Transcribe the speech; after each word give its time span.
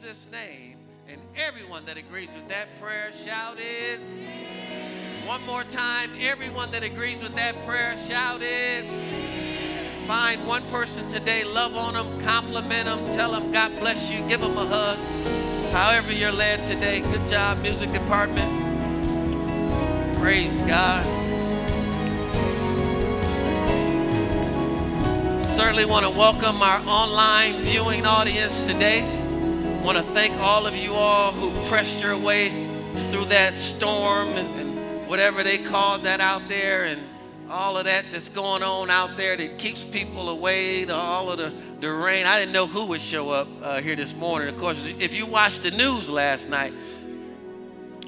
Jesus' 0.00 0.26
name. 0.32 0.76
And 1.08 1.20
everyone 1.36 1.84
that 1.84 1.96
agrees 1.96 2.28
with 2.34 2.48
that 2.48 2.68
prayer 2.80 3.12
shouted. 3.24 4.00
One 5.24 5.44
more 5.46 5.62
time, 5.64 6.10
everyone 6.20 6.70
that 6.72 6.82
agrees 6.82 7.22
with 7.22 7.34
that 7.36 7.54
prayer 7.64 7.96
shouted. 8.08 8.84
Find 10.06 10.44
one 10.46 10.64
person 10.64 11.08
today, 11.10 11.44
love 11.44 11.76
on 11.76 11.94
them, 11.94 12.20
compliment 12.22 12.86
them, 12.86 13.12
tell 13.12 13.32
them 13.32 13.52
God 13.52 13.78
bless 13.78 14.10
you, 14.10 14.26
give 14.28 14.40
them 14.40 14.56
a 14.56 14.66
hug. 14.66 14.98
However, 15.72 16.12
you're 16.12 16.32
led 16.32 16.64
today. 16.64 17.00
Good 17.00 17.26
job, 17.30 17.58
music 17.58 17.92
department. 17.92 18.50
Praise 20.16 20.60
God. 20.62 21.04
Certainly 25.54 25.84
want 25.84 26.04
to 26.04 26.10
welcome 26.10 26.62
our 26.62 26.80
online 26.80 27.62
viewing 27.62 28.06
audience 28.06 28.60
today. 28.62 29.23
Want 29.84 29.98
to 29.98 30.04
thank 30.14 30.34
all 30.40 30.66
of 30.66 30.74
you 30.74 30.94
all 30.94 31.30
who 31.32 31.50
pressed 31.68 32.02
your 32.02 32.16
way 32.16 32.48
through 33.10 33.26
that 33.26 33.54
storm 33.58 34.28
and, 34.30 34.58
and 34.58 35.06
whatever 35.06 35.42
they 35.42 35.58
called 35.58 36.04
that 36.04 36.22
out 36.22 36.48
there 36.48 36.84
and 36.84 37.02
all 37.50 37.76
of 37.76 37.84
that 37.84 38.06
that's 38.10 38.30
going 38.30 38.62
on 38.62 38.88
out 38.88 39.18
there 39.18 39.36
that 39.36 39.58
keeps 39.58 39.84
people 39.84 40.30
away 40.30 40.86
to 40.86 40.94
all 40.94 41.30
of 41.30 41.36
the, 41.36 41.52
the 41.82 41.92
rain. 41.92 42.24
I 42.24 42.38
didn't 42.38 42.54
know 42.54 42.66
who 42.66 42.86
would 42.86 43.00
show 43.02 43.28
up 43.28 43.46
uh, 43.60 43.82
here 43.82 43.94
this 43.94 44.14
morning. 44.14 44.48
Of 44.48 44.58
course, 44.58 44.82
if 44.98 45.12
you 45.12 45.26
watched 45.26 45.62
the 45.62 45.70
news 45.70 46.08
last 46.08 46.48
night, 46.48 46.72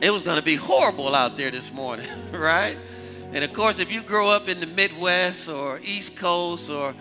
it 0.00 0.10
was 0.10 0.22
going 0.22 0.36
to 0.36 0.42
be 0.42 0.56
horrible 0.56 1.14
out 1.14 1.36
there 1.36 1.50
this 1.50 1.70
morning, 1.70 2.08
right? 2.32 2.78
And 3.34 3.44
of 3.44 3.52
course, 3.52 3.80
if 3.80 3.92
you 3.92 4.00
grow 4.00 4.30
up 4.30 4.48
in 4.48 4.60
the 4.60 4.66
Midwest 4.66 5.50
or 5.50 5.78
East 5.80 6.16
Coast 6.16 6.70
or, 6.70 6.94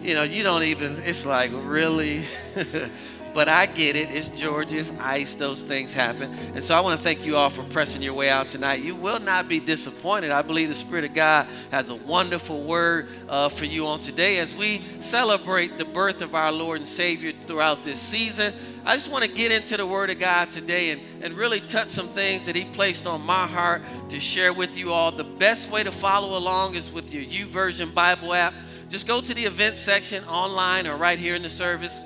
you 0.00 0.14
know, 0.14 0.22
you 0.22 0.42
don't 0.42 0.62
even, 0.62 0.96
it's 1.04 1.26
like, 1.26 1.50
really? 1.52 2.24
but 3.34 3.48
I 3.48 3.66
get 3.66 3.96
it. 3.96 4.10
It's 4.10 4.30
Georgia's 4.30 4.92
ice. 4.98 5.34
Those 5.34 5.62
things 5.62 5.94
happen. 5.94 6.32
And 6.54 6.62
so 6.62 6.74
I 6.74 6.80
want 6.80 6.98
to 6.98 7.02
thank 7.02 7.24
you 7.24 7.36
all 7.36 7.50
for 7.50 7.62
pressing 7.64 8.02
your 8.02 8.14
way 8.14 8.28
out 8.28 8.48
tonight. 8.48 8.82
You 8.82 8.94
will 8.94 9.20
not 9.20 9.48
be 9.48 9.60
disappointed. 9.60 10.30
I 10.30 10.42
believe 10.42 10.68
the 10.68 10.74
Spirit 10.74 11.04
of 11.04 11.14
God 11.14 11.46
has 11.70 11.88
a 11.88 11.94
wonderful 11.94 12.62
word 12.62 13.08
uh, 13.28 13.48
for 13.48 13.64
you 13.64 13.86
on 13.86 14.00
today 14.00 14.38
as 14.38 14.54
we 14.54 14.82
celebrate 15.00 15.78
the 15.78 15.84
birth 15.84 16.20
of 16.20 16.34
our 16.34 16.52
Lord 16.52 16.80
and 16.80 16.88
Savior 16.88 17.32
throughout 17.46 17.82
this 17.82 18.00
season. 18.00 18.52
I 18.84 18.96
just 18.96 19.10
want 19.10 19.24
to 19.24 19.30
get 19.30 19.52
into 19.52 19.76
the 19.76 19.86
Word 19.86 20.10
of 20.10 20.18
God 20.18 20.50
today 20.50 20.90
and, 20.90 21.00
and 21.22 21.34
really 21.34 21.60
touch 21.60 21.88
some 21.88 22.08
things 22.08 22.46
that 22.46 22.56
He 22.56 22.64
placed 22.64 23.06
on 23.06 23.20
my 23.22 23.46
heart 23.46 23.82
to 24.08 24.18
share 24.18 24.52
with 24.52 24.76
you 24.76 24.92
all. 24.92 25.12
The 25.12 25.22
best 25.22 25.70
way 25.70 25.84
to 25.84 25.92
follow 25.92 26.36
along 26.36 26.74
is 26.74 26.90
with 26.90 27.12
your 27.12 27.22
YouVersion 27.22 27.94
Bible 27.94 28.34
app. 28.34 28.54
Just 28.88 29.06
go 29.06 29.20
to 29.20 29.34
the 29.34 29.44
events 29.44 29.78
section 29.78 30.24
online 30.24 30.88
or 30.88 30.96
right 30.96 31.18
here 31.18 31.36
in 31.36 31.42
the 31.42 31.50
service 31.50 32.02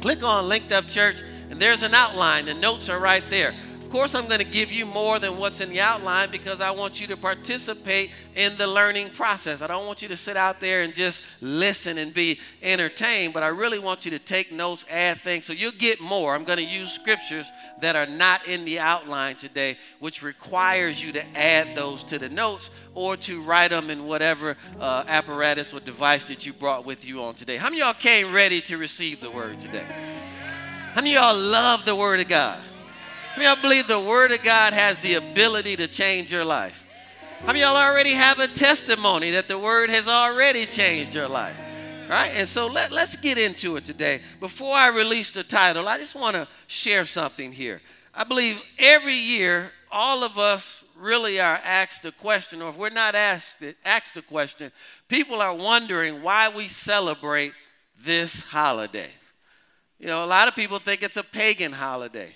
Click 0.00 0.22
on 0.22 0.48
Linked 0.48 0.72
Up 0.72 0.88
Church, 0.88 1.16
and 1.50 1.60
there's 1.60 1.82
an 1.82 1.92
outline. 1.92 2.46
The 2.46 2.54
notes 2.54 2.88
are 2.88 2.98
right 2.98 3.24
there. 3.28 3.52
Of 3.90 3.94
course, 3.94 4.14
I'm 4.14 4.28
going 4.28 4.38
to 4.38 4.46
give 4.46 4.70
you 4.70 4.86
more 4.86 5.18
than 5.18 5.36
what's 5.36 5.60
in 5.60 5.70
the 5.70 5.80
outline 5.80 6.30
because 6.30 6.60
I 6.60 6.70
want 6.70 7.00
you 7.00 7.08
to 7.08 7.16
participate 7.16 8.12
in 8.36 8.56
the 8.56 8.68
learning 8.68 9.10
process. 9.10 9.62
I 9.62 9.66
don't 9.66 9.84
want 9.84 10.00
you 10.00 10.06
to 10.06 10.16
sit 10.16 10.36
out 10.36 10.60
there 10.60 10.82
and 10.82 10.94
just 10.94 11.24
listen 11.40 11.98
and 11.98 12.14
be 12.14 12.38
entertained, 12.62 13.34
but 13.34 13.42
I 13.42 13.48
really 13.48 13.80
want 13.80 14.04
you 14.04 14.12
to 14.12 14.20
take 14.20 14.52
notes, 14.52 14.84
add 14.88 15.18
things, 15.22 15.44
so 15.44 15.52
you'll 15.52 15.72
get 15.72 16.00
more. 16.00 16.36
I'm 16.36 16.44
going 16.44 16.58
to 16.60 16.64
use 16.64 16.92
scriptures 16.92 17.50
that 17.80 17.96
are 17.96 18.06
not 18.06 18.46
in 18.46 18.64
the 18.64 18.78
outline 18.78 19.34
today, 19.34 19.76
which 19.98 20.22
requires 20.22 21.02
you 21.02 21.10
to 21.10 21.26
add 21.36 21.76
those 21.76 22.04
to 22.04 22.18
the 22.20 22.28
notes 22.28 22.70
or 22.94 23.16
to 23.16 23.42
write 23.42 23.72
them 23.72 23.90
in 23.90 24.06
whatever 24.06 24.56
uh, 24.78 25.02
apparatus 25.08 25.74
or 25.74 25.80
device 25.80 26.26
that 26.26 26.46
you 26.46 26.52
brought 26.52 26.84
with 26.84 27.04
you 27.04 27.20
on 27.24 27.34
today. 27.34 27.56
How 27.56 27.68
many 27.68 27.80
y'all 27.80 27.94
came 27.94 28.32
ready 28.32 28.60
to 28.60 28.78
receive 28.78 29.20
the 29.20 29.32
word 29.32 29.58
today? 29.58 29.86
How 30.94 31.00
many 31.00 31.14
y'all 31.14 31.36
love 31.36 31.84
the 31.84 31.96
word 31.96 32.20
of 32.20 32.28
God? 32.28 32.62
How 33.30 33.36
many 33.36 33.48
y'all 33.48 33.62
believe 33.62 33.86
the 33.86 34.00
word 34.00 34.32
of 34.32 34.42
God 34.42 34.72
has 34.72 34.98
the 34.98 35.14
ability 35.14 35.76
to 35.76 35.86
change 35.86 36.32
your 36.32 36.44
life? 36.44 36.84
How 37.38 37.46
many 37.46 37.60
y'all 37.60 37.76
already 37.76 38.10
have 38.10 38.40
a 38.40 38.48
testimony 38.48 39.30
that 39.30 39.46
the 39.46 39.56
word 39.56 39.88
has 39.88 40.08
already 40.08 40.66
changed 40.66 41.14
your 41.14 41.28
life? 41.28 41.56
Right? 42.08 42.32
And 42.34 42.48
so 42.48 42.66
let, 42.66 42.90
let's 42.90 43.14
get 43.14 43.38
into 43.38 43.76
it 43.76 43.84
today. 43.84 44.20
Before 44.40 44.74
I 44.74 44.88
release 44.88 45.30
the 45.30 45.44
title, 45.44 45.86
I 45.86 45.96
just 45.96 46.16
want 46.16 46.34
to 46.34 46.48
share 46.66 47.06
something 47.06 47.52
here. 47.52 47.80
I 48.12 48.24
believe 48.24 48.60
every 48.80 49.14
year, 49.14 49.70
all 49.92 50.24
of 50.24 50.36
us 50.36 50.82
really 50.98 51.38
are 51.38 51.60
asked 51.64 52.02
the 52.02 52.10
question, 52.10 52.60
or 52.60 52.70
if 52.70 52.76
we're 52.76 52.90
not 52.90 53.14
asked, 53.14 53.62
it, 53.62 53.76
asked 53.84 54.14
the 54.14 54.22
question, 54.22 54.72
people 55.06 55.40
are 55.40 55.54
wondering 55.54 56.20
why 56.20 56.48
we 56.48 56.66
celebrate 56.66 57.52
this 57.96 58.42
holiday. 58.42 59.10
You 60.00 60.08
know, 60.08 60.24
a 60.24 60.26
lot 60.26 60.48
of 60.48 60.56
people 60.56 60.80
think 60.80 61.04
it's 61.04 61.16
a 61.16 61.22
pagan 61.22 61.70
holiday. 61.70 62.34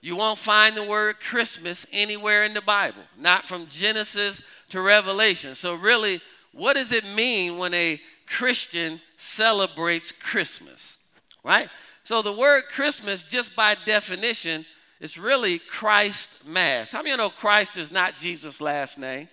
You 0.00 0.16
won't 0.16 0.38
find 0.38 0.76
the 0.76 0.84
word 0.84 1.20
Christmas 1.20 1.86
anywhere 1.92 2.44
in 2.44 2.54
the 2.54 2.62
Bible, 2.62 3.02
not 3.18 3.44
from 3.44 3.66
Genesis 3.66 4.40
to 4.70 4.80
Revelation. 4.80 5.54
So, 5.54 5.74
really, 5.74 6.20
what 6.52 6.76
does 6.76 6.92
it 6.92 7.04
mean 7.04 7.58
when 7.58 7.74
a 7.74 8.00
Christian 8.26 9.00
celebrates 9.16 10.10
Christmas? 10.10 10.98
Right? 11.44 11.68
So, 12.04 12.22
the 12.22 12.32
word 12.32 12.64
Christmas, 12.72 13.24
just 13.24 13.54
by 13.54 13.76
definition, 13.84 14.64
is 15.00 15.18
really 15.18 15.58
Christ 15.58 16.46
Mass. 16.46 16.92
How 16.92 16.98
many 16.98 17.10
of 17.10 17.18
you 17.18 17.24
know 17.24 17.30
Christ 17.30 17.76
is 17.76 17.92
not 17.92 18.16
Jesus' 18.16 18.60
last 18.60 18.98
name? 18.98 19.28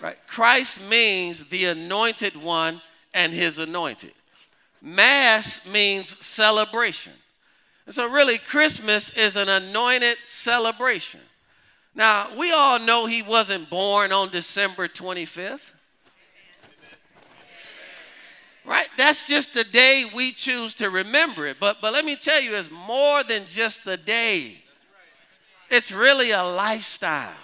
Right? 0.00 0.16
Christ 0.26 0.80
means 0.88 1.46
the 1.46 1.66
anointed 1.66 2.36
one 2.36 2.80
and 3.14 3.32
his 3.32 3.58
anointed. 3.58 4.12
Mass 4.82 5.66
means 5.66 6.16
celebration. 6.24 7.12
And 7.86 7.94
so, 7.94 8.10
really, 8.10 8.38
Christmas 8.38 9.10
is 9.10 9.36
an 9.36 9.48
anointed 9.48 10.16
celebration. 10.26 11.20
Now, 11.94 12.28
we 12.36 12.52
all 12.52 12.78
know 12.78 13.06
he 13.06 13.22
wasn't 13.22 13.70
born 13.70 14.12
on 14.12 14.28
December 14.28 14.88
25th. 14.88 15.72
Right? 18.66 18.88
That's 18.98 19.28
just 19.28 19.54
the 19.54 19.62
day 19.62 20.04
we 20.12 20.32
choose 20.32 20.74
to 20.74 20.90
remember 20.90 21.46
it. 21.46 21.58
But, 21.60 21.80
but 21.80 21.92
let 21.92 22.04
me 22.04 22.16
tell 22.16 22.40
you, 22.42 22.56
it's 22.56 22.70
more 22.70 23.22
than 23.22 23.44
just 23.46 23.84
the 23.84 23.96
day, 23.96 24.56
it's 25.70 25.92
really 25.92 26.32
a 26.32 26.42
lifestyle. 26.42 27.34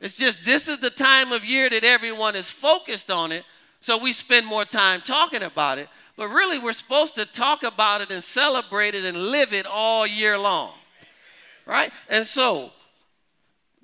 It's 0.00 0.14
just 0.14 0.44
this 0.44 0.68
is 0.68 0.78
the 0.78 0.90
time 0.90 1.32
of 1.32 1.44
year 1.44 1.70
that 1.70 1.82
everyone 1.82 2.36
is 2.36 2.50
focused 2.50 3.10
on 3.10 3.32
it, 3.32 3.44
so 3.80 3.96
we 3.96 4.12
spend 4.12 4.46
more 4.46 4.66
time 4.66 5.00
talking 5.00 5.42
about 5.42 5.78
it. 5.78 5.88
But 6.16 6.28
really, 6.28 6.58
we're 6.58 6.72
supposed 6.72 7.14
to 7.16 7.26
talk 7.26 7.62
about 7.62 8.00
it 8.00 8.10
and 8.10 8.24
celebrate 8.24 8.94
it 8.94 9.04
and 9.04 9.16
live 9.16 9.52
it 9.52 9.66
all 9.66 10.06
year 10.06 10.38
long. 10.38 10.72
Right? 11.66 11.92
And 12.08 12.26
so, 12.26 12.70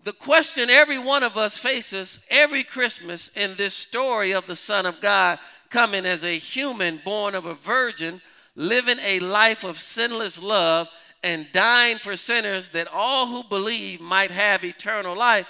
the 0.04 0.12
question 0.12 0.71
every 0.71 0.98
one 0.98 1.22
of 1.22 1.37
us 1.37 1.59
faces 1.59 2.21
every 2.31 2.65
Christmas 2.65 3.31
in 3.37 3.54
this 3.56 3.75
story 3.75 4.32
of 4.32 4.47
the 4.47 4.56
Son 4.56 4.87
of 4.87 5.00
God 5.00 5.38
coming 5.71 6.06
as 6.06 6.25
a 6.25 6.38
human 6.38 7.00
born 7.04 7.34
of 7.34 7.47
a 7.47 7.54
virgin, 7.54 8.21
living 8.56 8.98
a 9.04 9.21
life 9.21 9.65
of 9.65 9.78
sinless 9.78 10.41
love, 10.41 10.88
and 11.22 11.47
dying 11.53 11.98
for 11.98 12.16
sinners 12.16 12.71
that 12.71 12.88
all 12.92 13.26
who 13.26 13.44
believe 13.44 14.00
might 14.00 14.31
have 14.31 14.65
eternal 14.65 15.16
life. 15.16 15.47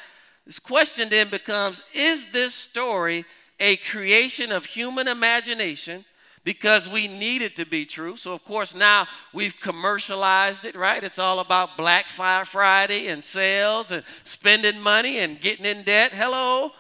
This 0.47 0.59
question 0.59 1.09
then 1.09 1.29
becomes 1.29 1.83
Is 1.95 2.31
this 2.31 2.55
story 2.55 3.25
a 3.59 3.77
creation 3.77 4.53
of 4.53 4.67
human 4.67 5.09
imagination? 5.09 6.05
Because 6.45 6.89
we 6.89 7.07
need 7.07 7.43
it 7.43 7.57
to 7.57 7.65
be 7.65 7.85
true. 7.85 8.17
So, 8.17 8.33
of 8.33 8.45
course, 8.45 8.75
now 8.75 9.07
we've 9.33 9.55
commercialized 9.61 10.65
it, 10.65 10.75
right? 10.75 11.03
It's 11.03 11.19
all 11.19 11.41
about 11.41 11.77
Black 11.77 12.07
Friday 12.07 13.09
and 13.09 13.23
sales 13.23 13.93
and 13.93 14.03
spending 14.25 14.81
money 14.81 15.19
and 15.19 15.41
getting 15.41 15.67
in 15.67 15.83
debt. 15.85 16.13
Hello? 16.13 16.73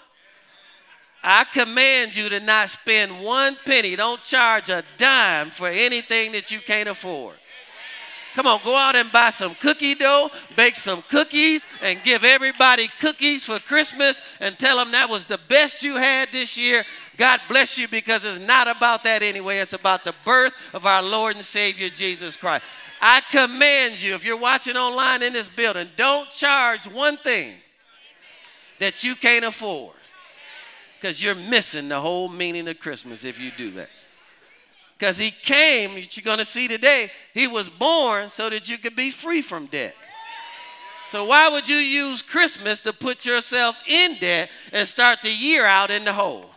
I 1.23 1.45
command 1.45 2.17
you 2.17 2.29
to 2.31 2.41
not 2.41 2.71
spend 2.71 3.23
one 3.23 3.57
penny. 3.65 3.95
Don't 3.95 4.23
charge 4.25 4.69
a 4.69 4.83
dime 4.99 5.51
for 5.51 5.69
anything 5.69 6.33
that 6.33 6.51
you 6.51 6.59
can't 6.59 6.89
afford. 6.89 7.37
Come 8.35 8.47
on, 8.47 8.61
go 8.65 8.75
out 8.75 8.97
and 8.97 9.13
buy 9.13 9.29
some 9.29 9.55
cookie 9.57 9.95
dough, 9.95 10.31
bake 10.57 10.77
some 10.77 11.03
cookies, 11.03 11.67
and 11.83 12.03
give 12.03 12.25
everybody 12.25 12.89
cookies 12.99 13.45
for 13.45 13.59
Christmas 13.59 14.23
and 14.41 14.59
tell 14.59 14.79
them 14.79 14.91
that 14.93 15.11
was 15.11 15.27
the 15.27 15.39
best 15.49 15.83
you 15.83 15.97
had 15.97 16.31
this 16.33 16.57
year 16.57 16.85
God 17.17 17.41
bless 17.49 17.77
you 17.77 17.89
because 17.89 18.25
it's 18.25 18.41
not 18.41 18.69
about 18.69 19.05
that 19.05 19.23
anyway. 19.23 19.59
It's 19.59 19.75
about 19.75 20.05
the 20.05 20.15
birth 20.25 20.55
of 20.73 20.87
our 20.87 21.03
Lord 21.03 21.37
and 21.37 21.45
Savior 21.45 21.89
Jesus 21.89 22.37
Christ. 22.37 22.65
I 23.01 23.21
command 23.31 24.01
you, 24.01 24.15
if 24.15 24.25
you're 24.25 24.39
watching 24.39 24.77
online 24.77 25.23
in 25.23 25.33
this 25.33 25.49
building, 25.49 25.89
don't 25.97 26.31
charge 26.31 26.87
one 26.87 27.17
thing 27.17 27.53
that 28.79 29.05
you 29.05 29.15
can't 29.15 29.45
afford 29.45 29.97
because 31.01 31.23
you're 31.23 31.35
missing 31.35 31.89
the 31.89 32.01
whole 32.01 32.29
meaning 32.29 32.69
of 32.69 32.79
Christmas 32.79 33.25
if 33.25 33.41
you 33.41 33.51
do 33.57 33.73
that. 33.73 33.91
Because 34.97 35.19
he 35.19 35.33
came, 35.33 35.91
you're 35.97 36.23
going 36.25 36.39
to 36.39 36.45
see 36.45 36.69
today, 36.69 37.11
he 37.35 37.49
was 37.49 37.69
born 37.69 38.31
so 38.31 38.49
that 38.49 38.69
you 38.69 38.79
could 38.79 38.95
be 38.95 39.11
free 39.11 39.43
from 39.43 39.67
debt. 39.67 39.97
So, 41.09 41.25
why 41.25 41.49
would 41.49 41.69
you 41.69 41.77
use 41.77 42.23
Christmas 42.23 42.81
to 42.83 42.93
put 42.93 43.27
yourself 43.27 43.77
in 43.87 44.15
debt 44.21 44.49
and 44.73 44.87
start 44.87 45.19
the 45.23 45.33
year 45.33 45.67
out 45.67 45.91
in 45.91 46.05
the 46.05 46.13
hole? 46.13 46.52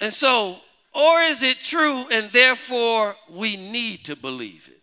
And 0.00 0.12
so 0.12 0.58
Or 0.92 1.20
is 1.20 1.42
it 1.42 1.60
true 1.60 2.06
and 2.10 2.30
therefore 2.32 3.16
we 3.28 3.56
need 3.56 4.04
to 4.06 4.16
believe 4.16 4.66
it? 4.66 4.80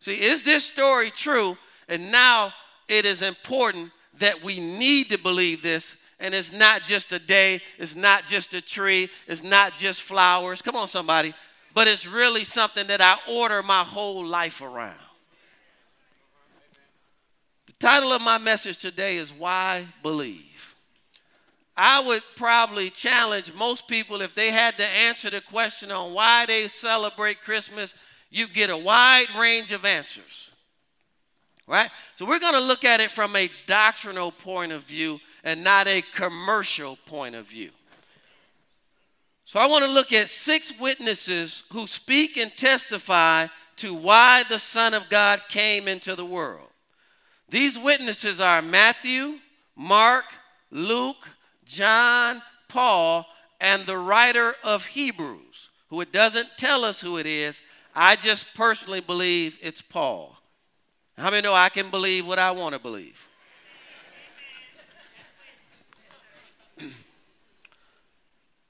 See, 0.00 0.20
is 0.20 0.42
this 0.42 0.64
story 0.64 1.10
true 1.10 1.56
and 1.88 2.10
now 2.10 2.52
it 2.88 3.04
is 3.04 3.22
important 3.22 3.92
that 4.18 4.42
we 4.42 4.58
need 4.58 5.10
to 5.10 5.18
believe 5.18 5.62
this 5.62 5.96
and 6.18 6.34
it's 6.34 6.52
not 6.52 6.82
just 6.82 7.12
a 7.12 7.18
day, 7.18 7.60
it's 7.78 7.94
not 7.94 8.26
just 8.26 8.54
a 8.54 8.60
tree, 8.60 9.08
it's 9.28 9.42
not 9.42 9.72
just 9.78 10.02
flowers. 10.02 10.62
Come 10.62 10.74
on, 10.74 10.88
somebody. 10.88 11.32
But 11.74 11.88
it's 11.88 12.06
really 12.06 12.44
something 12.44 12.86
that 12.86 13.00
I 13.00 13.18
order 13.30 13.62
my 13.62 13.84
whole 13.84 14.24
life 14.24 14.62
around. 14.62 14.98
The 17.66 17.72
title 17.74 18.12
of 18.12 18.22
my 18.22 18.38
message 18.38 18.78
today 18.78 19.16
is 19.16 19.32
Why 19.32 19.86
Believe. 20.02 20.73
I 21.76 22.00
would 22.00 22.22
probably 22.36 22.90
challenge 22.90 23.52
most 23.54 23.88
people 23.88 24.20
if 24.20 24.34
they 24.34 24.50
had 24.50 24.76
to 24.76 24.84
answer 24.84 25.30
the 25.30 25.40
question 25.40 25.90
on 25.90 26.12
why 26.14 26.46
they 26.46 26.68
celebrate 26.68 27.42
Christmas, 27.42 27.94
you 28.30 28.46
get 28.46 28.70
a 28.70 28.76
wide 28.76 29.26
range 29.36 29.72
of 29.72 29.84
answers. 29.84 30.50
Right? 31.66 31.90
So 32.14 32.26
we're 32.26 32.38
going 32.38 32.54
to 32.54 32.60
look 32.60 32.84
at 32.84 33.00
it 33.00 33.10
from 33.10 33.34
a 33.34 33.50
doctrinal 33.66 34.30
point 34.30 34.70
of 34.70 34.82
view 34.84 35.18
and 35.42 35.64
not 35.64 35.88
a 35.88 36.02
commercial 36.14 36.96
point 37.06 37.34
of 37.34 37.46
view. 37.46 37.70
So 39.44 39.58
I 39.58 39.66
want 39.66 39.84
to 39.84 39.90
look 39.90 40.12
at 40.12 40.28
six 40.28 40.72
witnesses 40.78 41.64
who 41.72 41.86
speak 41.86 42.36
and 42.36 42.54
testify 42.56 43.48
to 43.76 43.94
why 43.94 44.44
the 44.48 44.58
Son 44.58 44.94
of 44.94 45.08
God 45.10 45.42
came 45.48 45.88
into 45.88 46.14
the 46.14 46.24
world. 46.24 46.68
These 47.48 47.78
witnesses 47.78 48.40
are 48.40 48.62
Matthew, 48.62 49.38
Mark, 49.76 50.24
Luke, 50.70 51.28
John, 51.66 52.42
Paul, 52.68 53.26
and 53.60 53.86
the 53.86 53.98
writer 53.98 54.54
of 54.62 54.86
Hebrews, 54.86 55.70
who 55.88 56.00
it 56.00 56.12
doesn't 56.12 56.48
tell 56.56 56.84
us 56.84 57.00
who 57.00 57.16
it 57.16 57.26
is. 57.26 57.60
I 57.94 58.16
just 58.16 58.52
personally 58.54 59.00
believe 59.00 59.58
it's 59.62 59.80
Paul. 59.80 60.36
How 61.16 61.30
many 61.30 61.42
know 61.42 61.54
I 61.54 61.68
can 61.68 61.90
believe 61.90 62.26
what 62.26 62.38
I 62.38 62.50
want 62.50 62.74
to 62.74 62.80
believe? 62.80 63.20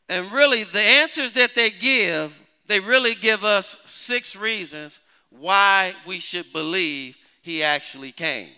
And 0.07 0.31
really, 0.31 0.65
the 0.65 0.83
answers 0.83 1.33
that 1.33 1.55
they 1.55 1.71
give, 1.71 2.39
they 2.67 2.79
really 2.79 3.15
give 3.15 3.43
us 3.43 3.79
six 3.87 4.37
reasons 4.37 5.01
why 5.31 5.95
we 6.07 6.21
should 6.21 6.53
believe 6.53 7.17
he 7.41 7.63
actually 7.63 8.13
came. 8.13 8.51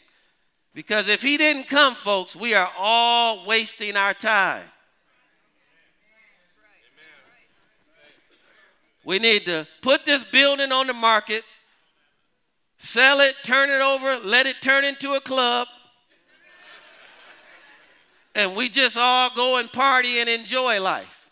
Because 0.77 1.09
if 1.09 1.23
he 1.23 1.39
didn't 1.39 1.69
come, 1.69 1.95
folks, 1.95 2.37
we 2.37 2.53
are 2.53 2.71
all 2.79 3.47
wasting 3.47 3.97
our 3.97 4.13
time. 4.13 4.63
We 9.03 9.19
need 9.19 9.47
to 9.47 9.67
put 9.81 10.05
this 10.05 10.23
building 10.23 10.73
on 10.73 10.87
the 10.87 10.93
market, 10.93 11.45
sell 12.77 13.21
it, 13.21 13.37
turn 13.43 13.71
it 13.71 13.81
over, 13.81 14.19
let 14.19 14.45
it 14.45 14.57
turn 14.61 14.85
into 14.85 15.15
a 15.15 15.21
club, 15.21 15.67
and 18.35 18.55
we 18.55 18.69
just 18.69 18.99
all 18.99 19.31
go 19.35 19.57
and 19.57 19.73
party 19.73 20.19
and 20.19 20.29
enjoy 20.29 20.79
life 20.79 21.31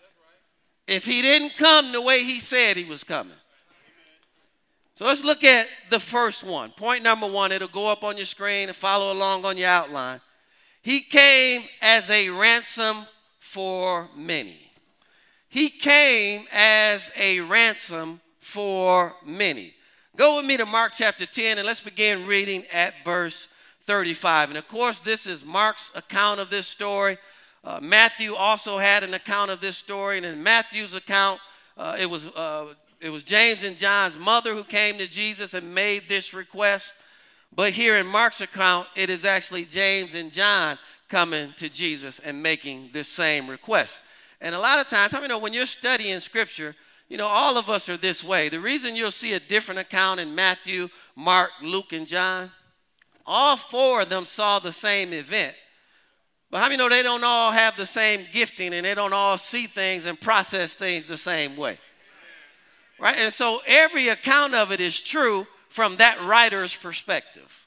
if 0.86 1.04
he 1.04 1.20
didn't 1.20 1.54
come 1.58 1.92
the 1.92 2.00
way 2.00 2.24
he 2.24 2.40
said 2.40 2.78
he 2.78 2.84
was 2.84 3.04
coming. 3.04 3.36
So 4.94 5.06
let's 5.06 5.24
look 5.24 5.42
at 5.42 5.66
the 5.90 5.98
first 5.98 6.44
one. 6.44 6.70
Point 6.70 7.02
number 7.02 7.26
one, 7.26 7.50
it'll 7.50 7.68
go 7.68 7.90
up 7.90 8.04
on 8.04 8.16
your 8.16 8.26
screen 8.26 8.68
and 8.68 8.76
follow 8.76 9.12
along 9.12 9.44
on 9.44 9.56
your 9.56 9.68
outline. 9.68 10.20
He 10.82 11.00
came 11.00 11.62
as 11.82 12.08
a 12.10 12.28
ransom 12.30 13.06
for 13.40 14.08
many. 14.16 14.70
He 15.48 15.68
came 15.68 16.46
as 16.52 17.10
a 17.16 17.40
ransom 17.40 18.20
for 18.40 19.14
many. 19.24 19.74
Go 20.16 20.36
with 20.36 20.44
me 20.44 20.56
to 20.56 20.66
Mark 20.66 20.92
chapter 20.94 21.26
10 21.26 21.58
and 21.58 21.66
let's 21.66 21.80
begin 21.80 22.26
reading 22.26 22.64
at 22.72 22.94
verse 23.04 23.48
35. 23.86 24.50
And 24.50 24.58
of 24.58 24.68
course, 24.68 25.00
this 25.00 25.26
is 25.26 25.44
Mark's 25.44 25.90
account 25.94 26.38
of 26.38 26.50
this 26.50 26.66
story. 26.66 27.18
Uh, 27.64 27.80
Matthew 27.82 28.34
also 28.34 28.78
had 28.78 29.02
an 29.02 29.14
account 29.14 29.50
of 29.50 29.60
this 29.60 29.78
story, 29.78 30.18
and 30.18 30.26
in 30.26 30.42
Matthew's 30.42 30.92
account, 30.92 31.40
uh, 31.78 31.96
it, 31.98 32.08
was, 32.08 32.26
uh, 32.26 32.74
it 33.04 33.10
was 33.10 33.22
James 33.22 33.64
and 33.64 33.76
John's 33.76 34.16
mother 34.16 34.54
who 34.54 34.64
came 34.64 34.96
to 34.96 35.06
Jesus 35.06 35.52
and 35.52 35.74
made 35.74 36.04
this 36.08 36.32
request. 36.32 36.94
But 37.54 37.74
here 37.74 37.96
in 37.96 38.06
Mark's 38.06 38.40
account, 38.40 38.88
it 38.96 39.10
is 39.10 39.26
actually 39.26 39.66
James 39.66 40.14
and 40.14 40.32
John 40.32 40.78
coming 41.10 41.52
to 41.58 41.68
Jesus 41.68 42.18
and 42.18 42.42
making 42.42 42.88
this 42.94 43.06
same 43.06 43.46
request. 43.46 44.00
And 44.40 44.54
a 44.54 44.58
lot 44.58 44.80
of 44.80 44.88
times, 44.88 45.12
I 45.12 45.18
mean, 45.18 45.24
you 45.24 45.28
know, 45.28 45.38
when 45.38 45.52
you're 45.52 45.66
studying 45.66 46.18
scripture, 46.18 46.74
you 47.10 47.18
know, 47.18 47.26
all 47.26 47.58
of 47.58 47.68
us 47.68 47.90
are 47.90 47.98
this 47.98 48.24
way. 48.24 48.48
The 48.48 48.58
reason 48.58 48.96
you'll 48.96 49.10
see 49.10 49.34
a 49.34 49.40
different 49.40 49.80
account 49.80 50.18
in 50.18 50.34
Matthew, 50.34 50.88
Mark, 51.14 51.50
Luke, 51.62 51.92
and 51.92 52.06
John, 52.06 52.52
all 53.26 53.58
four 53.58 54.00
of 54.00 54.08
them 54.08 54.24
saw 54.24 54.60
the 54.60 54.72
same 54.72 55.12
event. 55.12 55.54
But 56.50 56.60
how 56.60 56.64
many 56.64 56.78
know 56.78 56.88
they 56.88 57.02
don't 57.02 57.22
all 57.22 57.52
have 57.52 57.76
the 57.76 57.84
same 57.84 58.22
gifting 58.32 58.72
and 58.72 58.86
they 58.86 58.94
don't 58.94 59.12
all 59.12 59.36
see 59.36 59.66
things 59.66 60.06
and 60.06 60.18
process 60.18 60.72
things 60.72 61.06
the 61.06 61.18
same 61.18 61.54
way? 61.54 61.78
Right? 62.98 63.16
And 63.18 63.32
so 63.32 63.60
every 63.66 64.08
account 64.08 64.54
of 64.54 64.72
it 64.72 64.80
is 64.80 65.00
true 65.00 65.46
from 65.68 65.96
that 65.96 66.20
writer's 66.22 66.76
perspective. 66.76 67.66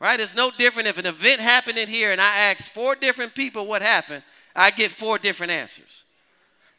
Right? 0.00 0.18
It's 0.18 0.34
no 0.34 0.50
different 0.50 0.88
if 0.88 0.98
an 0.98 1.06
event 1.06 1.40
happened 1.40 1.78
in 1.78 1.88
here 1.88 2.12
and 2.12 2.20
I 2.20 2.36
ask 2.50 2.70
four 2.70 2.94
different 2.94 3.34
people 3.34 3.66
what 3.66 3.82
happened, 3.82 4.22
I 4.54 4.70
get 4.70 4.90
four 4.90 5.18
different 5.18 5.52
answers. 5.52 6.04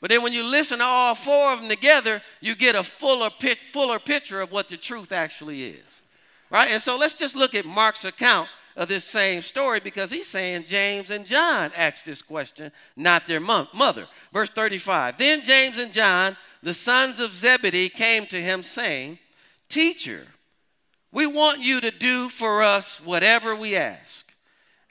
But 0.01 0.09
then 0.09 0.23
when 0.23 0.33
you 0.33 0.43
listen 0.43 0.79
to 0.79 0.85
all 0.85 1.15
four 1.15 1.53
of 1.53 1.59
them 1.59 1.69
together, 1.69 2.21
you 2.39 2.55
get 2.55 2.75
a 2.75 2.83
fuller, 2.83 3.29
fuller 3.71 3.99
picture 3.99 4.41
of 4.41 4.51
what 4.51 4.69
the 4.69 4.77
truth 4.77 5.11
actually 5.11 5.63
is. 5.63 6.01
Right? 6.49 6.71
And 6.71 6.81
so 6.81 6.97
let's 6.97 7.13
just 7.13 7.35
look 7.35 7.53
at 7.53 7.65
Mark's 7.65 8.05
account 8.05 8.47
of 8.75 8.87
this 8.87 9.03
same 9.03 9.41
story 9.41 9.81
because 9.81 10.09
he's 10.09 10.27
saying 10.27 10.63
James 10.63 11.11
and 11.11 11.25
John 11.25 11.71
asked 11.75 12.05
this 12.05 12.21
question, 12.21 12.71
not 12.95 13.27
their 13.27 13.41
mother. 13.41 14.07
Verse 14.31 14.49
35 14.49 15.17
Then 15.17 15.41
James 15.41 15.77
and 15.77 15.91
John, 15.91 16.37
the 16.61 16.73
sons 16.73 17.19
of 17.19 17.31
Zebedee, 17.31 17.89
came 17.89 18.25
to 18.27 18.41
him 18.41 18.63
saying, 18.63 19.19
Teacher, 19.69 20.25
we 21.11 21.25
want 21.25 21.59
you 21.59 21.79
to 21.81 21.91
do 21.91 22.29
for 22.29 22.61
us 22.61 22.99
whatever 23.03 23.55
we 23.55 23.75
ask. 23.75 24.25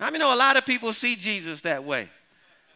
I 0.01 0.11
mean, 0.11 0.21
know 0.21 0.35
a 0.35 0.37
lot 0.37 0.57
of 0.57 0.65
people 0.65 0.93
see 0.93 1.17
Jesus 1.17 1.61
that 1.63 1.85
way 1.85 2.09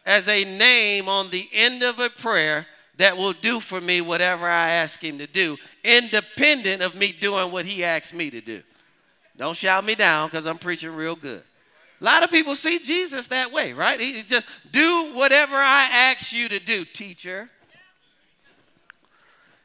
as 0.05 0.27
a 0.27 0.43
name 0.43 1.07
on 1.07 1.29
the 1.29 1.47
end 1.53 1.83
of 1.83 1.99
a 1.99 2.09
prayer 2.09 2.67
that 2.97 3.17
will 3.17 3.33
do 3.33 3.59
for 3.59 3.81
me 3.81 4.01
whatever 4.01 4.47
I 4.47 4.69
ask 4.69 5.01
him 5.01 5.17
to 5.17 5.27
do, 5.27 5.57
independent 5.83 6.81
of 6.81 6.95
me 6.95 7.11
doing 7.11 7.51
what 7.51 7.65
he 7.65 7.83
asks 7.83 8.13
me 8.13 8.29
to 8.29 8.41
do. 8.41 8.61
Don't 9.37 9.57
shout 9.57 9.83
me 9.83 9.95
down 9.95 10.29
because 10.29 10.45
I'm 10.45 10.59
preaching 10.59 10.91
real 10.91 11.15
good. 11.15 11.41
A 11.99 12.03
lot 12.03 12.23
of 12.23 12.29
people 12.29 12.55
see 12.55 12.79
Jesus 12.79 13.27
that 13.29 13.51
way, 13.51 13.73
right? 13.73 13.99
He 13.99 14.21
just 14.23 14.45
do 14.71 15.11
whatever 15.13 15.55
I 15.55 15.85
ask 15.85 16.33
you 16.33 16.49
to 16.49 16.59
do, 16.59 16.85
teacher. 16.85 17.49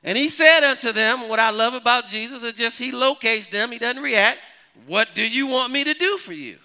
And 0.02 0.16
he 0.16 0.28
said 0.28 0.62
unto 0.62 0.92
them, 0.92 1.28
What 1.28 1.40
I 1.40 1.50
love 1.50 1.74
about 1.74 2.08
Jesus 2.08 2.42
is 2.42 2.54
just 2.54 2.78
he 2.78 2.92
locates 2.92 3.48
them, 3.48 3.72
he 3.72 3.78
doesn't 3.78 4.02
react. 4.02 4.38
What 4.86 5.14
do 5.14 5.28
you 5.28 5.46
want 5.46 5.72
me 5.72 5.84
to 5.84 5.94
do 5.94 6.16
for 6.18 6.32
you? 6.32 6.58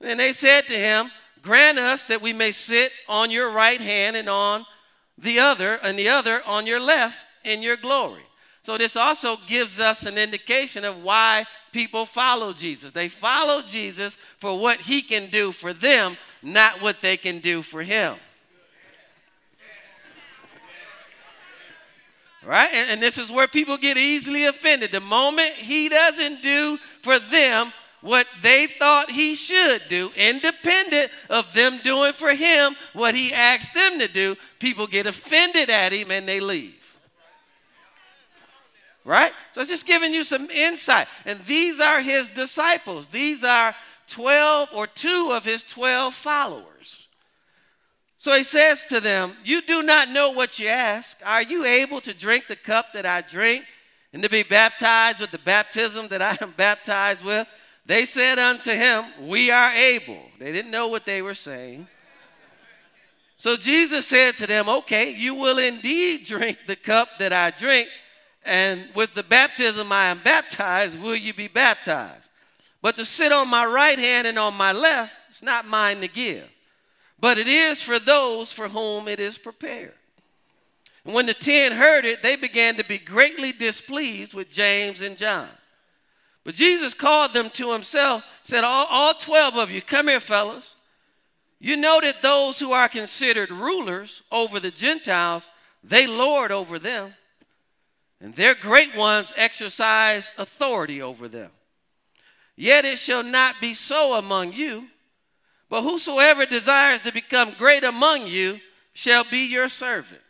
And 0.00 0.20
they 0.20 0.32
said 0.32 0.62
to 0.62 0.74
him, 0.74 1.10
Grant 1.42 1.78
us 1.78 2.04
that 2.04 2.22
we 2.22 2.32
may 2.32 2.52
sit 2.52 2.92
on 3.08 3.30
your 3.30 3.50
right 3.50 3.80
hand 3.80 4.16
and 4.16 4.28
on 4.28 4.64
the 5.18 5.38
other, 5.38 5.78
and 5.82 5.98
the 5.98 6.08
other 6.08 6.42
on 6.44 6.66
your 6.66 6.80
left 6.80 7.18
in 7.44 7.62
your 7.62 7.76
glory. 7.76 8.22
So 8.62 8.78
this 8.78 8.96
also 8.96 9.36
gives 9.46 9.78
us 9.78 10.06
an 10.06 10.16
indication 10.16 10.84
of 10.84 11.02
why 11.02 11.44
people 11.70 12.06
follow 12.06 12.54
Jesus. 12.54 12.92
They 12.92 13.08
follow 13.08 13.60
Jesus 13.60 14.16
for 14.38 14.58
what 14.58 14.80
he 14.80 15.02
can 15.02 15.28
do 15.28 15.52
for 15.52 15.74
them, 15.74 16.16
not 16.42 16.80
what 16.80 17.02
they 17.02 17.18
can 17.18 17.40
do 17.40 17.60
for 17.60 17.82
him. 17.82 18.14
Right? 22.46 22.68
And, 22.74 22.90
and, 22.90 23.02
this 23.02 23.16
is 23.16 23.32
where 23.32 23.48
people 23.48 23.78
get 23.78 23.96
easily 23.96 24.44
offended. 24.44 24.92
The 24.92 25.00
moment 25.00 25.52
he 25.52 25.88
doesn't 25.88 26.42
do 26.42 26.78
for 27.02 27.18
them 27.18 27.72
what 28.02 28.26
they 28.42 28.66
thought 28.66 29.10
he 29.10 29.34
should 29.34 29.80
do, 29.88 30.10
independent 30.14 31.10
of 31.30 31.50
them 31.54 31.78
doing 31.82 32.12
for 32.12 32.34
him 32.34 32.76
what 32.92 33.14
he 33.14 33.32
asked 33.32 33.74
them 33.74 33.98
to 33.98 34.08
do, 34.08 34.36
people 34.58 34.86
get 34.86 35.06
offended 35.06 35.70
at 35.70 35.92
him 35.92 36.10
and 36.10 36.28
they 36.28 36.40
leave 36.40 36.84
right? 39.04 39.32
So 39.52 39.60
it's 39.60 39.70
just 39.70 39.86
giving 39.86 40.12
you 40.12 40.24
some 40.24 40.50
insight. 40.50 41.08
And 41.26 41.38
these 41.46 41.80
are 41.80 42.00
his 42.00 42.30
disciples. 42.30 43.06
These 43.08 43.44
are 43.44 43.74
12 44.08 44.70
or 44.74 44.86
two 44.86 45.30
of 45.32 45.44
his 45.44 45.62
12 45.64 46.14
followers. 46.14 47.03
So 48.24 48.32
he 48.32 48.42
says 48.42 48.86
to 48.86 49.00
them, 49.00 49.36
You 49.44 49.60
do 49.60 49.82
not 49.82 50.08
know 50.08 50.30
what 50.30 50.58
you 50.58 50.66
ask. 50.66 51.18
Are 51.26 51.42
you 51.42 51.66
able 51.66 52.00
to 52.00 52.14
drink 52.14 52.46
the 52.46 52.56
cup 52.56 52.94
that 52.94 53.04
I 53.04 53.20
drink 53.20 53.66
and 54.14 54.22
to 54.22 54.30
be 54.30 54.42
baptized 54.42 55.20
with 55.20 55.30
the 55.30 55.38
baptism 55.40 56.08
that 56.08 56.22
I 56.22 56.38
am 56.40 56.54
baptized 56.56 57.22
with? 57.22 57.46
They 57.84 58.06
said 58.06 58.38
unto 58.38 58.70
him, 58.70 59.04
We 59.20 59.50
are 59.50 59.74
able. 59.74 60.22
They 60.38 60.52
didn't 60.52 60.70
know 60.70 60.88
what 60.88 61.04
they 61.04 61.20
were 61.20 61.34
saying. 61.34 61.86
So 63.36 63.58
Jesus 63.58 64.06
said 64.06 64.36
to 64.36 64.46
them, 64.46 64.70
Okay, 64.70 65.12
you 65.12 65.34
will 65.34 65.58
indeed 65.58 66.24
drink 66.24 66.60
the 66.66 66.76
cup 66.76 67.10
that 67.18 67.34
I 67.34 67.50
drink, 67.50 67.90
and 68.42 68.88
with 68.94 69.12
the 69.12 69.22
baptism 69.22 69.92
I 69.92 70.06
am 70.06 70.20
baptized, 70.24 70.98
will 70.98 71.14
you 71.14 71.34
be 71.34 71.48
baptized? 71.48 72.30
But 72.80 72.96
to 72.96 73.04
sit 73.04 73.32
on 73.32 73.50
my 73.50 73.66
right 73.66 73.98
hand 73.98 74.26
and 74.26 74.38
on 74.38 74.54
my 74.54 74.72
left, 74.72 75.12
it's 75.28 75.42
not 75.42 75.66
mine 75.66 76.00
to 76.00 76.08
give, 76.08 76.48
but 77.24 77.38
it 77.38 77.48
is 77.48 77.80
for 77.80 77.98
those 77.98 78.52
for 78.52 78.68
whom 78.68 79.08
it 79.08 79.18
is 79.18 79.38
prepared. 79.38 79.94
And 81.06 81.14
when 81.14 81.24
the 81.24 81.32
ten 81.32 81.72
heard 81.72 82.04
it, 82.04 82.22
they 82.22 82.36
began 82.36 82.74
to 82.76 82.84
be 82.84 82.98
greatly 82.98 83.50
displeased 83.50 84.34
with 84.34 84.50
James 84.50 85.00
and 85.00 85.16
John. 85.16 85.48
But 86.44 86.54
Jesus 86.54 86.92
called 86.92 87.32
them 87.32 87.48
to 87.48 87.72
himself, 87.72 88.24
said, 88.42 88.62
All, 88.62 88.86
all 88.90 89.14
12 89.14 89.56
of 89.56 89.70
you, 89.70 89.80
come 89.80 90.08
here, 90.08 90.20
fellas. 90.20 90.76
You 91.58 91.78
know 91.78 91.98
that 92.02 92.20
those 92.20 92.58
who 92.58 92.72
are 92.72 92.90
considered 92.90 93.50
rulers 93.50 94.22
over 94.30 94.60
the 94.60 94.70
Gentiles, 94.70 95.48
they 95.82 96.06
lord 96.06 96.52
over 96.52 96.78
them, 96.78 97.14
and 98.20 98.34
their 98.34 98.54
great 98.54 98.94
ones 98.94 99.32
exercise 99.34 100.30
authority 100.36 101.00
over 101.00 101.26
them. 101.28 101.52
Yet 102.54 102.84
it 102.84 102.98
shall 102.98 103.22
not 103.22 103.62
be 103.62 103.72
so 103.72 104.12
among 104.12 104.52
you, 104.52 104.88
but 105.68 105.82
whosoever 105.82 106.46
desires 106.46 107.00
to 107.02 107.12
become 107.12 107.52
great 107.58 107.84
among 107.84 108.26
you 108.26 108.60
shall 108.92 109.24
be 109.24 109.46
your 109.46 109.68
servant. 109.68 110.20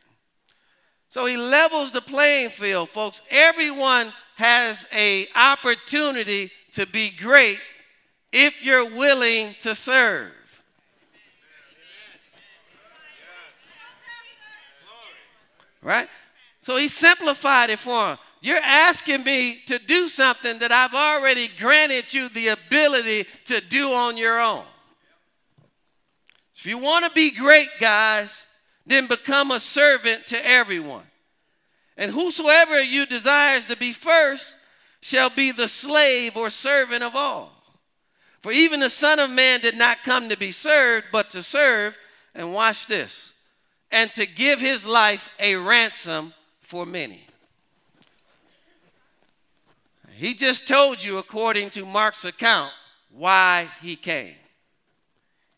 So 1.08 1.26
he 1.26 1.36
levels 1.36 1.92
the 1.92 2.00
playing 2.00 2.50
field, 2.50 2.88
folks. 2.88 3.22
Everyone 3.30 4.12
has 4.36 4.86
a 4.92 5.26
opportunity 5.36 6.50
to 6.72 6.86
be 6.86 7.10
great 7.10 7.60
if 8.32 8.64
you're 8.64 8.90
willing 8.90 9.54
to 9.60 9.74
serve. 9.74 10.32
Right? 15.82 16.08
So 16.60 16.76
he 16.78 16.88
simplified 16.88 17.70
it 17.70 17.78
for 17.78 18.08
him. 18.08 18.18
You're 18.40 18.58
asking 18.58 19.22
me 19.22 19.60
to 19.66 19.78
do 19.78 20.08
something 20.08 20.58
that 20.58 20.72
I've 20.72 20.94
already 20.94 21.48
granted 21.60 22.12
you 22.12 22.28
the 22.28 22.48
ability 22.48 23.26
to 23.46 23.60
do 23.60 23.92
on 23.92 24.16
your 24.16 24.40
own. 24.40 24.64
If 26.64 26.70
you 26.70 26.78
want 26.78 27.04
to 27.04 27.10
be 27.10 27.30
great, 27.30 27.68
guys, 27.78 28.46
then 28.86 29.06
become 29.06 29.50
a 29.50 29.60
servant 29.60 30.26
to 30.28 30.46
everyone. 30.46 31.04
And 31.98 32.10
whosoever 32.10 32.82
you 32.82 33.04
desires 33.04 33.66
to 33.66 33.76
be 33.76 33.92
first 33.92 34.56
shall 35.02 35.28
be 35.28 35.52
the 35.52 35.68
slave 35.68 36.38
or 36.38 36.48
servant 36.48 37.04
of 37.04 37.14
all. 37.14 37.52
For 38.40 38.50
even 38.50 38.80
the 38.80 38.88
Son 38.88 39.18
of 39.18 39.28
Man 39.28 39.60
did 39.60 39.76
not 39.76 40.04
come 40.04 40.30
to 40.30 40.38
be 40.38 40.52
served, 40.52 41.08
but 41.12 41.28
to 41.32 41.42
serve, 41.42 41.98
and 42.34 42.54
watch 42.54 42.86
this, 42.86 43.34
and 43.92 44.10
to 44.14 44.24
give 44.24 44.58
his 44.58 44.86
life 44.86 45.28
a 45.38 45.56
ransom 45.56 46.32
for 46.62 46.86
many. 46.86 47.26
He 50.12 50.32
just 50.32 50.66
told 50.66 51.04
you, 51.04 51.18
according 51.18 51.68
to 51.72 51.84
Mark's 51.84 52.24
account, 52.24 52.72
why 53.10 53.68
he 53.82 53.96
came. 53.96 54.36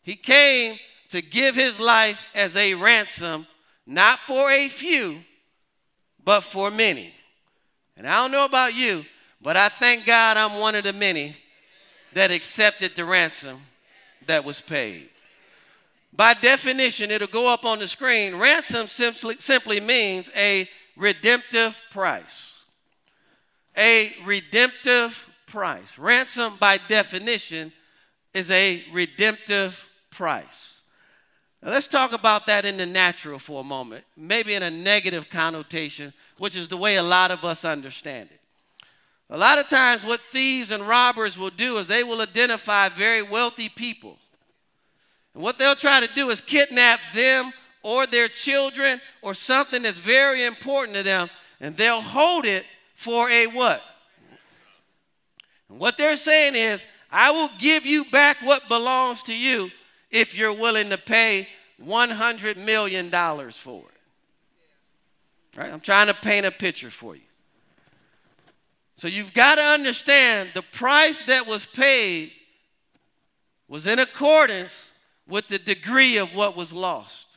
He 0.03 0.17
came 0.17 0.77
to 1.09 1.21
give 1.21 1.55
his 1.55 1.79
life 1.79 2.27
as 2.35 2.55
a 2.55 2.73
ransom, 2.73 3.47
not 3.85 4.19
for 4.19 4.51
a 4.51 4.67
few, 4.67 5.19
but 6.23 6.41
for 6.41 6.69
many. 6.69 7.13
And 7.95 8.07
I 8.07 8.17
don't 8.17 8.31
know 8.31 8.45
about 8.45 8.75
you, 8.75 9.05
but 9.41 9.57
I 9.57 9.69
thank 9.69 10.05
God 10.05 10.37
I'm 10.37 10.59
one 10.59 10.75
of 10.75 10.83
the 10.83 10.93
many 10.93 11.35
that 12.13 12.31
accepted 12.31 12.95
the 12.95 13.05
ransom 13.05 13.59
that 14.25 14.43
was 14.43 14.61
paid. 14.61 15.09
By 16.13 16.33
definition, 16.33 17.11
it'll 17.11 17.27
go 17.27 17.51
up 17.51 17.63
on 17.63 17.79
the 17.79 17.87
screen. 17.87 18.35
Ransom 18.35 18.87
simply, 18.87 19.35
simply 19.39 19.79
means 19.79 20.31
a 20.35 20.67
redemptive 20.95 21.79
price. 21.91 22.63
A 23.77 24.11
redemptive 24.25 25.25
price. 25.45 25.97
Ransom, 25.97 26.55
by 26.59 26.79
definition, 26.87 27.71
is 28.33 28.49
a 28.49 28.83
redemptive 28.91 29.87
price. 30.09 30.76
Now, 31.67 31.73
let's 31.73 31.89
talk 31.89 32.13
about 32.13 32.45
that 32.45 32.63
in 32.63 32.77
the 32.77 32.85
natural 32.85 33.39
for 33.39 33.59
a 33.59 33.63
moment, 33.63 34.05
maybe 34.15 34.53
in 34.53 34.63
a 34.63 34.71
negative 34.71 35.29
connotation, 35.29 36.13
which 36.37 36.55
is 36.55 36.69
the 36.69 36.77
way 36.77 36.95
a 36.95 37.03
lot 37.03 37.29
of 37.29 37.43
us 37.43 37.65
understand 37.65 38.29
it. 38.31 38.39
A 39.29 39.37
lot 39.37 39.59
of 39.59 39.67
times, 39.67 40.01
what 40.01 40.21
thieves 40.21 40.71
and 40.71 40.87
robbers 40.87 41.37
will 41.37 41.49
do 41.49 41.77
is 41.77 41.85
they 41.85 42.05
will 42.05 42.21
identify 42.21 42.87
very 42.87 43.21
wealthy 43.21 43.67
people. 43.67 44.17
And 45.33 45.43
what 45.43 45.59
they'll 45.59 45.75
try 45.75 45.99
to 45.99 46.07
do 46.15 46.29
is 46.29 46.39
kidnap 46.39 47.01
them 47.13 47.51
or 47.83 48.07
their 48.07 48.29
children 48.29 49.01
or 49.21 49.33
something 49.33 49.81
that's 49.81 49.99
very 49.99 50.45
important 50.45 50.95
to 50.95 51.03
them, 51.03 51.29
and 51.59 51.75
they'll 51.75 51.99
hold 51.99 52.45
it 52.45 52.63
for 52.95 53.29
a 53.29 53.45
what? 53.47 53.81
And 55.67 55.79
what 55.79 55.97
they're 55.97 56.15
saying 56.15 56.55
is, 56.55 56.87
I 57.11 57.31
will 57.31 57.49
give 57.59 57.85
you 57.85 58.05
back 58.05 58.37
what 58.41 58.69
belongs 58.69 59.21
to 59.23 59.35
you 59.35 59.69
if 60.09 60.37
you're 60.37 60.53
willing 60.53 60.89
to 60.89 60.97
pay 60.97 61.47
$100 61.83 62.57
million 62.57 63.09
for 63.51 63.85
it. 63.85 65.57
Right? 65.57 65.71
I'm 65.71 65.79
trying 65.79 66.07
to 66.07 66.13
paint 66.13 66.45
a 66.45 66.51
picture 66.51 66.91
for 66.91 67.15
you. 67.15 67.21
So 68.95 69.07
you've 69.07 69.33
got 69.33 69.55
to 69.55 69.61
understand 69.61 70.49
the 70.53 70.61
price 70.63 71.23
that 71.23 71.45
was 71.45 71.65
paid 71.65 72.31
was 73.67 73.85
in 73.85 73.99
accordance 73.99 74.89
with 75.27 75.47
the 75.47 75.59
degree 75.59 76.17
of 76.17 76.35
what 76.35 76.55
was 76.55 76.73
lost. 76.73 77.27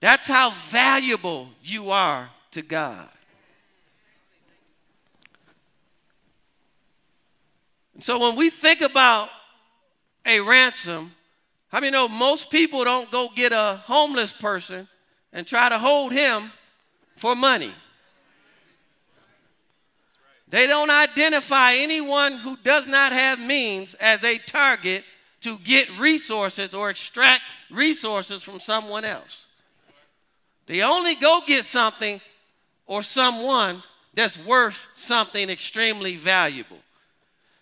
That's 0.00 0.26
how 0.26 0.52
valuable 0.68 1.48
you 1.62 1.90
are 1.90 2.30
to 2.52 2.62
God. 2.62 3.08
And 7.94 8.04
so 8.04 8.18
when 8.18 8.36
we 8.36 8.48
think 8.48 8.80
about 8.80 9.28
a 10.28 10.40
ransom, 10.40 11.12
how 11.68 11.80
many 11.80 11.90
know 11.90 12.06
most 12.06 12.50
people 12.50 12.84
don't 12.84 13.10
go 13.10 13.30
get 13.34 13.52
a 13.52 13.80
homeless 13.84 14.32
person 14.32 14.86
and 15.32 15.46
try 15.46 15.68
to 15.68 15.78
hold 15.78 16.12
him 16.12 16.52
for 17.16 17.34
money? 17.34 17.72
They 20.46 20.66
don't 20.66 20.90
identify 20.90 21.74
anyone 21.74 22.34
who 22.34 22.56
does 22.62 22.86
not 22.86 23.12
have 23.12 23.40
means 23.40 23.94
as 23.94 24.22
a 24.24 24.38
target 24.38 25.04
to 25.40 25.58
get 25.58 25.90
resources 25.98 26.72
or 26.72 26.90
extract 26.90 27.42
resources 27.70 28.42
from 28.42 28.60
someone 28.60 29.04
else. 29.04 29.46
They 30.66 30.82
only 30.82 31.14
go 31.14 31.40
get 31.46 31.64
something 31.64 32.20
or 32.86 33.02
someone 33.02 33.82
that's 34.14 34.38
worth 34.44 34.86
something 34.94 35.50
extremely 35.50 36.16
valuable 36.16 36.78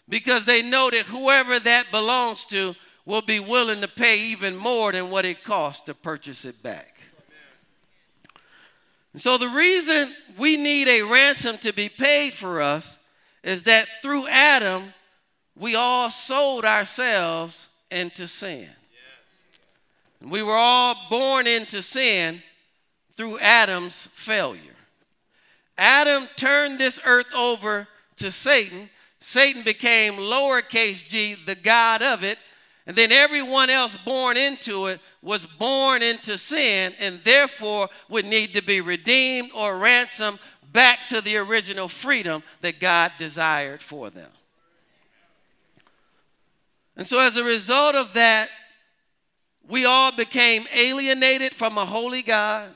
because 0.09 0.45
they 0.45 0.63
know 0.63 0.91
that 0.91 1.07
whoever 1.07 1.59
that 1.59 1.91
belongs 1.91 2.45
to 2.47 2.75
will 3.05 3.23
be 3.23 3.41
willing 3.41 3.81
to 3.81 3.89
pay 3.89 4.21
even 4.21 4.57
more 4.57 4.93
than 4.93 5.11
what 5.11 5.25
it 5.25 5.45
costs 5.45 5.83
to 5.87 5.95
purchase 5.95 6.45
it 6.45 6.63
back. 6.63 6.97
And 9.13 9.23
so 9.23 9.39
the 9.39 9.49
reason 9.49 10.13
we 10.37 10.57
need 10.57 10.89
a 10.89 11.03
ransom 11.03 11.57
to 11.59 11.73
be 11.73 11.89
paid 11.89 12.35
for 12.35 12.61
us 12.61 12.99
is 13.43 13.63
that 13.63 13.89
through 14.03 14.29
Adam, 14.29 14.93
we 15.57 15.75
all 15.75 16.11
sold 16.11 16.65
ourselves 16.65 17.69
into 17.91 18.29
sin. 18.29 18.69
We 20.23 20.43
were 20.43 20.57
all 20.57 20.97
born 21.09 21.47
into 21.47 21.83
sin 21.83 22.43
through 23.17 23.39
Adam's 23.39 24.09
failure. 24.13 24.61
Adam 25.79 26.29
turned 26.37 26.79
this 26.79 27.01
earth 27.05 27.33
over 27.35 27.87
to 28.17 28.33
Satan 28.33 28.91
Satan 29.29 29.63
became 29.63 30.15
lowercase 30.15 31.05
g, 31.05 31.35
the 31.35 31.57
God 31.57 32.01
of 32.01 32.23
it. 32.23 32.39
And 32.87 32.95
then 32.95 33.11
everyone 33.11 33.71
else 33.71 33.97
born 33.97 34.37
into 34.37 34.87
it 34.87 35.01
was 35.21 35.47
born 35.47 36.01
into 36.01 36.39
sin 36.39 36.95
and 37.01 37.19
therefore 37.25 37.89
would 38.09 38.25
need 38.25 38.55
to 38.55 38.63
be 38.63 38.81
redeemed 38.81 39.51
or 39.53 39.79
ransomed 39.79 40.39
back 40.73 41.07
to 41.07 41.21
the 41.21 41.39
original 41.39 41.89
freedom 41.89 42.45
that 42.61 42.79
God 42.79 43.11
desired 43.19 43.83
for 43.83 44.11
them. 44.11 44.31
And 46.97 47.05
so, 47.05 47.19
as 47.19 47.37
a 47.37 47.43
result 47.43 47.97
of 47.97 48.15
that, 48.15 48.49
we 49.69 49.87
all 49.87 50.13
became 50.13 50.67
alienated 50.73 51.53
from 51.53 51.79
a 51.79 51.85
holy 51.85 52.23
God. 52.23 52.71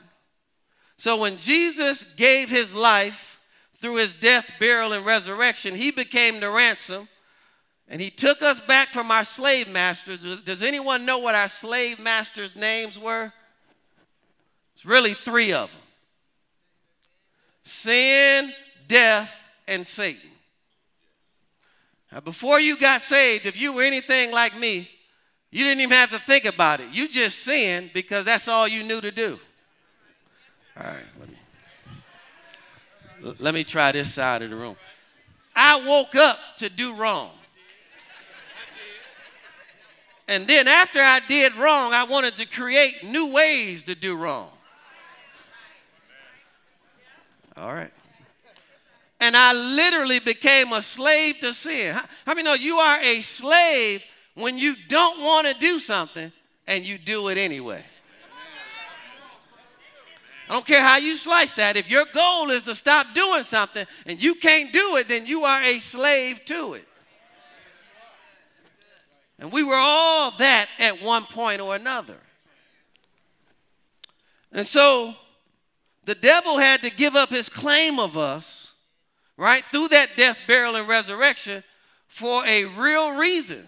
So, 0.97 1.15
when 1.15 1.37
Jesus 1.37 2.03
gave 2.17 2.49
his 2.49 2.75
life 2.75 3.30
through 3.81 3.95
his 3.95 4.13
death, 4.13 4.49
burial, 4.59 4.93
and 4.93 5.05
resurrection, 5.05 5.75
he 5.75 5.91
became 5.91 6.39
the 6.39 6.49
ransom. 6.49 7.09
And 7.89 7.99
he 7.99 8.09
took 8.09 8.41
us 8.41 8.59
back 8.59 8.87
from 8.87 9.11
our 9.11 9.25
slave 9.25 9.67
masters. 9.67 10.41
Does 10.43 10.63
anyone 10.63 11.05
know 11.05 11.17
what 11.17 11.35
our 11.35 11.49
slave 11.49 11.99
masters' 11.99 12.55
names 12.55 12.97
were? 12.97 13.33
It's 14.75 14.85
really 14.85 15.13
three 15.13 15.51
of 15.51 15.69
them 15.69 15.81
sin, 17.63 18.53
death, 18.87 19.35
and 19.67 19.85
Satan. 19.85 20.29
Now, 22.11 22.21
before 22.21 22.59
you 22.59 22.77
got 22.77 23.01
saved, 23.01 23.45
if 23.45 23.59
you 23.59 23.73
were 23.73 23.83
anything 23.83 24.31
like 24.31 24.57
me, 24.57 24.87
You 25.51 25.65
didn't 25.65 25.81
even 25.81 25.91
have 25.91 26.11
to 26.11 26.19
think 26.19 26.45
about 26.45 26.79
it. 26.79 26.87
You 26.91 27.09
just 27.09 27.39
sinned 27.39 27.91
because 27.93 28.23
that's 28.23 28.47
all 28.47 28.67
you 28.67 28.83
knew 28.83 29.01
to 29.01 29.11
do. 29.11 29.37
All 30.77 30.83
right, 30.83 31.03
let 31.19 31.29
me 31.29 31.35
let 33.39 33.53
me 33.53 33.63
try 33.63 33.91
this 33.91 34.13
side 34.13 34.41
of 34.41 34.49
the 34.49 34.55
room. 34.55 34.75
I 35.55 35.85
woke 35.85 36.15
up 36.15 36.37
to 36.57 36.69
do 36.69 36.95
wrong. 36.95 37.31
And 40.27 40.47
then 40.47 40.67
after 40.67 40.99
I 40.99 41.19
did 41.27 41.55
wrong, 41.55 41.93
I 41.93 42.05
wanted 42.05 42.37
to 42.37 42.45
create 42.45 43.03
new 43.03 43.33
ways 43.33 43.83
to 43.83 43.95
do 43.95 44.15
wrong. 44.15 44.49
All 47.57 47.73
right. 47.73 47.91
And 49.19 49.35
I 49.35 49.53
literally 49.53 50.19
became 50.19 50.73
a 50.73 50.81
slave 50.81 51.39
to 51.41 51.53
sin. 51.53 51.93
How, 51.93 52.05
how 52.25 52.33
many 52.33 52.43
know 52.43 52.53
you 52.53 52.77
are 52.77 52.99
a 53.01 53.21
slave 53.21 54.03
when 54.33 54.57
you 54.57 54.75
don't 54.87 55.21
want 55.21 55.47
to 55.47 55.53
do 55.53 55.79
something 55.79 56.31
and 56.65 56.85
you 56.85 56.97
do 56.97 57.27
it 57.27 57.37
anyway? 57.37 57.83
I 60.51 60.53
don't 60.53 60.65
care 60.65 60.83
how 60.83 60.97
you 60.97 61.15
slice 61.15 61.53
that. 61.53 61.77
If 61.77 61.89
your 61.89 62.03
goal 62.13 62.49
is 62.49 62.63
to 62.63 62.75
stop 62.75 63.07
doing 63.15 63.43
something 63.43 63.87
and 64.05 64.21
you 64.21 64.35
can't 64.35 64.73
do 64.73 64.97
it, 64.97 65.07
then 65.07 65.25
you 65.25 65.43
are 65.43 65.63
a 65.63 65.79
slave 65.79 66.43
to 66.47 66.73
it. 66.73 66.85
And 69.39 69.49
we 69.49 69.63
were 69.63 69.77
all 69.77 70.31
that 70.39 70.67
at 70.77 71.01
one 71.01 71.23
point 71.23 71.61
or 71.61 71.73
another. 71.73 72.17
And 74.51 74.67
so 74.67 75.15
the 76.03 76.15
devil 76.15 76.57
had 76.57 76.81
to 76.81 76.89
give 76.89 77.15
up 77.15 77.29
his 77.29 77.47
claim 77.47 77.97
of 77.97 78.17
us, 78.17 78.73
right, 79.37 79.63
through 79.71 79.87
that 79.87 80.17
death, 80.17 80.37
burial, 80.47 80.75
and 80.75 80.85
resurrection 80.85 81.63
for 82.07 82.45
a 82.45 82.65
real 82.65 83.15
reason 83.15 83.65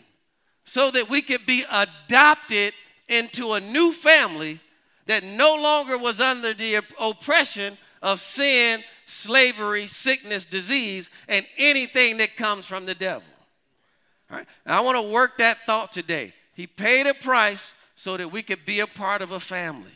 so 0.66 0.92
that 0.92 1.10
we 1.10 1.22
could 1.22 1.46
be 1.46 1.64
adopted 1.72 2.74
into 3.08 3.54
a 3.54 3.62
new 3.62 3.94
family 3.94 4.60
that 5.06 5.24
no 5.24 5.56
longer 5.56 5.98
was 5.98 6.20
under 6.20 6.54
the 6.54 6.82
oppression 7.00 7.78
of 8.02 8.20
sin, 8.20 8.82
slavery, 9.06 9.88
sickness, 9.88 10.46
disease, 10.46 11.10
and 11.28 11.46
anything 11.58 12.18
that 12.18 12.36
comes 12.36 12.66
from 12.66 12.86
the 12.86 12.96
devil. 12.96 13.24
All 14.30 14.38
right? 14.38 14.48
Now, 14.66 14.80
I 14.80 14.82
want 14.82 14.98
to 14.98 15.12
work 15.14 15.38
that 15.38 15.60
thought 15.66 15.92
today. 15.92 16.34
He 16.54 16.68
paid 16.68 17.08
a 17.08 17.14
price 17.14 17.74
so 17.96 18.18
that 18.18 18.32
we 18.32 18.44
could 18.44 18.66
be 18.66 18.80
a 18.80 18.88
part 18.88 19.22
of 19.22 19.32
a 19.32 19.40
family. 19.40 19.92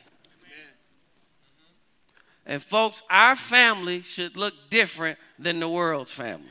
And 2.46 2.64
folks, 2.64 3.04
our 3.10 3.36
family 3.36 4.02
should 4.04 4.38
look 4.38 4.54
different 4.70 5.20
than 5.38 5.60
the 5.60 5.68
world's 5.68 6.14
family. 6.14 6.46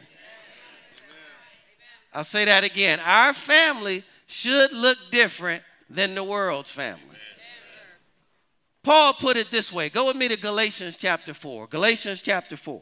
I'll 2.12 2.24
say 2.24 2.44
that 2.44 2.64
again. 2.64 3.00
Our 3.00 3.32
family 3.32 4.04
should 4.26 4.72
look 4.72 4.98
different 5.10 5.62
than 5.88 6.14
the 6.14 6.24
world's 6.24 6.70
family. 6.70 7.15
Paul 8.86 9.14
put 9.14 9.36
it 9.36 9.50
this 9.50 9.72
way. 9.72 9.88
Go 9.88 10.06
with 10.06 10.14
me 10.14 10.28
to 10.28 10.36
Galatians 10.36 10.96
chapter 10.96 11.34
4. 11.34 11.66
Galatians 11.66 12.22
chapter 12.22 12.56
4. 12.56 12.80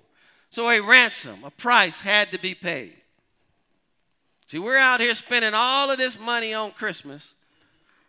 So 0.51 0.69
a 0.69 0.79
ransom, 0.79 1.43
a 1.43 1.51
price 1.51 2.03
had 2.03 2.31
to 2.33 2.39
be 2.39 2.55
paid. 2.55 2.95
See, 4.45 4.59
we're 4.59 4.77
out 4.77 5.01
here 5.01 5.15
spending 5.15 5.55
all 5.55 5.91
of 5.91 5.97
this 5.97 6.21
money 6.21 6.53
on 6.53 6.73
Christmas 6.73 7.33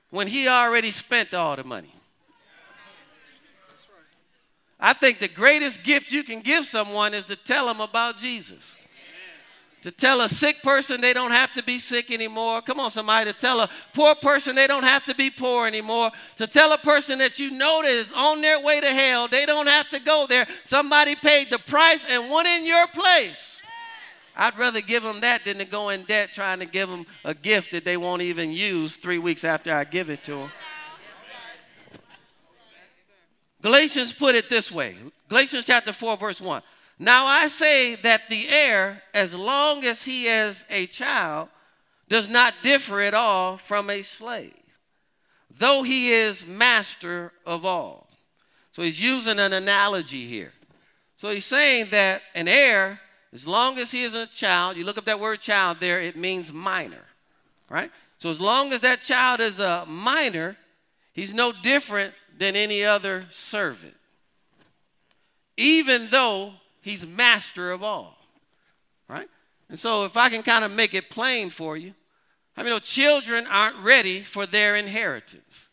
when 0.09 0.27
he 0.27 0.49
already 0.49 0.91
spent 0.91 1.33
all 1.33 1.55
the 1.55 1.63
money. 1.63 1.93
I 4.77 4.91
think 4.91 5.19
the 5.19 5.29
greatest 5.29 5.81
gift 5.85 6.11
you 6.11 6.25
can 6.25 6.41
give 6.41 6.65
someone 6.65 7.13
is 7.13 7.23
to 7.23 7.37
tell 7.37 7.65
them 7.65 7.79
about 7.79 8.19
Jesus. 8.19 8.75
To 9.85 9.91
tell 9.91 10.21
a 10.21 10.29
sick 10.29 10.63
person 10.63 10.99
they 10.99 11.13
don't 11.13 11.29
have 11.29 11.53
to 11.53 11.61
be 11.61 11.77
sick 11.77 12.09
anymore. 12.09 12.63
Come 12.63 12.79
on, 12.79 12.89
somebody. 12.89 13.31
To 13.31 13.37
tell 13.37 13.59
a 13.59 13.69
poor 13.93 14.15
person 14.15 14.55
they 14.55 14.65
don't 14.65 14.81
have 14.81 15.05
to 15.05 15.13
be 15.13 15.29
poor 15.29 15.67
anymore. 15.67 16.09
To 16.37 16.47
tell 16.47 16.73
a 16.73 16.77
person 16.79 17.19
that 17.19 17.37
you 17.37 17.51
know 17.51 17.83
that 17.83 17.91
is 17.91 18.11
on 18.11 18.41
their 18.41 18.59
way 18.59 18.81
to 18.81 18.87
hell, 18.87 19.27
they 19.27 19.45
don't 19.45 19.67
have 19.67 19.87
to 19.91 19.99
go 19.99 20.25
there. 20.27 20.47
Somebody 20.63 21.13
paid 21.13 21.51
the 21.51 21.59
price 21.59 22.03
and 22.09 22.31
went 22.31 22.47
in 22.47 22.65
your 22.65 22.87
place. 22.87 23.61
I'd 24.35 24.57
rather 24.57 24.81
give 24.81 25.03
them 25.03 25.21
that 25.21 25.45
than 25.45 25.59
to 25.59 25.65
go 25.65 25.89
in 25.89 26.01
debt 26.05 26.31
trying 26.33 26.57
to 26.61 26.65
give 26.65 26.89
them 26.89 27.05
a 27.23 27.35
gift 27.35 27.71
that 27.73 27.85
they 27.85 27.95
won't 27.95 28.23
even 28.23 28.51
use 28.51 28.97
three 28.97 29.19
weeks 29.19 29.43
after 29.43 29.71
I 29.71 29.83
give 29.83 30.09
it 30.09 30.23
to 30.23 30.31
them. 30.31 30.51
Galatians 33.61 34.13
put 34.13 34.33
it 34.33 34.49
this 34.49 34.71
way 34.71 34.95
Galatians 35.29 35.65
chapter 35.65 35.93
4, 35.93 36.17
verse 36.17 36.41
1. 36.41 36.63
Now 36.97 37.25
I 37.25 37.47
say 37.47 37.95
that 37.95 38.29
the 38.29 38.47
heir, 38.47 39.01
as 39.13 39.35
long 39.35 39.83
as 39.83 40.03
he 40.03 40.27
is 40.27 40.63
a 40.69 40.85
child, 40.87 41.49
does 42.07 42.29
not 42.29 42.53
differ 42.63 43.01
at 43.01 43.13
all 43.13 43.57
from 43.57 43.89
a 43.89 44.01
slave, 44.01 44.53
though 45.49 45.83
he 45.83 46.11
is 46.11 46.45
master 46.45 47.33
of 47.45 47.65
all. 47.65 48.07
So 48.71 48.81
he's 48.81 49.01
using 49.01 49.39
an 49.39 49.53
analogy 49.53 50.25
here. 50.25 50.53
So 51.17 51.29
he's 51.29 51.45
saying 51.45 51.87
that 51.91 52.21
an 52.33 52.47
heir, 52.47 52.99
as 53.33 53.47
long 53.47 53.77
as 53.77 53.91
he 53.91 54.03
is 54.03 54.13
a 54.13 54.27
child, 54.27 54.77
you 54.77 54.85
look 54.85 54.97
up 54.97 55.05
that 55.05 55.19
word 55.19 55.41
child 55.41 55.79
there, 55.79 56.01
it 56.01 56.15
means 56.15 56.53
minor, 56.53 57.05
right? 57.69 57.91
So 58.19 58.29
as 58.29 58.39
long 58.39 58.71
as 58.71 58.81
that 58.81 59.01
child 59.01 59.41
is 59.41 59.59
a 59.59 59.85
minor, 59.85 60.57
he's 61.13 61.33
no 61.33 61.51
different 61.51 62.13
than 62.37 62.55
any 62.55 62.83
other 62.83 63.25
servant, 63.31 63.95
even 65.57 66.09
though 66.09 66.53
he's 66.85 67.05
master 67.05 67.71
of 67.71 67.83
all. 67.83 68.15
Right? 69.09 69.27
And 69.69 69.77
so, 69.77 70.05
if 70.05 70.15
I 70.15 70.29
can 70.29 70.43
kind 70.43 70.63
of 70.63 70.71
make 70.71 70.93
it 70.93 71.09
plain 71.09 71.49
for 71.49 71.75
you, 71.75 71.93
I 72.55 72.61
mean, 72.61 72.69
no, 72.69 72.79
children 72.79 73.47
aren't 73.47 73.77
ready 73.77 74.21
for 74.21 74.45
their 74.45 74.75
inheritance. 74.75 75.67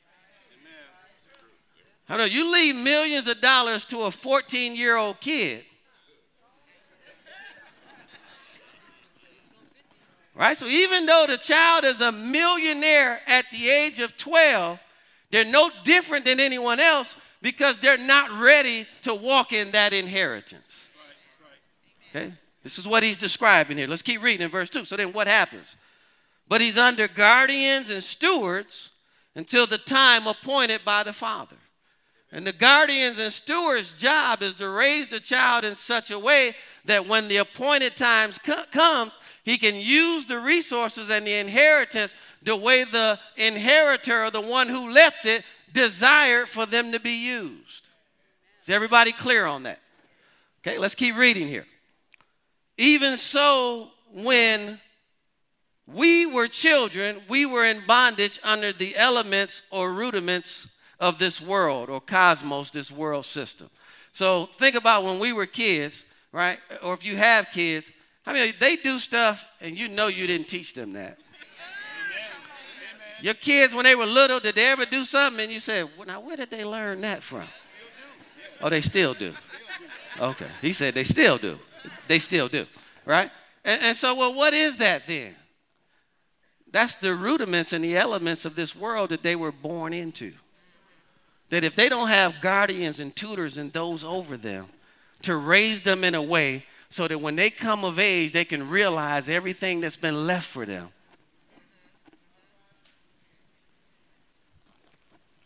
I 2.08 2.16
know 2.16 2.24
you 2.24 2.52
leave 2.52 2.74
millions 2.74 3.26
of 3.26 3.40
dollars 3.40 3.84
to 3.86 4.02
a 4.02 4.10
14 4.10 4.74
year 4.74 4.96
old 4.96 5.20
kid. 5.20 5.64
Right? 10.34 10.56
So 10.56 10.66
even 10.66 11.04
though 11.04 11.26
the 11.28 11.36
child 11.36 11.84
is 11.84 12.00
a 12.00 12.10
millionaire 12.10 13.20
at 13.26 13.44
the 13.50 13.68
age 13.68 14.00
of 14.00 14.16
12, 14.16 14.80
they're 15.30 15.44
no 15.44 15.70
different 15.84 16.24
than 16.24 16.40
anyone 16.40 16.80
else 16.80 17.16
because 17.42 17.76
they're 17.78 17.98
not 17.98 18.30
ready 18.40 18.86
to 19.02 19.14
walk 19.14 19.52
in 19.52 19.72
that 19.72 19.92
inheritance. 19.92 20.81
Okay? 22.14 22.32
This 22.62 22.78
is 22.78 22.86
what 22.86 23.02
he's 23.02 23.16
describing 23.16 23.78
here. 23.78 23.88
Let's 23.88 24.02
keep 24.02 24.22
reading 24.22 24.44
in 24.44 24.50
verse 24.50 24.70
2. 24.70 24.84
So 24.84 24.96
then 24.96 25.12
what 25.12 25.26
happens? 25.26 25.76
But 26.46 26.60
he's 26.60 26.78
under 26.78 27.08
guardians 27.08 27.90
and 27.90 28.02
stewards 28.02 28.90
until 29.34 29.66
the 29.66 29.78
time 29.78 30.26
appointed 30.26 30.82
by 30.84 31.02
the 31.02 31.12
father. 31.12 31.56
And 32.30 32.46
the 32.46 32.52
guardians 32.52 33.18
and 33.18 33.32
stewards' 33.32 33.92
job 33.92 34.42
is 34.42 34.54
to 34.54 34.68
raise 34.68 35.08
the 35.08 35.20
child 35.20 35.64
in 35.64 35.74
such 35.74 36.10
a 36.10 36.18
way 36.18 36.54
that 36.84 37.06
when 37.06 37.28
the 37.28 37.38
appointed 37.38 37.96
time 37.96 38.30
co- 38.44 38.64
comes, 38.70 39.18
he 39.44 39.58
can 39.58 39.74
use 39.74 40.26
the 40.26 40.38
resources 40.38 41.10
and 41.10 41.26
the 41.26 41.34
inheritance 41.34 42.14
the 42.44 42.56
way 42.56 42.84
the 42.84 43.18
inheritor 43.36 44.24
or 44.24 44.30
the 44.30 44.40
one 44.40 44.68
who 44.68 44.90
left 44.90 45.24
it 45.26 45.44
desired 45.72 46.48
for 46.48 46.66
them 46.66 46.92
to 46.92 47.00
be 47.00 47.12
used. 47.12 47.88
Is 48.62 48.70
everybody 48.70 49.12
clear 49.12 49.46
on 49.46 49.64
that? 49.64 49.80
Okay, 50.66 50.78
let's 50.78 50.94
keep 50.94 51.16
reading 51.16 51.48
here. 51.48 51.66
Even 52.78 53.16
so, 53.16 53.90
when 54.12 54.80
we 55.86 56.26
were 56.26 56.46
children, 56.46 57.20
we 57.28 57.46
were 57.46 57.64
in 57.64 57.82
bondage 57.86 58.40
under 58.42 58.72
the 58.72 58.96
elements 58.96 59.62
or 59.70 59.92
rudiments 59.92 60.68
of 61.00 61.18
this 61.18 61.40
world 61.40 61.90
or 61.90 62.00
cosmos, 62.00 62.70
this 62.70 62.90
world 62.90 63.26
system. 63.26 63.68
So 64.12 64.46
think 64.46 64.76
about 64.76 65.04
when 65.04 65.18
we 65.18 65.32
were 65.32 65.46
kids, 65.46 66.04
right? 66.30 66.58
Or 66.82 66.94
if 66.94 67.04
you 67.04 67.16
have 67.16 67.48
kids, 67.52 67.90
I 68.24 68.32
mean, 68.32 68.54
they 68.60 68.76
do 68.76 68.98
stuff 68.98 69.44
and 69.60 69.76
you 69.76 69.88
know 69.88 70.06
you 70.06 70.26
didn't 70.26 70.48
teach 70.48 70.74
them 70.74 70.92
that. 70.92 71.18
Your 73.20 73.34
kids, 73.34 73.74
when 73.74 73.84
they 73.84 73.94
were 73.94 74.06
little, 74.06 74.40
did 74.40 74.54
they 74.56 74.66
ever 74.66 74.84
do 74.84 75.04
something 75.04 75.44
and 75.44 75.52
you 75.52 75.60
said, 75.60 75.88
well, 75.96 76.06
now 76.06 76.20
where 76.20 76.36
did 76.36 76.50
they 76.50 76.64
learn 76.64 77.00
that 77.02 77.22
from? 77.22 77.44
Oh, 78.60 78.68
they 78.68 78.80
still 78.80 79.14
do. 79.14 79.34
Okay. 80.20 80.48
He 80.60 80.72
said 80.72 80.94
they 80.94 81.04
still 81.04 81.38
do. 81.38 81.58
They 82.08 82.18
still 82.18 82.48
do. 82.48 82.66
Right? 83.04 83.30
And, 83.64 83.82
and 83.82 83.96
so, 83.96 84.14
well, 84.14 84.34
what 84.34 84.54
is 84.54 84.78
that 84.78 85.06
then? 85.06 85.34
That's 86.70 86.94
the 86.94 87.14
rudiments 87.14 87.72
and 87.72 87.84
the 87.84 87.96
elements 87.96 88.44
of 88.44 88.54
this 88.54 88.74
world 88.74 89.10
that 89.10 89.22
they 89.22 89.36
were 89.36 89.52
born 89.52 89.92
into. 89.92 90.32
That 91.50 91.64
if 91.64 91.74
they 91.74 91.88
don't 91.88 92.08
have 92.08 92.40
guardians 92.40 92.98
and 92.98 93.14
tutors 93.14 93.58
and 93.58 93.72
those 93.72 94.04
over 94.04 94.36
them 94.36 94.66
to 95.22 95.36
raise 95.36 95.82
them 95.82 96.02
in 96.02 96.14
a 96.14 96.22
way 96.22 96.64
so 96.88 97.06
that 97.08 97.20
when 97.20 97.36
they 97.36 97.50
come 97.50 97.84
of 97.84 97.98
age, 97.98 98.32
they 98.32 98.44
can 98.44 98.68
realize 98.68 99.28
everything 99.28 99.80
that's 99.80 99.96
been 99.96 100.26
left 100.26 100.46
for 100.46 100.64
them 100.64 100.88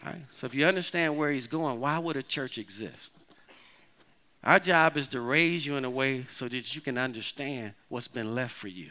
Right? 0.07 0.23
So 0.37 0.47
if 0.47 0.55
you 0.55 0.67
understand 0.67 1.17
where 1.17 1.33
he's 1.33 1.49
going, 1.49 1.81
why 1.81 1.99
would 1.99 2.17
a 2.17 2.23
church 2.23 2.59
exist? 2.59 3.11
Our 4.47 4.61
job 4.61 4.97
is 4.97 5.09
to 5.09 5.21
raise 5.21 5.67
you 5.67 5.75
in 5.75 5.85
a 5.85 5.91
way 5.91 6.25
so 6.31 6.49
that 6.49 6.77
you 6.77 6.81
can 6.81 6.97
understand 6.97 7.75
what's 7.89 8.07
been 8.07 8.33
left 8.33 8.55
for 8.55 8.69
you. 8.69 8.91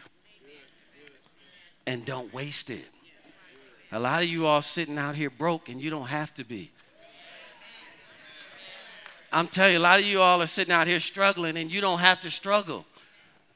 And 1.88 2.06
don't 2.06 2.34
waste 2.34 2.70
it. 2.70 2.90
A 3.94 4.00
lot 4.00 4.22
of 4.22 4.28
you 4.28 4.48
all 4.48 4.62
sitting 4.62 4.98
out 4.98 5.16
here 5.16 5.30
broke 5.30 5.70
and 5.70 5.82
you 5.82 5.90
don't 5.90 6.08
have 6.08 6.34
to 6.34 6.44
be. 6.44 6.72
I'm 9.32 9.48
telling 9.48 9.74
you, 9.74 9.80
a 9.80 9.82
lot 9.82 10.02
of 10.02 10.06
you 10.06 10.20
all 10.20 10.42
are 10.42 10.48
sitting 10.48 10.74
out 10.74 10.88
here 10.88 11.00
struggling 11.00 11.56
and 11.56 11.72
you 11.72 11.80
don't 11.80 12.00
have 12.00 12.20
to 12.22 12.30
struggle. 12.30 12.86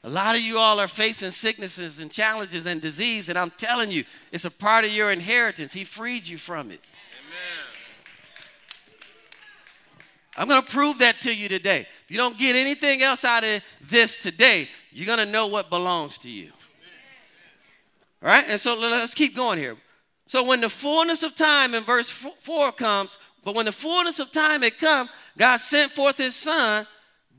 A 0.02 0.10
lot 0.10 0.38
of 0.38 0.42
you 0.42 0.58
all 0.58 0.80
are 0.80 0.88
facing 0.88 1.32
sicknesses 1.32 2.00
and 2.00 2.10
challenges 2.10 2.66
and 2.66 2.80
disease, 2.80 3.28
and 3.28 3.38
I'm 3.38 3.52
telling 3.52 3.92
you, 3.92 4.06
it's 4.32 4.46
a 4.46 4.52
part 4.52 4.86
of 4.86 4.92
your 4.92 5.12
inheritance. 5.12 5.74
He 5.74 5.84
freed 5.84 6.26
you 6.26 6.38
from 6.38 6.72
it. 6.72 6.80
Amen. 6.80 7.70
I'm 10.38 10.48
going 10.48 10.62
to 10.62 10.72
prove 10.72 11.00
that 11.00 11.22
to 11.22 11.34
you 11.34 11.50
today. 11.50 11.82
If 12.06 12.12
you 12.12 12.18
don't 12.18 12.38
get 12.38 12.56
anything 12.56 13.02
else 13.02 13.26
out 13.26 13.44
of 13.44 13.64
this 13.82 14.18
today, 14.18 14.68
you're 14.92 15.06
going 15.06 15.20
to 15.20 15.26
know 15.26 15.48
what 15.48 15.70
belongs 15.70 16.18
to 16.20 16.30
you. 16.30 16.52
All 18.24 18.30
right? 18.30 18.46
And 18.48 18.60
so 18.60 18.78
let's 18.78 19.14
keep 19.14 19.36
going 19.36 19.60
here. 19.60 19.76
So 20.28 20.44
when 20.44 20.62
the 20.62 20.70
fullness 20.70 21.24
of 21.24 21.36
time 21.36 21.74
in 21.74 21.84
verse 21.84 22.10
4 22.10 22.72
comes, 22.74 23.18
but 23.44 23.56
when 23.56 23.66
the 23.66 23.72
fullness 23.72 24.20
of 24.20 24.32
time 24.32 24.62
had 24.62 24.78
come, 24.78 25.10
God 25.38 25.58
sent 25.58 25.92
forth 25.92 26.18
his 26.18 26.36
son, 26.36 26.86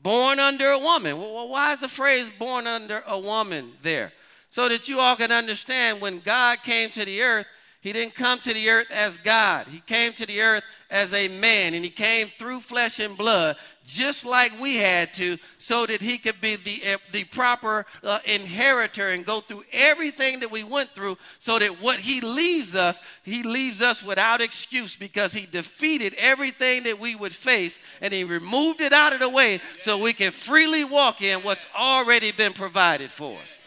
born 0.01 0.39
under 0.39 0.71
a 0.71 0.79
woman. 0.79 1.17
Well, 1.17 1.47
why 1.47 1.73
is 1.73 1.79
the 1.79 1.87
phrase 1.87 2.29
born 2.37 2.67
under 2.67 3.03
a 3.07 3.17
woman 3.17 3.73
there? 3.81 4.11
So 4.49 4.67
that 4.67 4.89
you 4.89 4.99
all 4.99 5.15
can 5.15 5.31
understand 5.31 6.01
when 6.01 6.19
God 6.19 6.61
came 6.63 6.89
to 6.89 7.05
the 7.05 7.21
earth, 7.21 7.45
he 7.81 7.91
didn't 7.91 8.13
come 8.13 8.39
to 8.39 8.53
the 8.53 8.69
earth 8.69 8.87
as 8.91 9.17
God. 9.17 9.65
He 9.67 9.79
came 9.79 10.13
to 10.13 10.25
the 10.25 10.41
earth 10.41 10.63
as 10.91 11.13
a 11.13 11.27
man, 11.27 11.73
and 11.73 11.83
he 11.83 11.89
came 11.89 12.27
through 12.27 12.59
flesh 12.59 12.99
and 12.99 13.17
blood, 13.17 13.55
just 13.87 14.23
like 14.23 14.51
we 14.59 14.75
had 14.75 15.11
to, 15.15 15.37
so 15.57 15.87
that 15.87 15.99
he 15.99 16.19
could 16.19 16.39
be 16.39 16.57
the, 16.57 16.93
uh, 16.93 16.97
the 17.11 17.23
proper 17.23 17.87
uh, 18.03 18.19
inheritor 18.25 19.09
and 19.09 19.25
go 19.25 19.39
through 19.39 19.63
everything 19.71 20.41
that 20.41 20.51
we 20.51 20.63
went 20.63 20.91
through, 20.91 21.17
so 21.39 21.57
that 21.57 21.81
what 21.81 21.99
he 21.99 22.21
leaves 22.21 22.75
us, 22.75 22.99
he 23.23 23.41
leaves 23.41 23.81
us 23.81 24.03
without 24.03 24.41
excuse 24.41 24.95
because 24.95 25.33
he 25.33 25.47
defeated 25.47 26.13
everything 26.19 26.83
that 26.83 26.99
we 26.99 27.15
would 27.15 27.33
face, 27.33 27.79
and 27.99 28.13
he 28.13 28.23
removed 28.23 28.81
it 28.81 28.93
out 28.93 29.13
of 29.13 29.21
the 29.21 29.29
way 29.29 29.59
so 29.79 29.97
we 29.97 30.13
can 30.13 30.31
freely 30.31 30.83
walk 30.83 31.23
in 31.23 31.39
what's 31.41 31.65
already 31.75 32.31
been 32.31 32.53
provided 32.53 33.09
for 33.09 33.39
us. 33.39 33.57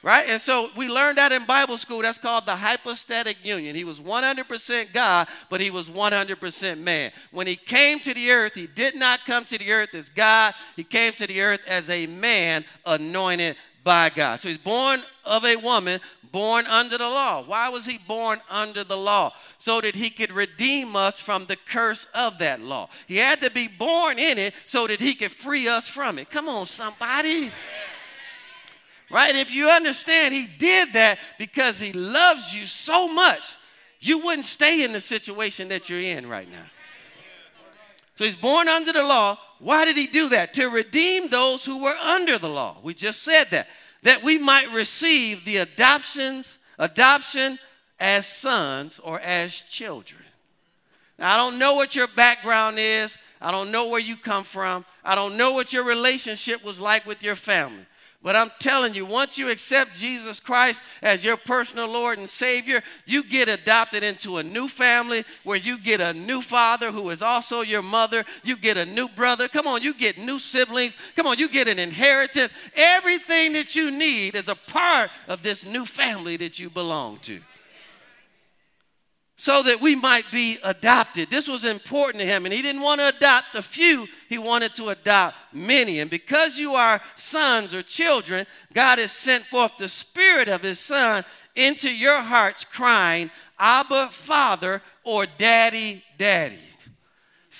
Right? 0.00 0.28
And 0.28 0.40
so 0.40 0.70
we 0.76 0.88
learned 0.88 1.18
that 1.18 1.32
in 1.32 1.44
Bible 1.44 1.76
school. 1.76 2.02
That's 2.02 2.18
called 2.18 2.46
the 2.46 2.54
hypostatic 2.54 3.44
union. 3.44 3.74
He 3.74 3.82
was 3.82 4.00
100% 4.00 4.92
God, 4.92 5.26
but 5.50 5.60
he 5.60 5.70
was 5.70 5.90
100% 5.90 6.78
man. 6.78 7.10
When 7.32 7.48
he 7.48 7.56
came 7.56 7.98
to 8.00 8.14
the 8.14 8.30
earth, 8.30 8.54
he 8.54 8.68
did 8.68 8.94
not 8.94 9.24
come 9.26 9.44
to 9.46 9.58
the 9.58 9.72
earth 9.72 9.94
as 9.94 10.08
God, 10.08 10.54
he 10.76 10.84
came 10.84 11.12
to 11.14 11.26
the 11.26 11.40
earth 11.40 11.62
as 11.66 11.90
a 11.90 12.06
man 12.06 12.64
anointed 12.86 13.56
by 13.82 14.10
God. 14.10 14.40
So 14.40 14.48
he's 14.48 14.58
born 14.58 15.02
of 15.24 15.44
a 15.44 15.56
woman, 15.56 16.00
born 16.30 16.66
under 16.66 16.96
the 16.96 17.08
law. 17.08 17.42
Why 17.42 17.68
was 17.68 17.84
he 17.84 17.98
born 17.98 18.40
under 18.48 18.84
the 18.84 18.96
law? 18.96 19.32
So 19.58 19.80
that 19.80 19.96
he 19.96 20.10
could 20.10 20.30
redeem 20.30 20.94
us 20.94 21.18
from 21.18 21.46
the 21.46 21.56
curse 21.56 22.06
of 22.14 22.38
that 22.38 22.60
law. 22.60 22.88
He 23.08 23.16
had 23.16 23.40
to 23.40 23.50
be 23.50 23.66
born 23.66 24.20
in 24.20 24.38
it 24.38 24.54
so 24.64 24.86
that 24.86 25.00
he 25.00 25.14
could 25.14 25.32
free 25.32 25.66
us 25.66 25.88
from 25.88 26.20
it. 26.20 26.30
Come 26.30 26.48
on, 26.48 26.66
somebody 26.66 27.50
right? 29.10 29.34
If 29.34 29.52
you 29.52 29.68
understand, 29.68 30.34
he 30.34 30.46
did 30.58 30.92
that 30.92 31.18
because 31.38 31.80
he 31.80 31.92
loves 31.92 32.54
you 32.54 32.66
so 32.66 33.08
much, 33.08 33.56
you 34.00 34.18
wouldn't 34.18 34.44
stay 34.46 34.84
in 34.84 34.92
the 34.92 35.00
situation 35.00 35.68
that 35.68 35.88
you're 35.88 36.00
in 36.00 36.28
right 36.28 36.50
now. 36.50 36.66
So 38.16 38.24
he's 38.24 38.36
born 38.36 38.68
under 38.68 38.92
the 38.92 39.04
law. 39.04 39.38
Why 39.60 39.84
did 39.84 39.96
he 39.96 40.06
do 40.06 40.28
that? 40.30 40.54
To 40.54 40.68
redeem 40.68 41.28
those 41.28 41.64
who 41.64 41.82
were 41.82 41.96
under 41.96 42.38
the 42.38 42.48
law. 42.48 42.78
We 42.82 42.94
just 42.94 43.22
said 43.22 43.44
that. 43.50 43.68
That 44.02 44.22
we 44.22 44.38
might 44.38 44.72
receive 44.72 45.44
the 45.44 45.58
adoptions, 45.58 46.58
adoption 46.78 47.58
as 47.98 48.26
sons 48.26 49.00
or 49.00 49.18
as 49.20 49.60
children. 49.60 50.22
Now, 51.18 51.34
I 51.34 51.36
don't 51.36 51.58
know 51.58 51.74
what 51.74 51.96
your 51.96 52.06
background 52.06 52.78
is. 52.78 53.18
I 53.40 53.50
don't 53.50 53.70
know 53.70 53.88
where 53.88 54.00
you 54.00 54.16
come 54.16 54.44
from. 54.44 54.84
I 55.04 55.14
don't 55.14 55.36
know 55.36 55.52
what 55.52 55.72
your 55.72 55.84
relationship 55.84 56.64
was 56.64 56.78
like 56.78 57.06
with 57.06 57.22
your 57.22 57.36
family. 57.36 57.86
But 58.20 58.34
I'm 58.34 58.50
telling 58.58 58.94
you, 58.94 59.06
once 59.06 59.38
you 59.38 59.48
accept 59.48 59.94
Jesus 59.94 60.40
Christ 60.40 60.82
as 61.02 61.24
your 61.24 61.36
personal 61.36 61.86
Lord 61.86 62.18
and 62.18 62.28
Savior, 62.28 62.82
you 63.06 63.22
get 63.22 63.48
adopted 63.48 64.02
into 64.02 64.38
a 64.38 64.42
new 64.42 64.68
family 64.68 65.24
where 65.44 65.56
you 65.56 65.78
get 65.78 66.00
a 66.00 66.12
new 66.12 66.42
father 66.42 66.90
who 66.90 67.10
is 67.10 67.22
also 67.22 67.60
your 67.60 67.82
mother. 67.82 68.24
You 68.42 68.56
get 68.56 68.76
a 68.76 68.84
new 68.84 69.08
brother. 69.08 69.46
Come 69.46 69.68
on, 69.68 69.82
you 69.82 69.94
get 69.94 70.18
new 70.18 70.40
siblings. 70.40 70.96
Come 71.14 71.28
on, 71.28 71.38
you 71.38 71.48
get 71.48 71.68
an 71.68 71.78
inheritance. 71.78 72.52
Everything 72.74 73.52
that 73.52 73.76
you 73.76 73.92
need 73.92 74.34
is 74.34 74.48
a 74.48 74.56
part 74.56 75.10
of 75.28 75.44
this 75.44 75.64
new 75.64 75.86
family 75.86 76.36
that 76.38 76.58
you 76.58 76.70
belong 76.70 77.18
to 77.18 77.40
so 79.40 79.62
that 79.62 79.80
we 79.80 79.94
might 79.94 80.24
be 80.32 80.58
adopted. 80.64 81.30
This 81.30 81.46
was 81.46 81.64
important 81.64 82.20
to 82.20 82.26
him, 82.26 82.44
and 82.44 82.52
he 82.52 82.60
didn't 82.60 82.82
want 82.82 83.00
to 83.00 83.08
adopt 83.08 83.54
a 83.54 83.62
few, 83.62 84.08
he 84.28 84.36
wanted 84.36 84.74
to 84.74 84.88
adopt 84.88 85.36
many. 85.52 86.00
And 86.00 86.10
because 86.10 86.58
you 86.58 86.74
are 86.74 87.00
sons 87.14 87.72
or 87.72 87.82
children, 87.82 88.46
God 88.74 88.98
has 88.98 89.12
sent 89.12 89.44
forth 89.44 89.72
the 89.78 89.88
Spirit 89.88 90.48
of 90.48 90.62
His 90.62 90.80
Son 90.80 91.24
into 91.54 91.88
your 91.88 92.20
hearts, 92.20 92.64
crying, 92.64 93.30
Abba, 93.60 94.08
Father, 94.10 94.82
or 95.04 95.24
Daddy, 95.38 96.02
Daddy. 96.18 96.58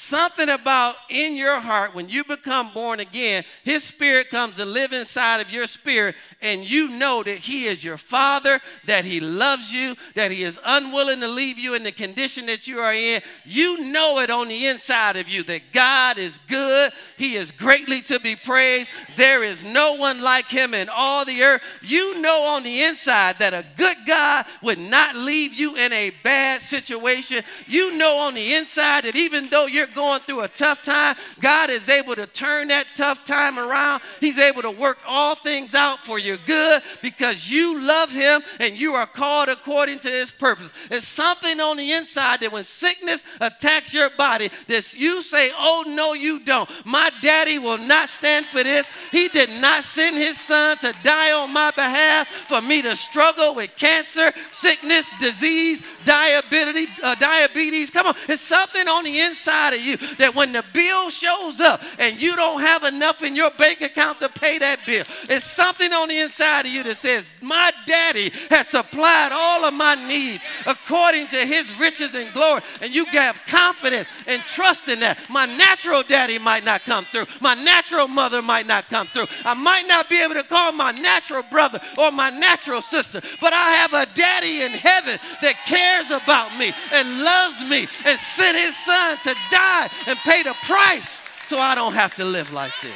Something 0.00 0.48
about 0.48 0.94
in 1.10 1.34
your 1.34 1.58
heart 1.58 1.92
when 1.92 2.08
you 2.08 2.22
become 2.22 2.72
born 2.72 3.00
again, 3.00 3.42
His 3.64 3.82
Spirit 3.82 4.30
comes 4.30 4.54
to 4.54 4.64
live 4.64 4.92
inside 4.92 5.40
of 5.40 5.50
your 5.50 5.66
spirit, 5.66 6.14
and 6.40 6.70
you 6.70 6.88
know 6.90 7.24
that 7.24 7.38
He 7.38 7.64
is 7.64 7.82
your 7.82 7.96
Father, 7.96 8.60
that 8.86 9.04
He 9.04 9.18
loves 9.18 9.74
you, 9.74 9.96
that 10.14 10.30
He 10.30 10.44
is 10.44 10.60
unwilling 10.64 11.18
to 11.18 11.26
leave 11.26 11.58
you 11.58 11.74
in 11.74 11.82
the 11.82 11.90
condition 11.90 12.46
that 12.46 12.68
you 12.68 12.78
are 12.78 12.94
in. 12.94 13.20
You 13.44 13.90
know 13.90 14.20
it 14.20 14.30
on 14.30 14.46
the 14.46 14.68
inside 14.68 15.16
of 15.16 15.28
you 15.28 15.42
that 15.42 15.72
God 15.72 16.16
is 16.16 16.38
good, 16.46 16.92
He 17.16 17.34
is 17.34 17.50
greatly 17.50 18.00
to 18.02 18.20
be 18.20 18.36
praised. 18.36 18.90
There 19.16 19.42
is 19.42 19.64
no 19.64 19.96
one 19.96 20.22
like 20.22 20.46
Him 20.46 20.74
in 20.74 20.88
all 20.88 21.24
the 21.24 21.42
earth. 21.42 21.62
You 21.82 22.20
know 22.20 22.44
on 22.44 22.62
the 22.62 22.84
inside 22.84 23.40
that 23.40 23.52
a 23.52 23.66
good 23.76 23.96
God 24.06 24.46
would 24.62 24.78
not 24.78 25.16
leave 25.16 25.54
you 25.54 25.74
in 25.74 25.92
a 25.92 26.12
bad 26.22 26.60
situation. 26.60 27.42
You 27.66 27.96
know 27.96 28.18
on 28.18 28.34
the 28.34 28.54
inside 28.54 29.02
that 29.02 29.16
even 29.16 29.48
though 29.48 29.66
you're 29.66 29.87
going 29.94 30.20
through 30.20 30.40
a 30.40 30.48
tough 30.48 30.82
time, 30.82 31.16
God 31.40 31.70
is 31.70 31.88
able 31.88 32.14
to 32.14 32.26
turn 32.26 32.68
that 32.68 32.86
tough 32.96 33.24
time 33.24 33.58
around. 33.58 34.02
He's 34.20 34.38
able 34.38 34.62
to 34.62 34.70
work 34.70 34.98
all 35.06 35.34
things 35.34 35.74
out 35.74 36.00
for 36.00 36.18
your 36.18 36.38
good 36.46 36.82
because 37.02 37.50
you 37.50 37.80
love 37.80 38.10
Him 38.10 38.42
and 38.60 38.76
you 38.76 38.94
are 38.94 39.06
called 39.06 39.48
according 39.48 40.00
to 40.00 40.08
His 40.08 40.30
purpose. 40.30 40.72
It's 40.90 41.06
something 41.06 41.60
on 41.60 41.76
the 41.76 41.92
inside 41.92 42.40
that 42.40 42.52
when 42.52 42.64
sickness 42.64 43.22
attacks 43.40 43.92
your 43.92 44.10
body, 44.10 44.50
that 44.66 44.94
you 44.94 45.22
say, 45.22 45.50
Oh, 45.56 45.84
no, 45.86 46.12
you 46.12 46.40
don't. 46.40 46.68
My 46.84 47.10
daddy 47.22 47.58
will 47.58 47.78
not 47.78 48.08
stand 48.08 48.46
for 48.46 48.62
this. 48.62 48.88
He 49.10 49.28
did 49.28 49.50
not 49.60 49.84
send 49.84 50.16
His 50.16 50.38
Son 50.40 50.76
to 50.78 50.94
die 51.02 51.32
on 51.32 51.52
my 51.52 51.70
behalf 51.70 52.28
for 52.28 52.60
me 52.60 52.82
to 52.82 52.96
struggle 52.96 53.54
with 53.54 53.74
cancer, 53.76 54.32
sickness, 54.50 55.10
disease, 55.20 55.82
diabetes, 56.04 56.88
uh, 57.02 57.14
diabetes. 57.16 57.90
Come 57.90 58.08
on, 58.08 58.14
it's 58.28 58.42
something 58.42 58.88
on 58.88 59.04
the 59.04 59.20
inside 59.20 59.74
of 59.78 59.84
you 59.84 59.96
that 60.16 60.34
when 60.34 60.52
the 60.52 60.64
bill 60.72 61.10
shows 61.10 61.60
up 61.60 61.80
and 61.98 62.20
you 62.20 62.36
don't 62.36 62.60
have 62.60 62.84
enough 62.84 63.22
in 63.22 63.36
your 63.36 63.50
bank 63.52 63.80
account 63.80 64.20
to 64.20 64.28
pay 64.28 64.58
that 64.58 64.80
bill, 64.86 65.04
it's 65.28 65.44
something 65.44 65.92
on 65.92 66.08
the 66.08 66.18
inside 66.18 66.66
of 66.66 66.72
you 66.72 66.82
that 66.82 66.96
says, 66.96 67.26
My 67.42 67.72
daddy 67.86 68.30
has 68.50 68.68
supplied 68.68 69.30
all 69.32 69.64
of 69.64 69.74
my 69.74 69.94
needs 70.06 70.42
according 70.66 71.28
to 71.28 71.36
his 71.36 71.76
riches 71.78 72.14
and 72.14 72.32
glory. 72.32 72.62
And 72.80 72.94
you 72.94 73.04
have 73.12 73.40
confidence 73.46 74.08
and 74.26 74.42
trust 74.42 74.88
in 74.88 75.00
that. 75.00 75.18
My 75.28 75.46
natural 75.46 76.02
daddy 76.02 76.38
might 76.38 76.64
not 76.64 76.82
come 76.82 77.04
through, 77.06 77.26
my 77.40 77.54
natural 77.54 78.08
mother 78.08 78.42
might 78.42 78.66
not 78.66 78.88
come 78.88 79.06
through. 79.08 79.26
I 79.44 79.54
might 79.54 79.86
not 79.86 80.08
be 80.08 80.22
able 80.22 80.34
to 80.34 80.44
call 80.44 80.72
my 80.72 80.92
natural 80.92 81.42
brother 81.50 81.80
or 81.96 82.10
my 82.10 82.30
natural 82.30 82.82
sister, 82.82 83.20
but 83.40 83.52
I 83.52 83.70
have 83.70 83.92
a 83.94 84.06
daddy 84.14 84.62
in 84.62 84.72
heaven 84.72 85.18
that 85.42 85.54
cares 85.66 85.88
cares 85.88 86.10
about 86.10 86.56
me 86.58 86.72
and 86.92 87.22
loves 87.22 87.62
me 87.62 87.86
and 88.04 88.18
sent 88.18 88.56
his 88.56 88.76
son 88.76 89.16
to 89.22 89.34
die 89.50 89.67
and 90.06 90.18
paid 90.18 90.46
the 90.46 90.54
price 90.64 91.20
so 91.44 91.58
I 91.58 91.74
don't 91.74 91.94
have 91.94 92.14
to 92.16 92.24
live 92.24 92.52
like 92.52 92.72
this. 92.82 92.92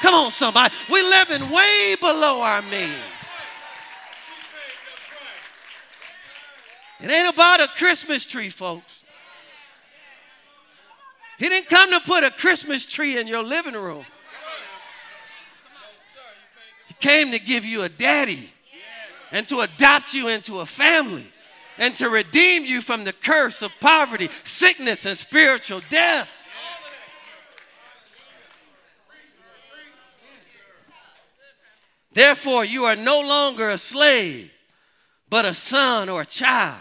Come 0.00 0.14
on, 0.14 0.32
somebody. 0.32 0.74
We're 0.90 1.08
living 1.08 1.48
way 1.50 1.96
below 2.00 2.42
our 2.42 2.62
means. 2.62 2.92
It 7.00 7.10
ain't 7.10 7.32
about 7.32 7.60
a 7.60 7.68
Christmas 7.68 8.24
tree, 8.24 8.50
folks. 8.50 9.02
He 11.38 11.48
didn't 11.48 11.68
come 11.68 11.90
to 11.90 12.00
put 12.00 12.22
a 12.22 12.30
Christmas 12.30 12.86
tree 12.86 13.18
in 13.18 13.26
your 13.26 13.42
living 13.42 13.74
room. 13.74 14.04
He 16.88 16.94
came 17.00 17.32
to 17.32 17.38
give 17.38 17.64
you 17.64 17.82
a 17.82 17.88
daddy 17.88 18.50
and 19.32 19.46
to 19.48 19.60
adopt 19.60 20.14
you 20.14 20.28
into 20.28 20.60
a 20.60 20.66
family 20.66 21.26
and 21.78 21.94
to 21.96 22.08
redeem 22.08 22.64
you 22.64 22.80
from 22.80 23.04
the 23.04 23.12
curse 23.12 23.62
of 23.62 23.72
poverty, 23.80 24.28
sickness, 24.44 25.06
and 25.06 25.16
spiritual 25.16 25.80
death. 25.90 26.34
Therefore, 32.12 32.64
you 32.64 32.84
are 32.84 32.94
no 32.94 33.20
longer 33.20 33.68
a 33.68 33.78
slave, 33.78 34.52
but 35.28 35.44
a 35.44 35.52
son 35.52 36.08
or 36.08 36.22
a 36.22 36.26
child. 36.26 36.78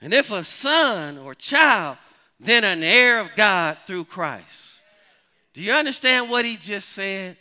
And 0.00 0.14
if 0.14 0.30
a 0.30 0.44
son 0.44 1.18
or 1.18 1.34
child, 1.34 1.98
then 2.38 2.62
an 2.62 2.82
heir 2.82 3.18
of 3.18 3.30
God 3.34 3.78
through 3.86 4.04
Christ. 4.04 4.80
Do 5.52 5.62
you 5.62 5.72
understand 5.72 6.30
what 6.30 6.44
he 6.44 6.56
just 6.56 6.90
said? 6.90 7.36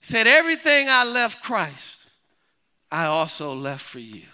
He 0.00 0.06
said, 0.06 0.26
Everything 0.26 0.88
I 0.88 1.04
left 1.04 1.42
Christ, 1.42 2.06
I 2.90 3.06
also 3.06 3.54
left 3.54 3.84
for 3.84 4.00
you. 4.00 4.24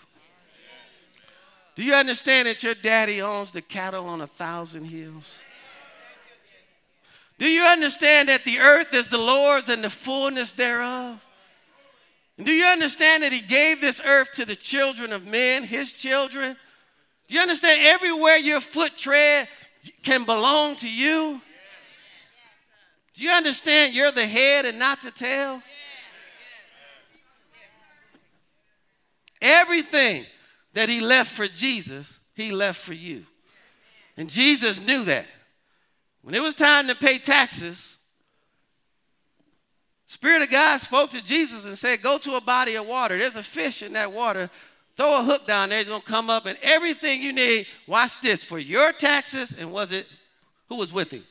Do 1.80 1.86
you 1.86 1.94
understand 1.94 2.46
that 2.46 2.62
your 2.62 2.74
daddy 2.74 3.22
owns 3.22 3.52
the 3.52 3.62
cattle 3.62 4.06
on 4.06 4.20
a 4.20 4.26
thousand 4.26 4.84
hills? 4.84 5.40
Do 7.38 7.48
you 7.48 7.62
understand 7.62 8.28
that 8.28 8.44
the 8.44 8.58
earth 8.58 8.92
is 8.92 9.08
the 9.08 9.16
Lord's 9.16 9.70
and 9.70 9.82
the 9.82 9.88
fullness 9.88 10.52
thereof? 10.52 11.24
And 12.36 12.46
do 12.46 12.52
you 12.52 12.66
understand 12.66 13.22
that 13.22 13.32
He 13.32 13.40
gave 13.40 13.80
this 13.80 13.98
earth 14.04 14.30
to 14.32 14.44
the 14.44 14.56
children 14.56 15.10
of 15.10 15.26
men, 15.26 15.62
His 15.62 15.94
children? 15.94 16.54
Do 17.28 17.34
you 17.34 17.40
understand 17.40 17.80
everywhere 17.80 18.36
your 18.36 18.60
foot 18.60 18.98
tread 18.98 19.48
can 20.02 20.24
belong 20.24 20.76
to 20.76 20.86
you? 20.86 21.40
Do 23.14 23.24
you 23.24 23.30
understand 23.30 23.94
you're 23.94 24.12
the 24.12 24.26
head 24.26 24.66
and 24.66 24.78
not 24.78 25.00
the 25.00 25.12
tail? 25.12 25.62
Everything 29.40 30.26
that 30.74 30.88
he 30.88 31.00
left 31.00 31.32
for 31.32 31.46
Jesus, 31.46 32.18
he 32.34 32.52
left 32.52 32.80
for 32.80 32.94
you. 32.94 33.24
And 34.16 34.28
Jesus 34.28 34.80
knew 34.80 35.04
that. 35.04 35.26
When 36.22 36.34
it 36.34 36.42
was 36.42 36.54
time 36.54 36.88
to 36.88 36.94
pay 36.94 37.18
taxes, 37.18 37.96
Spirit 40.06 40.42
of 40.42 40.50
God 40.50 40.78
spoke 40.78 41.10
to 41.10 41.22
Jesus 41.22 41.64
and 41.64 41.78
said, 41.78 42.02
Go 42.02 42.18
to 42.18 42.34
a 42.34 42.40
body 42.40 42.74
of 42.74 42.86
water. 42.86 43.16
There's 43.16 43.36
a 43.36 43.42
fish 43.42 43.82
in 43.82 43.92
that 43.92 44.12
water. 44.12 44.50
Throw 44.96 45.20
a 45.20 45.22
hook 45.22 45.46
down 45.46 45.68
there. 45.68 45.78
It's 45.78 45.88
going 45.88 46.02
to 46.02 46.06
come 46.06 46.28
up, 46.28 46.46
and 46.46 46.58
everything 46.62 47.22
you 47.22 47.32
need, 47.32 47.66
watch 47.86 48.20
this, 48.20 48.42
for 48.42 48.58
your 48.58 48.92
taxes. 48.92 49.54
And 49.56 49.70
was 49.70 49.92
it, 49.92 50.06
who 50.68 50.74
was 50.74 50.92
with 50.92 51.12
him? 51.12 51.22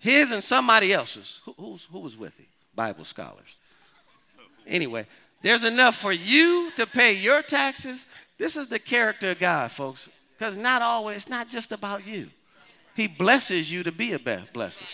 His 0.00 0.32
and 0.32 0.42
somebody 0.42 0.92
else's. 0.92 1.40
Who, 1.44 1.78
who 1.90 2.00
was 2.00 2.16
with 2.16 2.36
him? 2.36 2.46
Bible 2.74 3.04
scholars. 3.04 3.56
Anyway, 4.66 5.06
there's 5.42 5.64
enough 5.64 5.96
for 5.96 6.12
you 6.12 6.70
to 6.76 6.86
pay 6.86 7.14
your 7.14 7.42
taxes. 7.42 8.04
This 8.38 8.56
is 8.56 8.68
the 8.68 8.78
character 8.78 9.30
of 9.30 9.38
God, 9.38 9.70
folks. 9.70 10.08
Because 10.38 10.56
not 10.56 10.82
always, 10.82 11.18
it's 11.18 11.28
not 11.28 11.48
just 11.48 11.72
about 11.72 12.06
you. 12.06 12.28
He 12.94 13.06
blesses 13.06 13.70
you 13.70 13.82
to 13.82 13.92
be 13.92 14.12
a 14.12 14.18
blessing. 14.18 14.86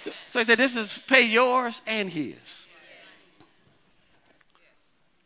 So, 0.00 0.10
so 0.26 0.38
he 0.40 0.44
said, 0.44 0.58
This 0.58 0.76
is 0.76 0.98
pay 1.06 1.26
yours 1.26 1.82
and 1.86 2.10
his. 2.10 2.66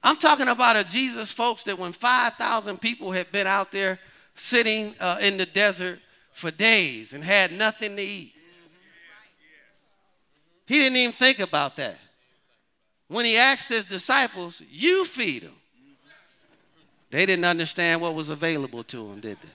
I'm 0.02 0.16
talking 0.16 0.48
about 0.48 0.76
a 0.76 0.84
Jesus, 0.84 1.30
folks, 1.30 1.64
that 1.64 1.78
when 1.78 1.92
5,000 1.92 2.80
people 2.80 3.12
had 3.12 3.30
been 3.30 3.46
out 3.46 3.70
there 3.70 3.98
sitting 4.34 4.94
uh, 4.98 5.18
in 5.20 5.36
the 5.36 5.44
desert 5.44 5.98
for 6.32 6.50
days 6.50 7.12
and 7.12 7.22
had 7.22 7.52
nothing 7.52 7.96
to 7.96 8.02
eat, 8.02 8.32
he 10.66 10.76
didn't 10.76 10.96
even 10.96 11.12
think 11.12 11.40
about 11.40 11.76
that 11.76 11.98
when 13.10 13.24
he 13.24 13.36
asked 13.36 13.68
his 13.68 13.84
disciples, 13.84 14.62
You 14.70 15.04
feed 15.04 15.42
them. 15.42 15.54
They 17.10 17.26
didn't 17.26 17.44
understand 17.44 18.00
what 18.00 18.14
was 18.14 18.28
available 18.28 18.84
to 18.84 19.08
them, 19.08 19.20
did 19.20 19.36
they? 19.42 19.48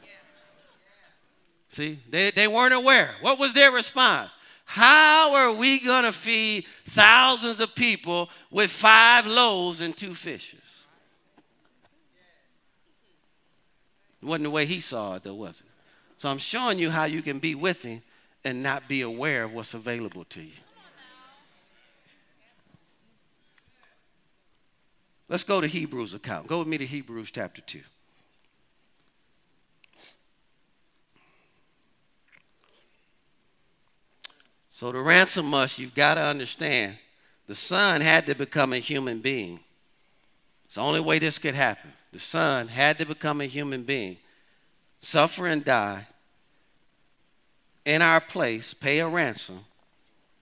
See, 1.69 1.99
they, 2.09 2.31
they 2.31 2.47
weren't 2.47 2.73
aware. 2.73 3.11
What 3.21 3.39
was 3.39 3.53
their 3.53 3.71
response? 3.71 4.31
How 4.65 5.33
are 5.33 5.53
we 5.53 5.79
going 5.79 6.03
to 6.03 6.11
feed 6.11 6.65
thousands 6.89 7.59
of 7.61 7.73
people 7.75 8.29
with 8.51 8.71
five 8.71 9.25
loaves 9.25 9.79
and 9.79 9.95
two 9.95 10.15
fishes? 10.15 10.59
It 14.21 14.25
wasn't 14.25 14.45
the 14.45 14.51
way 14.51 14.65
he 14.65 14.81
saw 14.81 15.15
it, 15.15 15.23
though, 15.23 15.35
was 15.35 15.61
it? 15.61 15.67
So 16.17 16.29
I'm 16.29 16.39
showing 16.39 16.77
you 16.77 16.89
how 16.89 17.05
you 17.05 17.21
can 17.21 17.39
be 17.39 17.55
with 17.55 17.83
him 17.83 18.01
and 18.43 18.61
not 18.61 18.89
be 18.89 19.01
aware 19.01 19.43
of 19.43 19.53
what's 19.53 19.73
available 19.73 20.25
to 20.25 20.41
you. 20.41 20.51
Let's 25.27 25.43
go 25.43 25.59
to 25.59 25.67
Hebrews 25.67 26.13
account. 26.13 26.47
Go 26.47 26.59
with 26.59 26.67
me 26.67 26.77
to 26.77 26.85
Hebrews 26.85 27.31
chapter 27.31 27.61
2. 27.61 27.81
So, 34.71 34.91
to 34.91 35.01
ransom 35.01 35.53
us, 35.53 35.79
you've 35.79 35.95
got 35.95 36.15
to 36.15 36.21
understand 36.21 36.97
the 37.47 37.55
Son 37.55 38.01
had 38.01 38.25
to 38.25 38.35
become 38.35 38.73
a 38.73 38.79
human 38.79 39.19
being. 39.19 39.61
It's 40.65 40.75
the 40.75 40.81
only 40.81 40.99
way 40.99 41.17
this 41.17 41.37
could 41.37 41.55
happen. 41.55 41.93
The 42.11 42.19
Son 42.19 42.67
had 42.67 42.97
to 42.99 43.05
become 43.05 43.39
a 43.39 43.45
human 43.45 43.83
being, 43.83 44.17
suffer 44.99 45.47
and 45.47 45.63
die 45.63 46.07
in 47.85 48.01
our 48.01 48.19
place, 48.19 48.73
pay 48.73 48.99
a 48.99 49.07
ransom, 49.07 49.59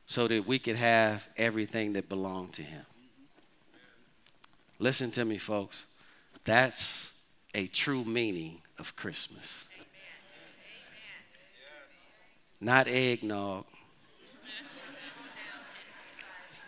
so 0.06 0.28
that 0.28 0.48
we 0.48 0.58
could 0.60 0.78
have 0.78 1.28
everything 1.38 1.94
that 1.94 2.10
belonged 2.10 2.54
to 2.54 2.64
Him. 2.64 2.86
Listen 4.84 5.12
to 5.12 5.24
me, 5.24 5.38
folks. 5.38 5.86
That's 6.44 7.14
a 7.54 7.68
true 7.68 8.04
meaning 8.04 8.60
of 8.78 8.94
Christmas. 8.98 9.64
Not 12.60 12.90
eggnog. 12.90 13.64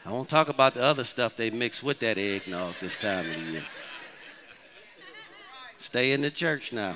I 0.06 0.12
won't 0.14 0.30
talk 0.30 0.48
about 0.48 0.76
the 0.76 0.82
other 0.82 1.04
stuff 1.04 1.36
they 1.36 1.50
mix 1.50 1.84
with 1.84 2.00
that 2.00 2.18
eggnog 2.18 2.76
this 2.80 2.96
time 2.96 3.30
of 3.30 3.36
the 3.36 3.52
year. 3.52 3.66
Stay 5.76 6.14
in 6.14 6.22
the 6.22 6.32
church 6.32 6.72
now. 6.72 6.96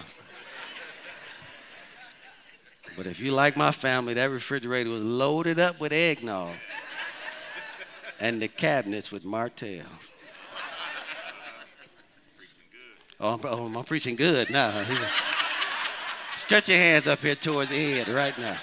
But 2.95 3.07
if 3.07 3.19
you 3.19 3.33
like 3.33 3.57
my 3.57 3.73
family, 3.73 4.13
that 4.13 4.29
refrigerator 4.29 4.89
was 4.89 5.03
loaded 5.03 5.59
up 5.59 5.81
with 5.81 5.91
eggnog 5.91 6.55
and 8.21 8.41
the 8.41 8.47
cabinets 8.47 9.11
with 9.11 9.25
Martell. 9.25 9.85
Oh, 13.21 13.33
I'm, 13.33 13.41
oh, 13.43 13.79
I'm 13.79 13.83
preaching 13.83 14.15
good 14.15 14.49
now. 14.49 14.71
Stretch 16.35 16.69
your 16.69 16.77
hands 16.77 17.05
up 17.05 17.19
here 17.19 17.35
towards 17.35 17.71
Ed 17.71 18.07
right 18.07 18.37
now. 18.39 18.57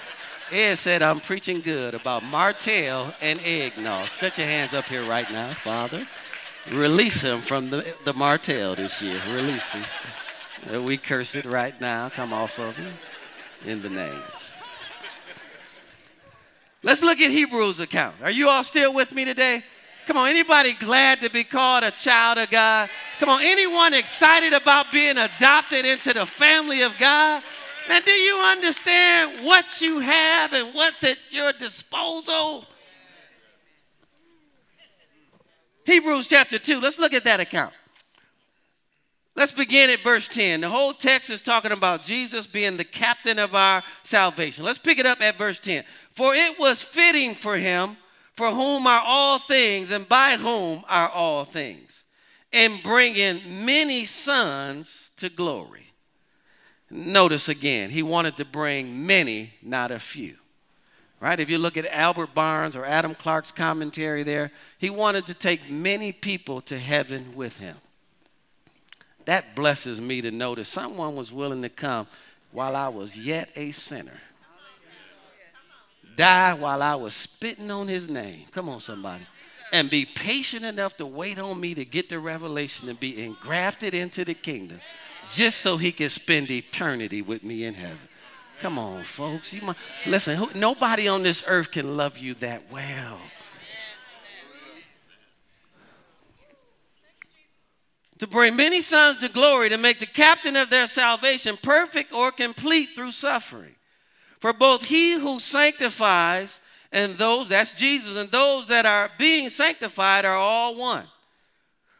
Ed 0.51 0.75
said, 0.77 1.03
I'm 1.03 1.19
preaching 1.19 1.61
good 1.61 1.93
about 1.93 2.23
Martell 2.23 3.13
and 3.21 3.39
eggnog. 3.41 4.07
Stretch 4.07 4.39
your 4.39 4.47
hands 4.47 4.73
up 4.73 4.85
here 4.85 5.03
right 5.03 5.29
now, 5.31 5.53
Father. 5.53 6.07
Release 6.71 7.21
him 7.21 7.41
from 7.41 7.69
the, 7.69 7.95
the 8.03 8.13
Martell 8.13 8.73
this 8.73 8.99
year. 9.01 9.19
Release 9.31 9.73
him. 9.73 10.83
We 10.85 10.97
curse 10.97 11.35
it 11.35 11.45
right 11.45 11.79
now. 11.79 12.09
Come 12.09 12.33
off 12.33 12.57
of 12.57 12.75
him 12.75 12.93
in 13.65 13.83
the 13.83 13.89
name. 13.89 14.21
Let's 16.81 17.03
look 17.03 17.21
at 17.21 17.29
Hebrews 17.29 17.79
account. 17.79 18.15
Are 18.23 18.31
you 18.31 18.49
all 18.49 18.63
still 18.63 18.91
with 18.91 19.13
me 19.13 19.23
today? 19.23 19.61
Come 20.07 20.17
on, 20.17 20.29
anybody 20.29 20.73
glad 20.73 21.21
to 21.21 21.29
be 21.29 21.43
called 21.43 21.83
a 21.83 21.91
child 21.91 22.39
of 22.39 22.49
God? 22.49 22.89
Come 23.19 23.29
on, 23.29 23.41
anyone 23.41 23.95
excited 23.95 24.53
about 24.53 24.91
being 24.91 25.17
adopted 25.17 25.85
into 25.85 26.13
the 26.13 26.25
family 26.25 26.83
of 26.83 26.97
God? 26.99 27.41
Man, 27.89 28.01
do 28.05 28.11
you 28.11 28.37
understand 28.37 29.43
what 29.43 29.81
you 29.81 29.99
have 29.99 30.53
and 30.53 30.73
what's 30.75 31.03
at 31.03 31.17
your 31.31 31.51
disposal? 31.53 32.65
Hebrews 35.85 36.27
chapter 36.27 36.59
2, 36.59 36.79
let's 36.79 36.99
look 36.99 37.13
at 37.13 37.23
that 37.23 37.39
account. 37.39 37.73
Let's 39.35 39.51
begin 39.51 39.89
at 39.89 40.01
verse 40.01 40.27
10. 40.27 40.61
The 40.61 40.69
whole 40.69 40.93
text 40.93 41.29
is 41.29 41.41
talking 41.41 41.71
about 41.71 42.03
Jesus 42.03 42.45
being 42.45 42.77
the 42.77 42.83
captain 42.83 43.39
of 43.39 43.55
our 43.55 43.83
salvation. 44.03 44.63
Let's 44.63 44.79
pick 44.79 44.99
it 44.99 45.05
up 45.05 45.21
at 45.21 45.37
verse 45.37 45.59
10. 45.59 45.83
For 46.11 46.35
it 46.35 46.59
was 46.59 46.83
fitting 46.83 47.33
for 47.33 47.55
him, 47.55 47.97
for 48.35 48.51
whom 48.51 48.85
are 48.85 49.01
all 49.03 49.39
things, 49.39 49.91
and 49.91 50.07
by 50.07 50.37
whom 50.37 50.83
are 50.87 51.09
all 51.09 51.45
things 51.45 52.03
and 52.53 52.81
bringing 52.81 53.65
many 53.65 54.05
sons 54.05 55.11
to 55.17 55.29
glory. 55.29 55.87
Notice 56.89 57.49
again, 57.49 57.89
he 57.89 58.01
wanted 58.03 58.37
to 58.37 58.45
bring 58.45 59.05
many, 59.05 59.51
not 59.61 59.91
a 59.91 59.99
few. 59.99 60.35
Right? 61.19 61.39
If 61.39 61.49
you 61.49 61.57
look 61.57 61.77
at 61.77 61.87
Albert 61.87 62.33
Barnes 62.33 62.75
or 62.75 62.85
Adam 62.85 63.15
Clarke's 63.15 63.51
commentary 63.51 64.23
there, 64.23 64.51
he 64.77 64.89
wanted 64.89 65.25
to 65.25 65.33
take 65.33 65.69
many 65.69 66.11
people 66.11 66.61
to 66.61 66.77
heaven 66.77 67.33
with 67.35 67.57
him. 67.57 67.75
That 69.25 69.55
blesses 69.55 69.99
me 69.99 70.21
to 70.21 70.31
know 70.31 70.55
that 70.55 70.65
someone 70.65 71.15
was 71.15 71.33
willing 71.33 71.63
to 71.63 71.69
come 71.69 72.07
while 72.51 72.75
I 72.75 72.87
was 72.87 73.17
yet 73.17 73.49
a 73.55 73.71
sinner. 73.71 74.21
Die 76.15 76.53
while 76.53 76.81
I 76.81 76.95
was 76.95 77.13
spitting 77.13 77.69
on 77.69 77.87
his 77.87 78.09
name. 78.09 78.45
Come 78.51 78.69
on, 78.69 78.79
somebody 78.79 79.25
and 79.71 79.89
be 79.89 80.05
patient 80.05 80.65
enough 80.65 80.97
to 80.97 81.05
wait 81.05 81.39
on 81.39 81.59
me 81.59 81.73
to 81.75 81.85
get 81.85 82.09
the 82.09 82.19
revelation 82.19 82.89
and 82.89 82.99
be 82.99 83.23
engrafted 83.23 83.93
into 83.93 84.23
the 84.23 84.33
kingdom 84.33 84.79
just 85.33 85.59
so 85.59 85.77
he 85.77 85.91
can 85.91 86.09
spend 86.09 86.49
eternity 86.49 87.21
with 87.21 87.43
me 87.43 87.65
in 87.65 87.73
heaven. 87.73 87.99
Come 88.59 88.79
on, 88.79 89.03
folks. 89.03 89.53
You 89.53 89.61
might, 89.61 89.75
listen, 90.05 90.37
who, 90.37 90.49
nobody 90.55 91.07
on 91.07 91.21
this 91.21 91.43
earth 91.47 91.71
can 91.71 91.97
love 91.97 92.17
you 92.17 92.33
that 92.35 92.71
well. 92.71 93.19
to 98.19 98.27
bring 98.27 98.55
many 98.55 98.81
sons 98.81 99.19
to 99.19 99.29
glory, 99.29 99.69
to 99.69 99.77
make 99.77 99.99
the 99.99 100.05
captain 100.05 100.55
of 100.55 100.69
their 100.69 100.87
salvation 100.87 101.57
perfect 101.61 102.11
or 102.11 102.31
complete 102.31 102.89
through 102.95 103.11
suffering. 103.11 103.75
For 104.39 104.53
both 104.53 104.85
he 104.85 105.13
who 105.13 105.39
sanctifies 105.39 106.59
and 106.91 107.15
those, 107.15 107.49
that's 107.49 107.73
Jesus, 107.73 108.15
and 108.17 108.31
those 108.31 108.67
that 108.67 108.85
are 108.85 109.09
being 109.17 109.49
sanctified 109.49 110.25
are 110.25 110.37
all 110.37 110.75
one. 110.75 111.05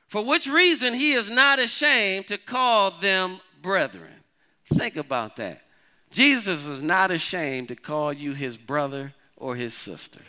For 0.08 0.24
which 0.24 0.48
reason 0.48 0.94
he 0.94 1.14
is 1.14 1.30
not 1.30 1.60
ashamed 1.60 2.28
to 2.28 2.38
call 2.38 2.92
them 2.92 3.42
brethren. 3.62 4.14
Think 4.74 4.96
about 4.96 5.36
that. 5.38 5.64
Jesus 6.12 6.68
is 6.68 6.82
not 6.82 7.12
ashamed 7.12 7.68
to 7.68 7.76
call 7.76 8.14
you 8.14 8.34
his 8.34 8.56
brother 8.56 9.14
or 9.36 9.56
his 9.56 9.74
sister. 9.74 10.22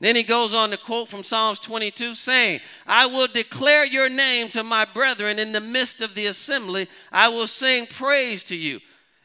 Then 0.00 0.16
he 0.16 0.22
goes 0.22 0.54
on 0.54 0.70
to 0.70 0.78
quote 0.78 1.08
from 1.08 1.22
Psalms 1.22 1.58
22 1.58 2.14
saying, 2.14 2.60
I 2.86 3.06
will 3.06 3.26
declare 3.26 3.84
your 3.84 4.08
name 4.08 4.48
to 4.50 4.64
my 4.64 4.86
brethren 4.86 5.38
in 5.38 5.52
the 5.52 5.60
midst 5.60 6.00
of 6.00 6.14
the 6.14 6.26
assembly. 6.26 6.88
I 7.12 7.28
will 7.28 7.46
sing 7.46 7.86
praise 7.86 8.42
to 8.44 8.56
you. 8.56 8.80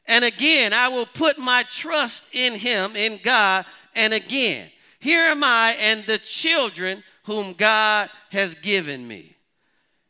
And 0.05 0.25
again, 0.25 0.73
I 0.73 0.89
will 0.89 1.05
put 1.05 1.37
my 1.37 1.63
trust 1.63 2.23
in 2.33 2.55
him, 2.55 2.95
in 2.95 3.19
God. 3.23 3.65
And 3.95 4.13
again, 4.13 4.69
here 4.99 5.23
am 5.23 5.43
I 5.43 5.75
and 5.79 6.05
the 6.05 6.17
children 6.17 7.03
whom 7.23 7.53
God 7.53 8.09
has 8.31 8.53
given 8.55 9.07
me. 9.07 9.35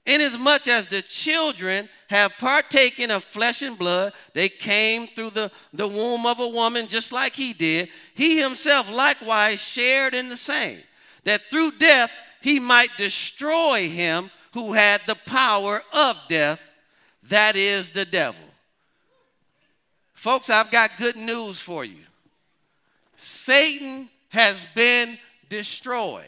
Inasmuch 0.05 0.67
as 0.67 0.87
the 0.87 1.01
children 1.01 1.89
have 2.09 2.33
partaken 2.37 3.09
of 3.09 3.23
flesh 3.23 3.61
and 3.61 3.77
blood, 3.77 4.13
they 4.33 4.49
came 4.49 5.07
through 5.07 5.31
the, 5.31 5.51
the 5.73 5.87
womb 5.87 6.25
of 6.25 6.39
a 6.39 6.47
woman 6.47 6.87
just 6.87 7.11
like 7.11 7.33
he 7.33 7.53
did. 7.53 7.89
He 8.13 8.39
himself 8.39 8.91
likewise 8.91 9.59
shared 9.59 10.13
in 10.13 10.29
the 10.29 10.37
same, 10.37 10.79
that 11.23 11.41
through 11.49 11.71
death 11.71 12.11
he 12.41 12.59
might 12.59 12.91
destroy 12.97 13.89
him 13.89 14.29
who 14.53 14.73
had 14.73 15.01
the 15.07 15.15
power 15.15 15.81
of 15.91 16.15
death, 16.29 16.61
that 17.23 17.55
is 17.55 17.91
the 17.91 18.05
devil. 18.05 18.39
Folks, 20.13 20.49
I've 20.49 20.71
got 20.71 20.91
good 20.97 21.15
news 21.15 21.59
for 21.59 21.83
you. 21.83 22.05
Satan 23.17 24.09
has 24.29 24.65
been 24.75 25.17
destroyed. 25.49 26.25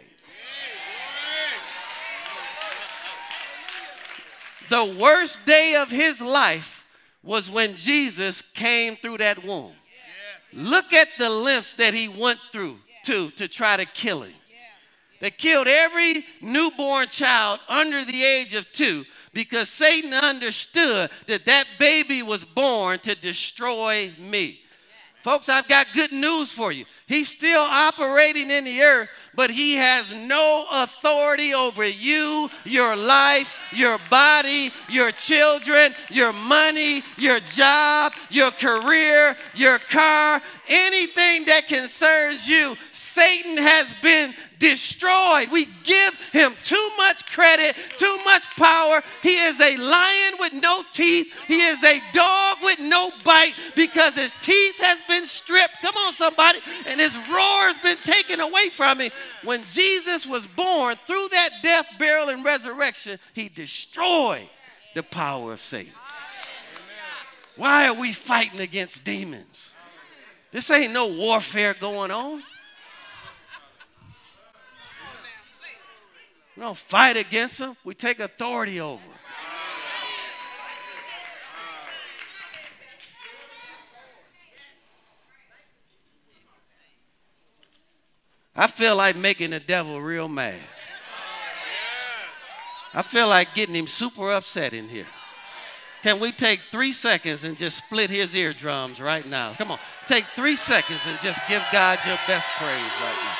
The 4.69 4.97
worst 4.99 5.45
day 5.45 5.75
of 5.75 5.89
his 5.89 6.19
life 6.21 6.85
was 7.23 7.49
when 7.49 7.75
Jesus 7.75 8.41
came 8.53 8.95
through 8.95 9.17
that 9.17 9.43
womb. 9.43 9.73
Look 10.53 10.93
at 10.93 11.07
the 11.17 11.29
lengths 11.29 11.73
that 11.75 11.93
he 11.93 12.07
went 12.07 12.39
through 12.51 12.77
to, 13.05 13.29
to 13.31 13.47
try 13.47 13.77
to 13.77 13.85
kill 13.85 14.23
him. 14.23 14.33
They 15.19 15.31
killed 15.31 15.67
every 15.67 16.25
newborn 16.41 17.07
child 17.07 17.59
under 17.67 18.05
the 18.05 18.23
age 18.23 18.53
of 18.53 18.71
two 18.71 19.05
because 19.33 19.69
Satan 19.69 20.13
understood 20.13 21.09
that 21.27 21.45
that 21.45 21.65
baby 21.79 22.21
was 22.21 22.43
born 22.43 22.99
to 22.99 23.15
destroy 23.15 24.11
me. 24.19 24.61
Folks, 25.27 25.49
I've 25.49 25.67
got 25.67 25.87
good 25.93 26.13
news 26.13 26.53
for 26.53 26.71
you. 26.71 26.85
He's 27.05 27.27
still 27.27 27.59
operating 27.59 28.49
in 28.49 28.63
the 28.63 28.81
earth, 28.81 29.09
but 29.35 29.51
he 29.51 29.75
has 29.75 30.15
no 30.15 30.65
authority 30.71 31.53
over 31.53 31.85
you, 31.85 32.49
your 32.63 32.95
life, 32.95 33.53
your 33.73 33.97
body, 34.09 34.71
your 34.87 35.11
children, 35.11 35.93
your 36.09 36.31
money, 36.31 37.03
your 37.17 37.41
job, 37.41 38.13
your 38.29 38.51
career, 38.51 39.35
your 39.53 39.79
car, 39.79 40.41
anything 40.69 41.43
that 41.43 41.67
concerns 41.67 42.47
you. 42.47 42.77
Satan 42.93 43.57
has 43.57 43.93
been 44.01 44.33
destroyed. 44.59 45.51
We 45.51 45.65
give 45.83 46.13
him 46.31 46.53
too 46.63 46.89
much 46.97 47.25
credit, 47.31 47.75
too 47.97 48.17
much 48.23 48.43
power. 48.55 49.03
He 49.23 49.35
is 49.35 49.59
a 49.59 49.75
lion 49.75 50.26
with 50.51 50.61
no 50.61 50.83
teeth. 50.91 51.33
He 51.47 51.57
is 51.57 51.83
a 51.83 52.01
dog 52.13 52.57
with 52.63 52.79
no 52.79 53.11
bite 53.23 53.53
because 53.75 54.15
his 54.15 54.33
teeth 54.41 54.77
has 54.79 55.01
been 55.07 55.25
stripped. 55.25 55.81
Come 55.81 55.95
on, 55.95 56.13
somebody. 56.13 56.59
And 56.87 56.99
his 56.99 57.15
roar 57.15 57.67
has 57.67 57.77
been 57.79 57.97
taken 57.97 58.39
away 58.39 58.69
from 58.69 58.99
him. 58.99 59.11
When 59.43 59.63
Jesus 59.71 60.25
was 60.25 60.45
born, 60.45 60.95
through 61.05 61.27
that 61.31 61.49
death, 61.61 61.87
burial, 61.99 62.29
and 62.29 62.43
resurrection, 62.43 63.19
he 63.33 63.49
destroyed 63.49 64.47
the 64.93 65.03
power 65.03 65.53
of 65.53 65.61
Satan. 65.61 65.93
Why 67.55 67.87
are 67.87 67.93
we 67.93 68.13
fighting 68.13 68.59
against 68.59 69.03
demons? 69.03 69.73
This 70.51 70.69
ain't 70.69 70.93
no 70.93 71.07
warfare 71.07 71.75
going 71.79 72.11
on. 72.11 72.43
We 76.55 76.63
don't 76.63 76.77
fight 76.77 77.17
against 77.17 77.59
them, 77.59 77.77
we 77.83 77.93
take 77.93 78.19
authority 78.19 78.79
over. 78.79 79.16
I 88.57 88.65
feel 88.65 88.95
like 88.95 89.15
making 89.15 89.51
the 89.51 89.59
devil 89.59 90.01
real 90.01 90.27
mad. 90.27 90.59
I 92.93 93.03
feel 93.03 93.27
like 93.27 93.53
getting 93.53 93.75
him 93.75 93.85
super 93.85 94.31
upset 94.31 94.73
in 94.73 94.89
here. 94.89 95.05
Can 96.01 96.19
we 96.19 96.31
take 96.31 96.61
three 96.61 96.93
seconds 96.93 97.43
and 97.43 97.55
just 97.55 97.77
split 97.77 98.09
his 98.09 98.35
eardrums 98.35 98.99
right 98.99 99.27
now? 99.27 99.53
Come 99.53 99.69
on, 99.71 99.79
take 100.07 100.25
three 100.35 100.55
seconds 100.55 101.01
and 101.05 101.19
just 101.21 101.39
give 101.47 101.63
God 101.71 101.99
your 102.07 102.17
best 102.27 102.49
praise 102.57 102.91
right 103.01 103.17
now. 103.23 103.35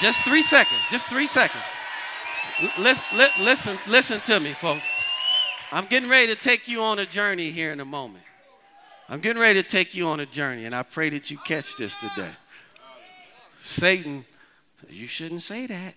Just 0.00 0.20
three 0.22 0.42
seconds. 0.42 0.80
Just 0.90 1.08
three 1.08 1.26
seconds. 1.26 1.64
Listen, 2.78 3.02
listen, 3.40 3.78
listen 3.86 4.20
to 4.20 4.40
me, 4.40 4.52
folks. 4.52 4.86
I'm 5.72 5.86
getting 5.86 6.08
ready 6.08 6.28
to 6.28 6.36
take 6.36 6.68
you 6.68 6.82
on 6.82 6.98
a 6.98 7.06
journey 7.06 7.50
here 7.50 7.72
in 7.72 7.80
a 7.80 7.84
moment. 7.84 8.24
I'm 9.08 9.20
getting 9.20 9.40
ready 9.40 9.62
to 9.62 9.68
take 9.68 9.94
you 9.94 10.06
on 10.06 10.20
a 10.20 10.26
journey, 10.26 10.64
and 10.64 10.74
I 10.74 10.82
pray 10.82 11.10
that 11.10 11.30
you 11.30 11.38
catch 11.38 11.76
this 11.76 11.96
today. 11.96 12.32
Satan, 13.62 14.24
you 14.88 15.06
shouldn't 15.06 15.42
say 15.42 15.66
that. 15.66 15.94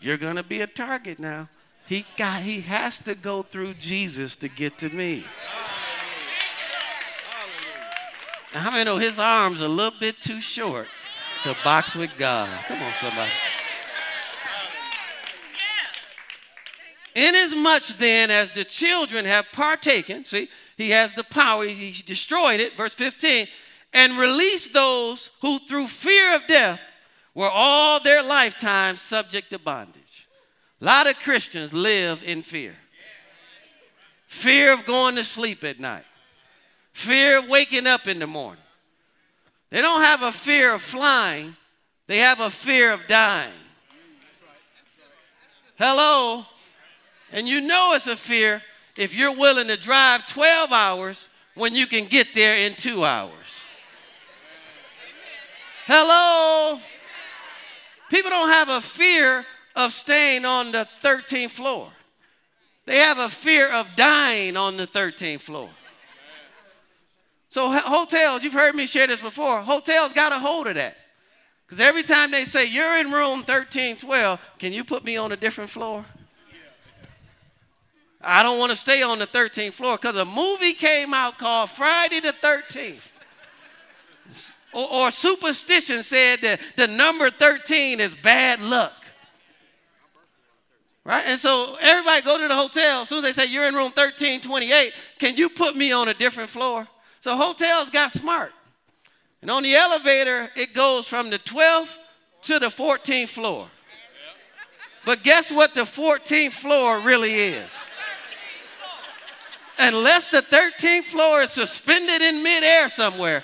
You're 0.00 0.18
gonna 0.18 0.42
be 0.42 0.60
a 0.60 0.66
target 0.66 1.18
now. 1.18 1.48
He 1.86 2.04
got 2.16 2.42
he 2.42 2.60
has 2.62 2.98
to 3.00 3.14
go 3.14 3.42
through 3.42 3.74
Jesus 3.74 4.36
to 4.36 4.48
get 4.48 4.78
to 4.78 4.90
me. 4.90 5.24
How 8.52 8.70
many 8.70 8.84
know 8.84 8.96
his 8.96 9.18
arms 9.18 9.60
a 9.60 9.68
little 9.68 9.98
bit 9.98 10.20
too 10.20 10.40
short 10.40 10.88
to 11.42 11.56
box 11.62 11.94
with 11.94 12.16
God. 12.18 12.48
Come 12.66 12.82
on, 12.82 12.92
somebody. 13.00 13.30
Inasmuch 17.16 17.86
then 17.96 18.30
as 18.30 18.50
the 18.50 18.62
children 18.64 19.24
have 19.24 19.46
partaken, 19.50 20.26
see, 20.26 20.50
he 20.76 20.90
has 20.90 21.14
the 21.14 21.24
power, 21.24 21.66
he 21.66 22.02
destroyed 22.04 22.60
it, 22.60 22.76
verse 22.76 22.92
15, 22.92 23.48
and 23.94 24.18
released 24.18 24.74
those 24.74 25.30
who 25.40 25.58
through 25.60 25.86
fear 25.86 26.36
of 26.36 26.46
death 26.46 26.78
were 27.34 27.48
all 27.50 28.00
their 28.00 28.22
lifetime 28.22 28.96
subject 28.96 29.48
to 29.50 29.58
bondage. 29.58 30.28
A 30.82 30.84
lot 30.84 31.06
of 31.06 31.16
Christians 31.16 31.72
live 31.72 32.22
in 32.22 32.42
fear. 32.42 32.74
Fear 34.26 34.74
of 34.74 34.84
going 34.84 35.14
to 35.14 35.24
sleep 35.24 35.64
at 35.64 35.80
night. 35.80 36.04
Fear 36.92 37.38
of 37.38 37.48
waking 37.48 37.86
up 37.86 38.06
in 38.06 38.18
the 38.18 38.26
morning. 38.26 38.62
They 39.70 39.80
don't 39.80 40.02
have 40.02 40.20
a 40.20 40.32
fear 40.32 40.74
of 40.74 40.82
flying, 40.82 41.56
they 42.08 42.18
have 42.18 42.40
a 42.40 42.50
fear 42.50 42.92
of 42.92 43.06
dying. 43.08 43.52
Hello? 45.78 46.44
And 47.32 47.48
you 47.48 47.60
know 47.60 47.92
it's 47.94 48.06
a 48.06 48.16
fear 48.16 48.62
if 48.96 49.14
you're 49.14 49.34
willing 49.34 49.68
to 49.68 49.76
drive 49.76 50.26
12 50.26 50.72
hours 50.72 51.28
when 51.54 51.74
you 51.74 51.86
can 51.86 52.06
get 52.06 52.34
there 52.34 52.56
in 52.66 52.74
two 52.74 53.04
hours. 53.04 53.60
Hello? 55.86 56.80
People 58.10 58.30
don't 58.30 58.50
have 58.50 58.68
a 58.68 58.80
fear 58.80 59.44
of 59.74 59.92
staying 59.92 60.44
on 60.44 60.72
the 60.72 60.86
13th 61.02 61.50
floor. 61.50 61.90
They 62.86 62.98
have 62.98 63.18
a 63.18 63.28
fear 63.28 63.70
of 63.72 63.88
dying 63.96 64.56
on 64.56 64.76
the 64.76 64.86
13th 64.86 65.40
floor. 65.40 65.68
So 67.48 67.70
hotels, 67.70 68.44
you've 68.44 68.52
heard 68.52 68.74
me 68.74 68.86
share 68.86 69.06
this 69.06 69.20
before. 69.20 69.60
Hotels 69.62 70.12
got 70.12 70.32
a 70.32 70.38
hold 70.38 70.66
of 70.66 70.74
that. 70.74 70.96
Because 71.66 71.80
every 71.80 72.02
time 72.02 72.30
they 72.30 72.44
say, 72.44 72.66
you're 72.66 72.96
in 72.98 73.10
room 73.10 73.38
1312, 73.38 74.40
can 74.58 74.72
you 74.72 74.84
put 74.84 75.04
me 75.04 75.16
on 75.16 75.32
a 75.32 75.36
different 75.36 75.70
floor? 75.70 76.04
I 78.26 78.42
don't 78.42 78.58
want 78.58 78.70
to 78.70 78.76
stay 78.76 79.02
on 79.02 79.20
the 79.20 79.26
13th 79.26 79.74
floor 79.74 79.96
because 79.96 80.16
a 80.16 80.24
movie 80.24 80.72
came 80.72 81.14
out 81.14 81.38
called 81.38 81.70
Friday 81.70 82.20
the 82.20 82.32
13th. 82.32 83.00
Or, 84.72 84.92
or, 84.92 85.10
superstition 85.10 86.02
said 86.02 86.40
that 86.40 86.60
the 86.76 86.88
number 86.88 87.30
13 87.30 88.00
is 88.00 88.14
bad 88.14 88.60
luck. 88.60 88.92
Right? 91.04 91.24
And 91.26 91.38
so 91.38 91.76
everybody 91.80 92.20
go 92.22 92.36
to 92.36 92.48
the 92.48 92.54
hotel. 92.54 93.02
As 93.02 93.08
soon 93.08 93.24
as 93.24 93.24
they 93.24 93.32
say, 93.44 93.48
you're 93.48 93.68
in 93.68 93.74
room 93.74 93.92
1328, 93.94 94.92
can 95.18 95.36
you 95.36 95.48
put 95.48 95.76
me 95.76 95.92
on 95.92 96.08
a 96.08 96.14
different 96.14 96.50
floor? 96.50 96.86
So 97.20 97.36
hotels 97.36 97.90
got 97.90 98.10
smart. 98.10 98.52
And 99.40 99.50
on 99.50 99.62
the 99.62 99.74
elevator, 99.74 100.50
it 100.56 100.74
goes 100.74 101.06
from 101.06 101.30
the 101.30 101.38
12th 101.38 101.96
to 102.42 102.58
the 102.58 102.66
14th 102.66 103.28
floor. 103.28 103.68
But 105.04 105.22
guess 105.22 105.52
what 105.52 105.74
the 105.74 105.82
14th 105.82 106.52
floor 106.52 106.98
really 106.98 107.32
is? 107.32 107.70
Unless 109.78 110.28
the 110.28 110.42
13th 110.42 111.04
floor 111.04 111.42
is 111.42 111.50
suspended 111.50 112.22
in 112.22 112.42
midair 112.42 112.88
somewhere, 112.88 113.42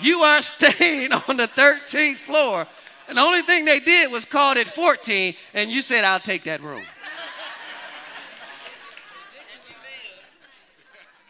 you 0.00 0.20
are 0.20 0.42
staying 0.42 1.12
on 1.28 1.36
the 1.36 1.48
13th 1.48 2.16
floor. 2.16 2.66
And 3.08 3.18
the 3.18 3.22
only 3.22 3.42
thing 3.42 3.64
they 3.64 3.80
did 3.80 4.10
was 4.10 4.24
called 4.24 4.56
it 4.56 4.68
14, 4.68 5.34
and 5.54 5.70
you 5.70 5.82
said, 5.82 6.04
I'll 6.04 6.20
take 6.20 6.44
that 6.44 6.60
room. 6.60 6.82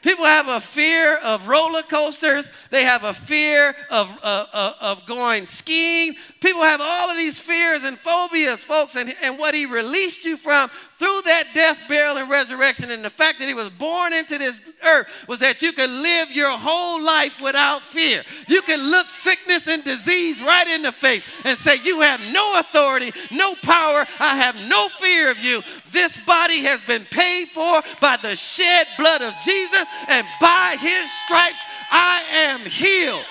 People 0.07 0.25
have 0.25 0.47
a 0.47 0.61
fear 0.61 1.17
of 1.17 1.49
roller 1.49 1.83
coasters. 1.83 2.49
They 2.71 2.85
have 2.85 3.03
a 3.03 3.13
fear 3.13 3.75
of, 3.91 4.17
uh, 4.23 4.47
uh, 4.53 4.73
of 4.81 5.05
going 5.05 5.47
skiing. 5.47 6.15
People 6.41 6.63
have 6.63 6.81
all 6.81 7.11
of 7.11 7.17
these 7.17 7.41
fears 7.41 7.83
and 7.83 7.99
phobias, 7.99 8.63
folks. 8.63 8.95
And, 8.95 9.13
and 9.21 9.37
what 9.37 9.53
he 9.53 9.67
released 9.67 10.25
you 10.25 10.37
from 10.37 10.71
through 10.99 11.21
that 11.25 11.45
death, 11.55 11.79
burial, 11.89 12.17
and 12.17 12.31
resurrection, 12.31 12.91
and 12.91 13.05
the 13.05 13.11
fact 13.11 13.39
that 13.39 13.49
he 13.49 13.55
was 13.55 13.69
born 13.71 14.15
into 14.15 14.39
this 14.39 14.61
earth, 14.83 15.07
was 15.29 15.41
that 15.41 15.61
you 15.61 15.73
could 15.73 15.91
live 15.91 16.31
your 16.31 16.51
whole 16.51 17.03
life 17.03 17.41
without 17.41 17.83
fear. 17.83 18.23
You 18.49 18.63
can 18.63 18.81
look 18.91 19.09
sickness 19.09 19.69
and 19.69 19.85
disease 19.85 20.41
right 20.41 20.67
in 20.67 20.83
the 20.83 20.93
face 20.93 21.23
and 21.45 21.59
say, 21.59 21.77
You 21.85 22.01
have 22.01 22.21
no 22.33 22.59
authority, 22.59 23.13
no 23.31 23.55
power. 23.57 24.07
I 24.19 24.37
have 24.37 24.57
no 24.69 24.89
fear 24.89 25.31
of 25.31 25.39
you. 25.39 25.63
This 25.93 26.17
body 26.25 26.61
has 26.61 26.81
been 26.83 27.05
paid 27.05 27.49
for 27.49 27.83
by 28.01 28.17
the 28.17 28.35
shed 28.35 28.87
blood 28.99 29.21
of 29.21 29.35
Jesus, 29.45 29.85
and 30.09 30.27
by 30.41 30.77
his 30.81 31.11
stripes 31.25 31.61
I 31.91 32.23
am 32.33 32.61
healed 32.61 33.25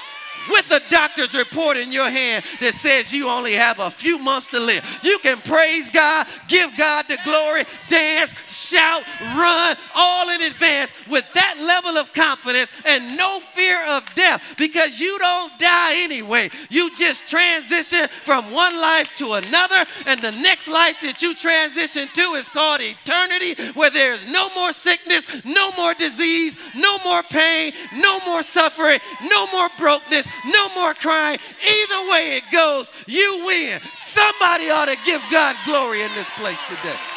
with 0.49 0.71
a 0.71 0.81
doctor's 0.89 1.33
report 1.33 1.77
in 1.77 1.91
your 1.91 2.09
hand 2.09 2.43
that 2.61 2.73
says 2.73 3.13
you 3.13 3.29
only 3.29 3.53
have 3.53 3.79
a 3.79 3.91
few 3.91 4.17
months 4.17 4.47
to 4.49 4.59
live. 4.59 4.83
You 5.03 5.19
can 5.19 5.39
praise 5.39 5.89
God, 5.91 6.27
give 6.47 6.75
God 6.77 7.05
the 7.07 7.17
glory, 7.23 7.63
dance, 7.89 8.33
shout, 8.55 9.03
run, 9.35 9.75
all 9.95 10.29
in 10.29 10.41
advance 10.41 10.91
with 11.09 11.25
that 11.33 11.57
level 11.59 11.97
of 11.97 12.13
confidence 12.13 12.71
and 12.85 13.17
no 13.17 13.39
fear 13.39 13.85
of 13.87 14.03
death 14.15 14.41
because 14.57 14.99
you 14.99 15.17
don't 15.19 15.57
die 15.59 15.95
anyway. 16.03 16.49
You 16.69 16.89
just 16.95 17.29
transition 17.29 18.07
from 18.23 18.51
one 18.51 18.79
life 18.79 19.11
to 19.17 19.33
another, 19.33 19.85
and 20.05 20.21
the 20.21 20.31
next 20.31 20.67
life 20.67 20.97
that 21.01 21.21
you 21.21 21.35
transition 21.35 22.07
to 22.13 22.21
is 22.35 22.49
called 22.49 22.81
eternity, 22.81 23.55
where 23.73 23.89
there 23.89 24.13
is 24.13 24.25
no 24.27 24.49
more 24.55 24.73
sickness, 24.73 25.25
no 25.45 25.71
more 25.77 25.93
disease, 25.93 26.57
no 26.75 26.97
more 26.99 27.23
pain, 27.23 27.73
no 27.95 28.19
more 28.25 28.43
suffering, 28.43 28.99
no 29.29 29.47
more 29.47 29.69
brokenness, 29.77 30.27
no 30.47 30.69
more 30.75 30.93
crying. 30.93 31.39
Either 31.61 32.11
way 32.11 32.37
it 32.37 32.43
goes, 32.51 32.89
you 33.07 33.43
win. 33.45 33.79
Somebody 33.93 34.69
ought 34.69 34.85
to 34.85 34.97
give 35.05 35.21
God 35.31 35.55
glory 35.65 36.01
in 36.01 36.11
this 36.15 36.29
place 36.31 36.59
today. 36.69 37.14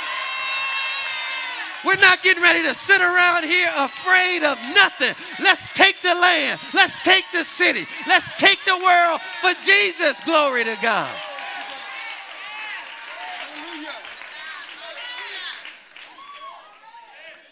We're 1.85 1.97
not 1.97 2.22
getting 2.22 2.43
ready 2.43 2.62
to 2.62 2.74
sit 2.74 3.01
around 3.01 3.45
here 3.45 3.70
afraid 3.76 4.43
of 4.43 4.59
nothing. 4.74 5.14
Let's 5.41 5.62
take 5.74 6.01
the 6.03 6.14
land. 6.14 6.61
Let's 6.74 6.95
take 7.05 7.24
the 7.33 7.45
city. 7.45 7.87
Let's 8.07 8.26
take 8.37 8.59
the 8.64 8.76
world 8.76 9.20
for 9.41 9.53
Jesus. 9.64 10.20
Glory 10.24 10.64
to 10.64 10.76
God. 10.83 11.14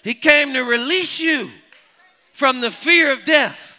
He 0.02 0.14
came 0.14 0.52
to 0.52 0.62
release 0.62 1.18
you 1.18 1.50
from 2.32 2.60
the 2.60 2.70
fear 2.70 3.12
of 3.12 3.24
death 3.24 3.78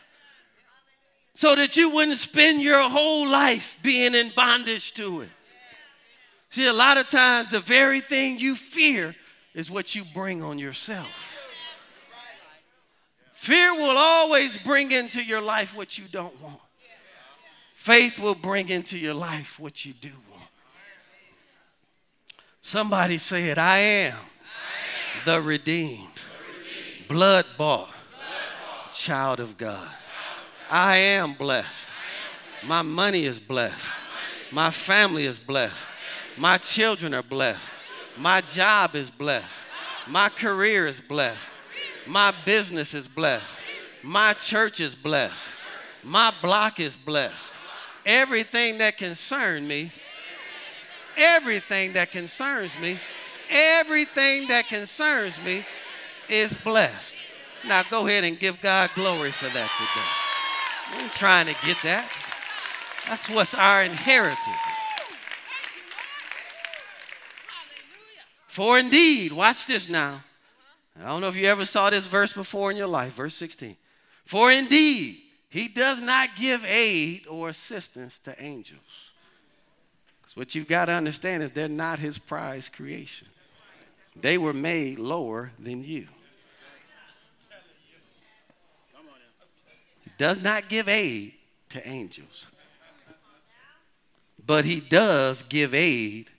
so 1.36 1.56
that 1.56 1.78
you 1.78 1.90
wouldn't 1.90 2.18
spend 2.18 2.62
your 2.62 2.90
whole 2.90 3.28
life 3.28 3.78
being 3.82 4.16
in 4.16 4.32
bondage 4.36 4.94
to 4.96 5.22
it. 5.22 5.30
See, 6.50 6.68
a 6.68 6.74
lot 6.74 6.98
of 6.98 7.10
times 7.10 7.50
the 7.50 7.60
very 7.60 8.02
thing 8.02 8.40
you 8.40 8.56
fear 8.56 9.16
is 9.58 9.72
what 9.72 9.96
you 9.96 10.04
bring 10.14 10.44
on 10.44 10.60
yourself. 10.60 11.08
Fear 13.34 13.74
will 13.74 13.98
always 13.98 14.56
bring 14.60 14.92
into 14.92 15.22
your 15.22 15.42
life 15.42 15.76
what 15.76 15.98
you 15.98 16.06
don't 16.12 16.40
want. 16.42 16.60
Faith 17.74 18.20
will 18.20 18.36
bring 18.36 18.70
into 18.70 19.00
your 19.00 19.16
life 19.16 19.60
what 19.60 19.84
you 19.84 19.94
do 19.94 20.12
want. 20.30 20.44
Somebody 22.62 23.18
say 23.18 23.50
it 23.50 23.58
I 23.58 23.80
am, 23.80 24.18
the 25.26 25.42
redeemed, 25.42 26.22
blood 27.08 27.46
bought, 27.58 27.90
child 28.94 29.40
of 29.40 29.58
God. 29.58 29.90
I 30.70 30.98
am 30.98 31.34
blessed. 31.34 31.90
My 32.64 32.84
money 32.84 33.26
is 33.26 33.40
blessed. 33.40 33.90
My 34.52 34.70
family 34.70 35.26
is 35.26 35.40
blessed. 35.40 35.84
My 36.38 36.60
children 36.60 37.16
are 37.16 37.24
blessed. 37.24 37.70
My 38.20 38.42
job 38.42 38.96
is 38.96 39.10
blessed. 39.10 39.56
My 40.08 40.30
career 40.30 40.88
is 40.88 41.00
blessed. 41.00 41.50
My 42.06 42.34
business 42.46 42.94
is 42.94 43.08
blessed. 43.08 43.60
My 44.04 44.34
church 44.34 44.80
is 44.80 44.96
blessed. 44.96 45.48
My 46.04 46.34
block 46.42 46.80
is 46.80 46.96
blessed. 46.96 47.54
Everything 48.06 48.78
that 48.78 48.98
concerns 48.98 49.68
me, 49.68 49.92
everything 51.18 51.94
that 51.94 52.12
concerns 52.12 52.78
me, 52.80 53.00
everything 53.50 54.48
that 54.48 54.68
concerns 54.68 55.40
me 55.42 55.66
is 56.30 56.54
blessed. 56.64 57.16
Now 57.68 57.84
go 57.90 58.08
ahead 58.08 58.24
and 58.24 58.40
give 58.40 58.62
God 58.62 58.90
glory 58.96 59.32
for 59.32 59.50
that 59.50 59.70
today. 59.78 61.04
I'm 61.04 61.10
trying 61.10 61.48
to 61.48 61.56
get 61.66 61.78
that. 61.84 62.10
That's 63.08 63.30
what's 63.30 63.54
our 63.54 63.84
inheritance. 63.84 64.67
For 68.58 68.80
indeed, 68.80 69.34
watch 69.34 69.68
this 69.68 69.88
now. 69.88 70.24
I 71.00 71.06
don't 71.06 71.22
know 71.22 71.28
if 71.28 71.36
you 71.36 71.46
ever 71.46 71.64
saw 71.64 71.92
this 71.92 72.08
verse 72.08 72.34
before 72.34 72.72
in 72.72 72.78
your 72.78 72.88
life, 72.88 73.14
verse 73.14 73.36
16. 73.36 73.78
For 74.26 74.52
indeed, 74.52 75.20
he 75.48 75.68
does 75.68 76.02
not 76.02 76.30
give 76.36 76.66
aid 76.66 77.28
or 77.30 77.50
assistance 77.50 78.18
to 78.18 78.36
angels. 78.44 78.82
Because 80.20 80.36
what 80.36 80.56
you've 80.56 80.68
got 80.68 80.86
to 80.86 80.94
understand 80.94 81.44
is 81.44 81.52
they're 81.52 81.70
not 81.70 82.00
his 82.00 82.18
prize 82.18 82.68
creation, 82.68 83.28
they 84.20 84.40
were 84.40 84.54
made 84.54 84.98
lower 84.98 85.52
than 85.60 85.84
you. 85.84 86.08
He 90.04 90.12
does 90.18 90.42
not 90.42 90.68
give 90.68 90.90
aid 90.90 91.34
to 91.70 91.88
angels, 91.88 92.48
but 94.44 94.66
he 94.66 94.80
does 94.80 95.44
give 95.44 95.76
aid 95.76 96.32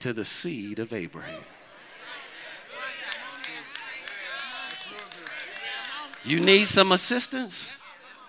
to 0.00 0.12
the 0.12 0.26
seed 0.26 0.78
of 0.78 0.92
Abraham. 0.92 1.42
You 6.24 6.38
need 6.38 6.66
some 6.66 6.92
assistance? 6.92 7.68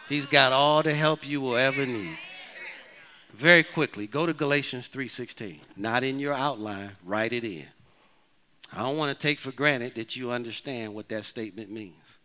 He's 0.10 0.26
got 0.26 0.52
all 0.52 0.82
the 0.82 0.94
help 0.94 1.28
you 1.28 1.42
will 1.42 1.56
ever 1.56 1.86
need. 1.86 2.18
Very 3.34 3.64
quickly, 3.64 4.08
go 4.08 4.26
to 4.26 4.34
Galatians 4.34 4.88
3:16. 4.88 5.62
Not 5.76 6.04
in 6.04 6.20
your 6.20 6.34
outline, 6.34 6.96
write 7.04 7.34
it 7.34 7.44
in. 7.44 7.68
I 8.72 8.80
don't 8.80 8.98
want 8.98 9.18
to 9.18 9.28
take 9.28 9.40
for 9.40 9.52
granted 9.52 9.96
that 9.96 10.16
you 10.16 10.32
understand 10.32 10.94
what 10.94 11.10
that 11.10 11.26
statement 11.26 11.72
means. 11.72 12.18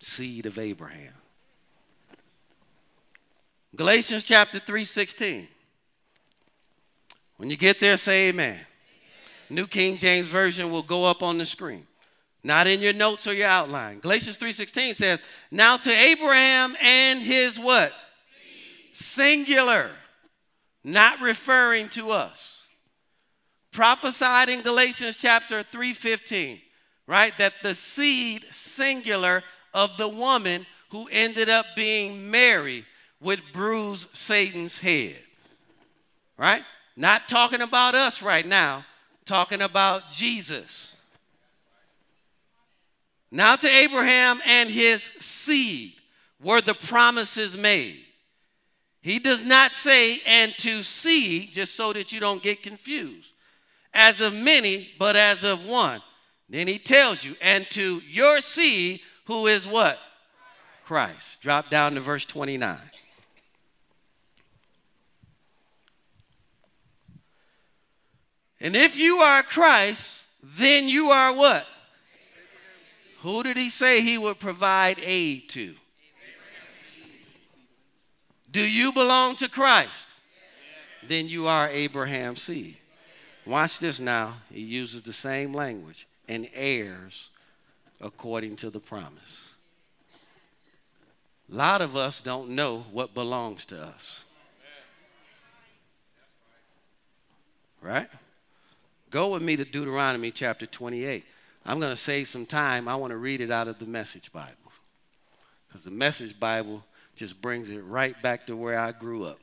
Seed 0.00 0.46
of 0.46 0.58
Abraham. 0.58 1.14
Galatians 3.76 4.24
chapter 4.24 4.58
3:16. 4.58 5.48
When 7.36 7.50
you 7.50 7.56
get 7.56 7.80
there, 7.80 7.96
say 7.96 8.28
amen. 8.28 8.58
New 9.50 9.66
King 9.66 9.96
James 9.96 10.26
Version 10.26 10.70
will 10.70 10.82
go 10.82 11.04
up 11.04 11.22
on 11.22 11.36
the 11.36 11.46
screen 11.46 11.86
not 12.44 12.66
in 12.66 12.80
your 12.80 12.92
notes 12.92 13.26
or 13.26 13.34
your 13.34 13.48
outline. 13.48 14.00
Galatians 14.00 14.36
3:16 14.36 14.94
says, 14.94 15.20
"Now 15.50 15.76
to 15.76 15.90
Abraham 15.90 16.76
and 16.80 17.20
his 17.20 17.58
what? 17.58 17.92
Seed. 18.92 18.96
Singular, 18.96 19.90
not 20.84 21.20
referring 21.20 21.88
to 21.90 22.10
us. 22.10 22.62
Prophesied 23.70 24.50
in 24.50 24.62
Galatians 24.62 25.16
chapter 25.20 25.62
3:15, 25.62 26.60
right? 27.06 27.36
That 27.38 27.54
the 27.62 27.74
seed 27.74 28.46
singular 28.52 29.42
of 29.72 29.96
the 29.96 30.08
woman 30.08 30.66
who 30.90 31.08
ended 31.10 31.48
up 31.48 31.64
being 31.74 32.30
Mary 32.30 32.84
would 33.20 33.52
bruise 33.52 34.06
Satan's 34.12 34.78
head. 34.78 35.24
Right? 36.36 36.64
Not 36.96 37.28
talking 37.28 37.62
about 37.62 37.94
us 37.94 38.20
right 38.20 38.44
now, 38.44 38.84
talking 39.24 39.62
about 39.62 40.12
Jesus. 40.12 40.91
Now 43.34 43.56
to 43.56 43.66
Abraham 43.66 44.42
and 44.46 44.68
his 44.68 45.02
seed 45.18 45.94
were 46.38 46.60
the 46.60 46.74
promises 46.74 47.56
made. 47.56 48.04
He 49.00 49.18
does 49.18 49.42
not 49.42 49.72
say, 49.72 50.20
and 50.26 50.52
to 50.58 50.82
seed, 50.82 51.48
just 51.52 51.74
so 51.74 51.94
that 51.94 52.12
you 52.12 52.20
don't 52.20 52.42
get 52.42 52.62
confused, 52.62 53.32
as 53.94 54.20
of 54.20 54.34
many, 54.34 54.90
but 54.98 55.16
as 55.16 55.44
of 55.44 55.66
one. 55.66 56.02
Then 56.50 56.68
he 56.68 56.78
tells 56.78 57.24
you, 57.24 57.34
and 57.40 57.66
to 57.70 58.02
your 58.06 58.42
seed, 58.42 59.00
who 59.24 59.46
is 59.46 59.66
what? 59.66 59.98
Christ. 60.84 61.40
Drop 61.40 61.70
down 61.70 61.94
to 61.94 62.00
verse 62.00 62.26
29. 62.26 62.76
And 68.60 68.76
if 68.76 68.98
you 68.98 69.16
are 69.16 69.42
Christ, 69.42 70.22
then 70.42 70.86
you 70.86 71.08
are 71.10 71.34
what? 71.34 71.64
Who 73.22 73.44
did 73.44 73.56
he 73.56 73.70
say 73.70 74.00
he 74.00 74.18
would 74.18 74.40
provide 74.40 74.98
aid 75.00 75.48
to? 75.50 75.74
Do 78.50 78.60
you 78.60 78.92
belong 78.92 79.36
to 79.36 79.48
Christ? 79.48 80.08
Then 81.06 81.28
you 81.28 81.46
are 81.46 81.68
Abraham's 81.68 82.42
seed. 82.42 82.76
Watch 83.46 83.78
this 83.78 84.00
now. 84.00 84.34
He 84.52 84.60
uses 84.60 85.02
the 85.02 85.12
same 85.12 85.54
language 85.54 86.06
and 86.28 86.48
heirs 86.52 87.28
according 88.00 88.56
to 88.56 88.70
the 88.70 88.80
promise. 88.80 89.50
A 91.50 91.54
lot 91.54 91.80
of 91.80 91.96
us 91.96 92.20
don't 92.20 92.50
know 92.50 92.86
what 92.90 93.14
belongs 93.14 93.64
to 93.66 93.80
us. 93.80 94.22
Right? 97.80 98.08
Go 99.10 99.28
with 99.28 99.42
me 99.42 99.56
to 99.56 99.64
Deuteronomy 99.64 100.32
chapter 100.32 100.66
28. 100.66 101.24
I'm 101.64 101.78
going 101.78 101.92
to 101.92 101.96
save 101.96 102.28
some 102.28 102.46
time. 102.46 102.88
I 102.88 102.96
want 102.96 103.12
to 103.12 103.16
read 103.16 103.40
it 103.40 103.50
out 103.50 103.68
of 103.68 103.78
the 103.78 103.86
Message 103.86 104.32
Bible. 104.32 104.52
Because 105.68 105.84
the 105.84 105.90
Message 105.90 106.38
Bible 106.38 106.84
just 107.14 107.40
brings 107.40 107.68
it 107.68 107.80
right 107.80 108.20
back 108.22 108.46
to 108.46 108.56
where 108.56 108.78
I 108.78 108.92
grew 108.92 109.24
up. 109.24 109.38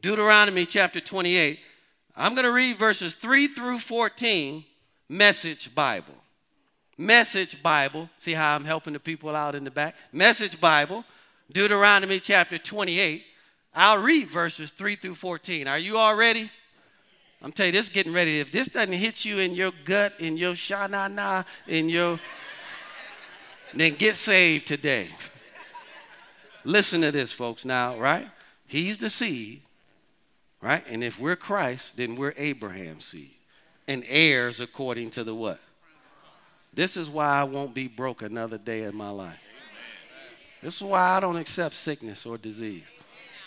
Deuteronomy 0.00 0.66
chapter 0.66 1.00
28. 1.00 1.60
I'm 2.16 2.34
going 2.34 2.44
to 2.44 2.52
read 2.52 2.78
verses 2.78 3.14
3 3.14 3.48
through 3.48 3.78
14, 3.78 4.64
Message 5.08 5.74
Bible. 5.74 6.14
Message 6.98 7.62
Bible. 7.62 8.10
See 8.18 8.32
how 8.32 8.54
I'm 8.54 8.64
helping 8.64 8.92
the 8.92 9.00
people 9.00 9.34
out 9.34 9.54
in 9.54 9.64
the 9.64 9.70
back? 9.70 9.94
Message 10.12 10.60
Bible, 10.60 11.04
Deuteronomy 11.52 12.18
chapter 12.18 12.58
28. 12.58 13.24
I'll 13.74 14.02
read 14.02 14.28
verses 14.28 14.70
3 14.70 14.96
through 14.96 15.14
14. 15.14 15.68
Are 15.68 15.78
you 15.78 15.96
all 15.96 16.16
ready? 16.16 16.50
I'm 17.42 17.52
telling 17.52 17.72
you, 17.72 17.78
this 17.78 17.86
is 17.86 17.92
getting 17.92 18.12
ready. 18.12 18.40
If 18.40 18.52
this 18.52 18.68
doesn't 18.68 18.92
hit 18.92 19.24
you 19.24 19.38
in 19.38 19.54
your 19.54 19.72
gut, 19.84 20.12
in 20.18 20.36
your 20.36 20.54
sha-na-na, 20.54 21.44
in 21.66 21.88
your, 21.88 22.18
then 23.74 23.94
get 23.94 24.16
saved 24.16 24.68
today. 24.68 25.08
Listen 26.64 27.00
to 27.00 27.10
this, 27.10 27.32
folks, 27.32 27.64
now, 27.64 27.98
right? 27.98 28.28
He's 28.66 28.98
the 28.98 29.08
seed, 29.08 29.62
right? 30.60 30.84
And 30.88 31.02
if 31.02 31.18
we're 31.18 31.36
Christ, 31.36 31.96
then 31.96 32.16
we're 32.16 32.34
Abraham's 32.36 33.06
seed 33.06 33.32
and 33.88 34.04
heirs 34.06 34.60
according 34.60 35.10
to 35.10 35.24
the 35.24 35.34
what? 35.34 35.58
This 36.72 36.96
is 36.96 37.08
why 37.08 37.40
I 37.40 37.44
won't 37.44 37.74
be 37.74 37.88
broke 37.88 38.22
another 38.22 38.58
day 38.58 38.82
in 38.84 38.94
my 38.94 39.10
life. 39.10 39.42
This 40.62 40.76
is 40.76 40.82
why 40.82 41.16
I 41.16 41.20
don't 41.20 41.36
accept 41.36 41.74
sickness 41.74 42.26
or 42.26 42.38
disease. 42.38 42.86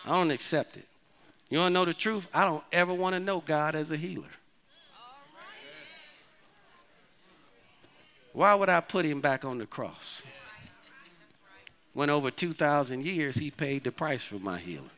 I 0.03 0.09
don't 0.09 0.31
accept 0.31 0.75
it. 0.77 0.87
You 1.49 1.59
want 1.59 1.71
to 1.71 1.73
know 1.73 1.85
the 1.85 1.93
truth? 1.93 2.27
I 2.33 2.45
don't 2.45 2.63
ever 2.71 2.93
want 2.93 3.15
to 3.15 3.19
know 3.19 3.41
God 3.45 3.75
as 3.75 3.91
a 3.91 3.97
healer. 3.97 4.29
Why 8.33 8.55
would 8.55 8.69
I 8.69 8.79
put 8.81 9.05
him 9.05 9.21
back 9.21 9.45
on 9.45 9.59
the 9.59 9.67
cross? 9.67 10.23
When 11.93 12.09
over 12.09 12.31
2,000 12.31 13.05
years 13.05 13.35
he 13.35 13.51
paid 13.51 13.83
the 13.83 13.91
price 13.91 14.23
for 14.23 14.39
my 14.39 14.57
healing. 14.57 14.89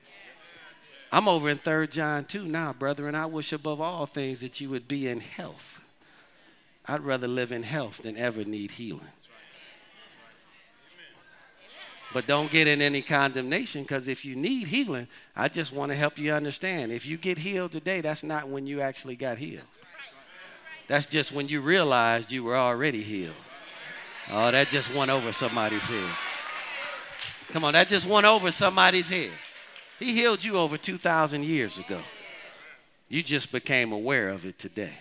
I'm 1.11 1.27
over 1.27 1.49
in 1.49 1.57
3 1.57 1.87
John 1.87 2.25
2 2.25 2.45
now, 2.45 2.73
brethren. 2.73 3.15
I 3.15 3.25
wish 3.25 3.51
above 3.51 3.81
all 3.81 4.05
things 4.05 4.39
that 4.39 4.61
you 4.61 4.69
would 4.69 4.87
be 4.87 5.07
in 5.07 5.19
health. 5.19 5.81
I'd 6.85 7.01
rather 7.01 7.27
live 7.27 7.51
in 7.51 7.63
health 7.63 8.01
than 8.03 8.15
ever 8.17 8.45
need 8.45 8.71
healing. 8.71 9.01
But 12.14 12.28
don't 12.28 12.51
get 12.51 12.68
in 12.68 12.82
any 12.82 13.01
condemnation 13.01 13.82
because 13.82 14.08
if 14.08 14.24
you 14.24 14.36
need 14.36 14.68
healing, 14.68 15.08
I 15.36 15.49
just 15.49 15.74
want 15.74 15.91
to 15.91 15.95
help 15.97 16.18
you 16.18 16.32
understand. 16.32 16.91
If 16.91 17.06
you 17.06 17.18
get 17.18 17.38
healed 17.38 17.74
today, 17.74 18.01
that's 18.01 18.24
not 18.24 18.47
when 18.47 18.66
you 18.68 18.82
actually 18.82 19.16
got 19.16 19.38
healed. 19.38 19.66
That's 20.88 21.08
just 21.08 21.32
when 21.32 21.47
you 21.47 21.62
realized 21.62 22.32
you 22.32 22.43
were 22.43 22.56
already 22.56 23.01
healed. 23.01 23.36
Oh, 24.32 24.49
that 24.51 24.70
just 24.70 24.93
went 24.93 25.12
over 25.12 25.32
somebody's 25.34 25.84
head. 25.84 26.12
Come 27.49 27.64
on, 27.64 27.74
that 27.74 27.88
just 27.88 28.06
went 28.06 28.26
over 28.26 28.51
somebody's 28.51 29.10
head. 29.10 29.32
He 29.99 30.14
healed 30.14 30.43
you 30.43 30.58
over 30.58 30.78
2,000 30.78 31.43
years 31.43 31.78
ago. 31.78 31.99
You 33.08 33.24
just 33.24 33.51
became 33.51 33.91
aware 33.91 34.30
of 34.30 34.45
it 34.45 34.58
today. 34.58 34.93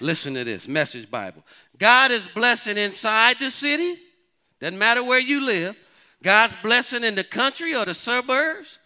Listen 0.00 0.34
to 0.34 0.44
this 0.44 0.68
message 0.68 1.10
Bible. 1.10 1.42
God 1.78 2.10
is 2.10 2.28
blessing 2.28 2.76
inside 2.76 3.38
the 3.38 3.50
city. 3.50 3.98
Doesn't 4.60 4.78
matter 4.78 5.02
where 5.02 5.18
you 5.18 5.40
live. 5.40 5.76
God's 6.22 6.54
blessing 6.62 7.04
in 7.04 7.14
the 7.14 7.24
country 7.24 7.74
or 7.74 7.84
the 7.84 7.94
suburbs. 7.94 8.78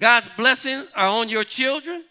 God's 0.00 0.28
blessing 0.36 0.84
are 0.94 1.08
on 1.08 1.28
your 1.28 1.44
children, 1.44 2.04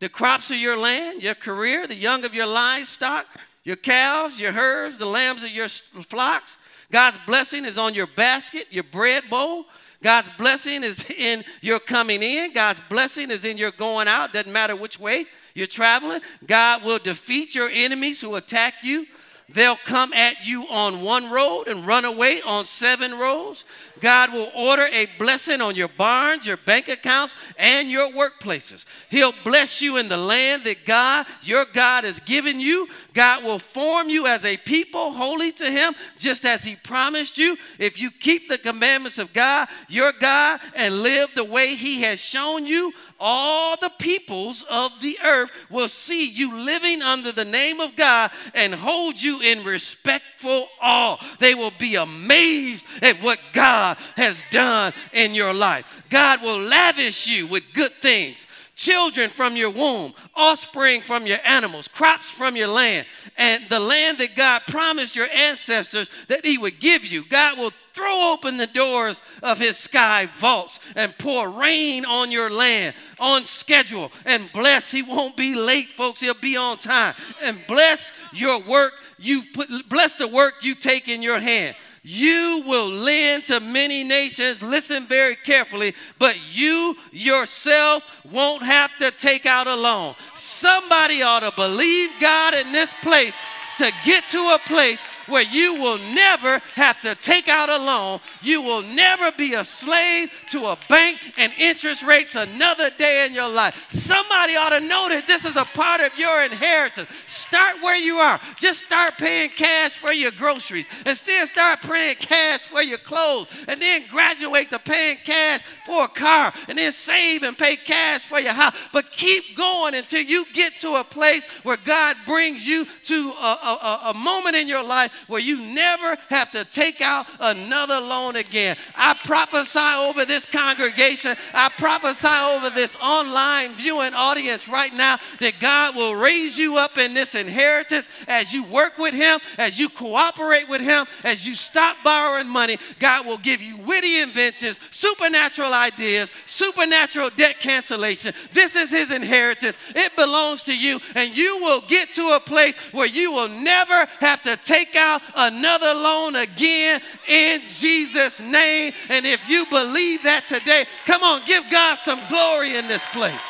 the 0.00 0.08
crops 0.08 0.50
of 0.50 0.58
your 0.58 0.76
land, 0.76 1.22
your 1.22 1.34
career, 1.34 1.86
the 1.86 1.94
young 1.94 2.24
of 2.24 2.34
your 2.34 2.46
livestock, 2.46 3.26
your 3.64 3.76
calves, 3.76 4.40
your 4.40 4.52
herds, 4.52 4.98
the 4.98 5.06
lambs 5.06 5.42
of 5.42 5.50
your 5.50 5.68
flocks. 5.68 6.58
God's 6.90 7.18
blessing 7.26 7.64
is 7.64 7.78
on 7.78 7.94
your 7.94 8.06
basket, 8.06 8.66
your 8.70 8.84
bread 8.84 9.24
bowl. 9.30 9.64
God's 10.02 10.28
blessing 10.36 10.84
is 10.84 11.08
in 11.18 11.44
your 11.62 11.78
coming 11.78 12.22
in. 12.22 12.52
God's 12.52 12.82
blessing 12.88 13.30
is 13.30 13.44
in 13.44 13.56
your 13.56 13.70
going 13.72 14.08
out. 14.08 14.32
Doesn't 14.32 14.52
matter 14.52 14.76
which 14.76 15.00
way 15.00 15.24
you're 15.54 15.66
traveling. 15.66 16.20
God 16.46 16.84
will 16.84 16.98
defeat 16.98 17.54
your 17.54 17.70
enemies 17.70 18.20
who 18.20 18.34
attack 18.34 18.74
you. 18.82 19.06
They'll 19.48 19.76
come 19.76 20.12
at 20.12 20.46
you 20.46 20.66
on 20.68 21.02
one 21.02 21.30
road 21.30 21.64
and 21.68 21.86
run 21.86 22.04
away 22.04 22.40
on 22.42 22.64
seven 22.64 23.18
roads. 23.18 23.64
God 24.00 24.32
will 24.32 24.50
order 24.56 24.88
a 24.92 25.06
blessing 25.18 25.60
on 25.60 25.76
your 25.76 25.88
barns, 25.88 26.44
your 26.44 26.56
bank 26.56 26.88
accounts, 26.88 27.36
and 27.56 27.88
your 27.88 28.10
workplaces. 28.10 28.84
He'll 29.10 29.34
bless 29.44 29.80
you 29.80 29.96
in 29.96 30.08
the 30.08 30.16
land 30.16 30.64
that 30.64 30.84
God, 30.84 31.26
your 31.42 31.66
God, 31.72 32.02
has 32.02 32.18
given 32.20 32.58
you. 32.58 32.88
God 33.14 33.44
will 33.44 33.60
form 33.60 34.08
you 34.08 34.26
as 34.26 34.44
a 34.44 34.56
people 34.56 35.12
holy 35.12 35.52
to 35.52 35.70
Him, 35.70 35.94
just 36.18 36.44
as 36.44 36.64
He 36.64 36.74
promised 36.74 37.38
you. 37.38 37.56
If 37.78 38.00
you 38.00 38.10
keep 38.10 38.48
the 38.48 38.58
commandments 38.58 39.18
of 39.18 39.32
God, 39.32 39.68
your 39.88 40.12
God, 40.12 40.60
and 40.74 41.02
live 41.02 41.30
the 41.34 41.44
way 41.44 41.76
He 41.76 42.02
has 42.02 42.18
shown 42.18 42.66
you, 42.66 42.92
all 43.24 43.76
the 43.76 43.92
peoples 44.00 44.64
of 44.68 45.00
the 45.00 45.16
earth 45.24 45.52
will 45.70 45.88
see 45.88 46.28
you 46.28 46.56
living 46.56 47.00
under 47.00 47.30
the 47.30 47.44
name 47.44 47.78
of 47.78 47.94
God 47.94 48.32
and 48.52 48.74
hold 48.74 49.22
you 49.22 49.40
in 49.40 49.62
respectful 49.62 50.68
awe. 50.80 51.16
They 51.38 51.54
will 51.54 51.72
be 51.78 51.94
amazed 51.94 52.84
at 53.00 53.22
what 53.22 53.38
God 53.52 53.96
has 54.16 54.42
done 54.50 54.92
in 55.12 55.34
your 55.34 55.54
life. 55.54 56.04
God 56.10 56.42
will 56.42 56.58
lavish 56.58 57.28
you 57.28 57.46
with 57.46 57.62
good 57.72 57.92
things 57.92 58.46
children 58.74 59.30
from 59.30 59.56
your 59.56 59.70
womb, 59.70 60.12
offspring 60.34 61.00
from 61.00 61.24
your 61.24 61.38
animals, 61.44 61.86
crops 61.86 62.30
from 62.30 62.56
your 62.56 62.66
land, 62.66 63.06
and 63.36 63.62
the 63.68 63.78
land 63.78 64.18
that 64.18 64.34
God 64.34 64.62
promised 64.66 65.14
your 65.14 65.28
ancestors 65.28 66.10
that 66.26 66.44
He 66.44 66.58
would 66.58 66.80
give 66.80 67.04
you. 67.04 67.24
God 67.28 67.58
will 67.58 67.70
throw 67.94 68.32
open 68.32 68.56
the 68.56 68.66
doors 68.66 69.22
of 69.42 69.58
His 69.58 69.76
sky 69.76 70.28
vaults 70.36 70.80
and 70.96 71.16
pour 71.18 71.50
rain 71.50 72.04
on 72.04 72.30
your 72.30 72.50
land 72.50 72.94
on 73.18 73.44
schedule 73.44 74.10
and 74.24 74.50
bless. 74.52 74.90
He 74.90 75.02
won't 75.02 75.36
be 75.36 75.54
late, 75.54 75.88
folks. 75.88 76.20
He'll 76.20 76.34
be 76.34 76.56
on 76.56 76.78
time. 76.78 77.14
And 77.42 77.58
bless 77.66 78.10
your 78.32 78.60
work 78.60 78.92
you 79.18 79.42
put, 79.54 79.88
bless 79.88 80.16
the 80.16 80.28
work 80.28 80.54
you 80.62 80.74
take 80.74 81.08
in 81.08 81.22
your 81.22 81.38
hand. 81.38 81.76
You 82.04 82.64
will 82.66 82.88
lend 82.88 83.46
to 83.46 83.60
many 83.60 84.02
nations. 84.02 84.60
Listen 84.60 85.06
very 85.06 85.36
carefully, 85.36 85.94
but 86.18 86.36
you 86.52 86.96
yourself 87.12 88.02
won't 88.28 88.64
have 88.64 88.90
to 88.98 89.12
take 89.12 89.46
out 89.46 89.68
a 89.68 89.76
loan. 89.76 90.16
Somebody 90.34 91.22
ought 91.22 91.40
to 91.40 91.52
believe 91.54 92.10
God 92.20 92.54
in 92.54 92.72
this 92.72 92.92
place 93.02 93.34
to 93.78 93.92
get 94.04 94.24
to 94.30 94.38
a 94.38 94.58
place 94.66 95.00
where 95.32 95.42
you 95.42 95.74
will 95.80 95.98
never 95.98 96.60
have 96.74 97.00
to 97.00 97.14
take 97.16 97.48
out 97.48 97.68
a 97.68 97.78
loan. 97.78 98.20
You 98.42 98.62
will 98.62 98.82
never 98.82 99.32
be 99.32 99.54
a 99.54 99.64
slave 99.64 100.30
to 100.50 100.66
a 100.66 100.78
bank 100.88 101.18
and 101.38 101.52
interest 101.58 102.02
rates 102.02 102.34
another 102.34 102.90
day 102.90 103.26
in 103.26 103.34
your 103.34 103.48
life. 103.48 103.74
Somebody 103.88 104.56
ought 104.56 104.78
to 104.78 104.80
know 104.80 105.08
that 105.08 105.26
this 105.26 105.44
is 105.44 105.56
a 105.56 105.64
part 105.64 106.00
of 106.00 106.16
your 106.18 106.42
inheritance. 106.42 107.08
Start 107.26 107.82
where 107.82 107.96
you 107.96 108.16
are. 108.16 108.38
Just 108.58 108.84
start 108.84 109.18
paying 109.18 109.50
cash 109.50 109.92
for 109.92 110.12
your 110.12 110.32
groceries 110.32 110.86
and 111.06 111.16
then 111.26 111.46
start 111.46 111.80
paying 111.80 112.16
cash 112.16 112.60
for 112.60 112.82
your 112.82 112.98
clothes 112.98 113.48
and 113.66 113.80
then 113.80 114.02
graduate 114.10 114.70
to 114.70 114.78
paying 114.78 115.16
cash 115.24 115.62
for 115.86 116.04
a 116.04 116.08
car 116.08 116.52
and 116.68 116.76
then 116.76 116.92
save 116.92 117.42
and 117.42 117.56
pay 117.56 117.76
cash 117.76 118.22
for 118.22 118.38
your 118.38 118.52
house. 118.52 118.74
But 118.92 119.10
keep 119.10 119.56
going 119.56 119.94
until 119.94 120.22
you 120.22 120.44
get 120.52 120.74
to 120.80 120.96
a 120.96 121.04
place 121.04 121.46
where 121.62 121.78
God 121.78 122.16
brings 122.26 122.66
you 122.66 122.86
to 123.04 123.30
a, 123.30 123.42
a, 123.42 124.00
a 124.10 124.14
moment 124.14 124.56
in 124.56 124.68
your 124.68 124.82
life 124.82 124.92
life 124.92 125.21
where 125.26 125.40
you 125.40 125.60
never 125.60 126.16
have 126.28 126.50
to 126.52 126.64
take 126.66 127.00
out 127.00 127.26
another 127.40 128.00
loan 128.00 128.36
again. 128.36 128.76
I 128.96 129.14
prophesy 129.24 129.78
over 129.78 130.24
this 130.24 130.46
congregation, 130.46 131.36
I 131.54 131.70
prophesy 131.76 132.28
over 132.28 132.70
this 132.70 132.96
online 133.02 133.74
viewing 133.74 134.14
audience 134.14 134.68
right 134.68 134.92
now 134.94 135.18
that 135.40 135.54
God 135.60 135.96
will 135.96 136.14
raise 136.14 136.56
you 136.58 136.76
up 136.76 136.98
in 136.98 137.14
this 137.14 137.34
inheritance 137.34 138.08
as 138.28 138.52
you 138.52 138.64
work 138.64 138.98
with 138.98 139.14
Him, 139.14 139.40
as 139.58 139.78
you 139.78 139.88
cooperate 139.88 140.68
with 140.68 140.80
Him, 140.80 141.06
as 141.24 141.46
you 141.46 141.54
stop 141.54 141.96
borrowing 142.04 142.48
money. 142.48 142.78
God 142.98 143.26
will 143.26 143.38
give 143.38 143.62
you 143.62 143.76
witty 143.78 144.20
inventions, 144.20 144.80
supernatural 144.90 145.72
ideas, 145.72 146.30
supernatural 146.46 147.30
debt 147.36 147.56
cancellation. 147.60 148.32
This 148.52 148.76
is 148.76 148.90
His 148.90 149.10
inheritance. 149.10 149.76
It 149.94 150.14
belongs 150.16 150.62
to 150.64 150.76
you, 150.76 151.00
and 151.14 151.36
you 151.36 151.58
will 151.60 151.82
get 151.82 152.12
to 152.14 152.36
a 152.36 152.40
place 152.40 152.76
where 152.92 153.06
you 153.06 153.32
will 153.32 153.48
never 153.48 154.06
have 154.20 154.42
to 154.42 154.56
take 154.58 154.94
out 154.96 155.01
another 155.34 155.94
loan 155.94 156.36
again 156.36 157.00
in 157.28 157.60
Jesus' 157.74 158.40
name. 158.40 158.92
And 159.08 159.26
if 159.26 159.48
you 159.48 159.66
believe 159.66 160.22
that 160.24 160.46
today, 160.48 160.86
come 161.06 161.22
on, 161.22 161.42
give 161.46 161.64
God 161.70 161.98
some 161.98 162.20
glory 162.28 162.76
in 162.76 162.88
this 162.88 163.06
place. 163.06 163.40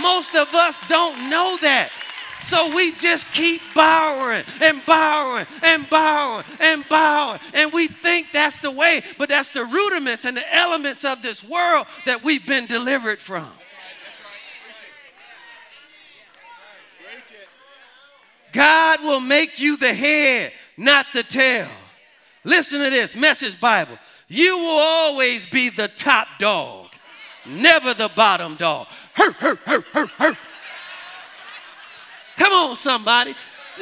Most 0.00 0.34
of 0.34 0.54
us 0.54 0.78
don't 0.88 1.28
know 1.28 1.56
that. 1.60 1.90
So 2.42 2.74
we 2.74 2.92
just 2.92 3.30
keep 3.32 3.62
borrowing 3.74 4.42
and 4.60 4.84
borrowing 4.84 5.46
and 5.62 5.88
borrowing 5.88 6.44
and 6.60 6.86
borrowing. 6.88 7.40
And 7.54 7.72
we 7.72 7.86
think 7.86 8.32
that's 8.32 8.58
the 8.58 8.70
way, 8.70 9.02
but 9.16 9.28
that's 9.28 9.50
the 9.50 9.64
rudiments 9.64 10.24
and 10.24 10.36
the 10.36 10.54
elements 10.54 11.04
of 11.04 11.22
this 11.22 11.44
world 11.44 11.86
that 12.04 12.24
we've 12.24 12.46
been 12.46 12.66
delivered 12.66 13.20
from. 13.20 13.48
God 18.52 19.00
will 19.02 19.20
make 19.20 19.58
you 19.58 19.76
the 19.76 19.92
head, 19.92 20.52
not 20.76 21.06
the 21.12 21.22
tail. 21.22 21.68
Listen 22.44 22.80
to 22.80 22.90
this 22.90 23.16
message 23.16 23.58
Bible. 23.60 23.98
You 24.28 24.58
will 24.58 24.78
always 24.80 25.46
be 25.46 25.68
the 25.68 25.88
top 25.88 26.26
dog, 26.38 26.88
never 27.46 27.94
the 27.94 28.10
bottom 28.14 28.56
dog. 28.56 28.86
Hurt, 29.14 29.34
hurt, 29.34 29.58
hurt, 29.58 29.84
hurt, 29.84 30.10
hurt. 30.10 30.36
Come 32.36 32.52
on, 32.52 32.76
somebody. 32.76 33.34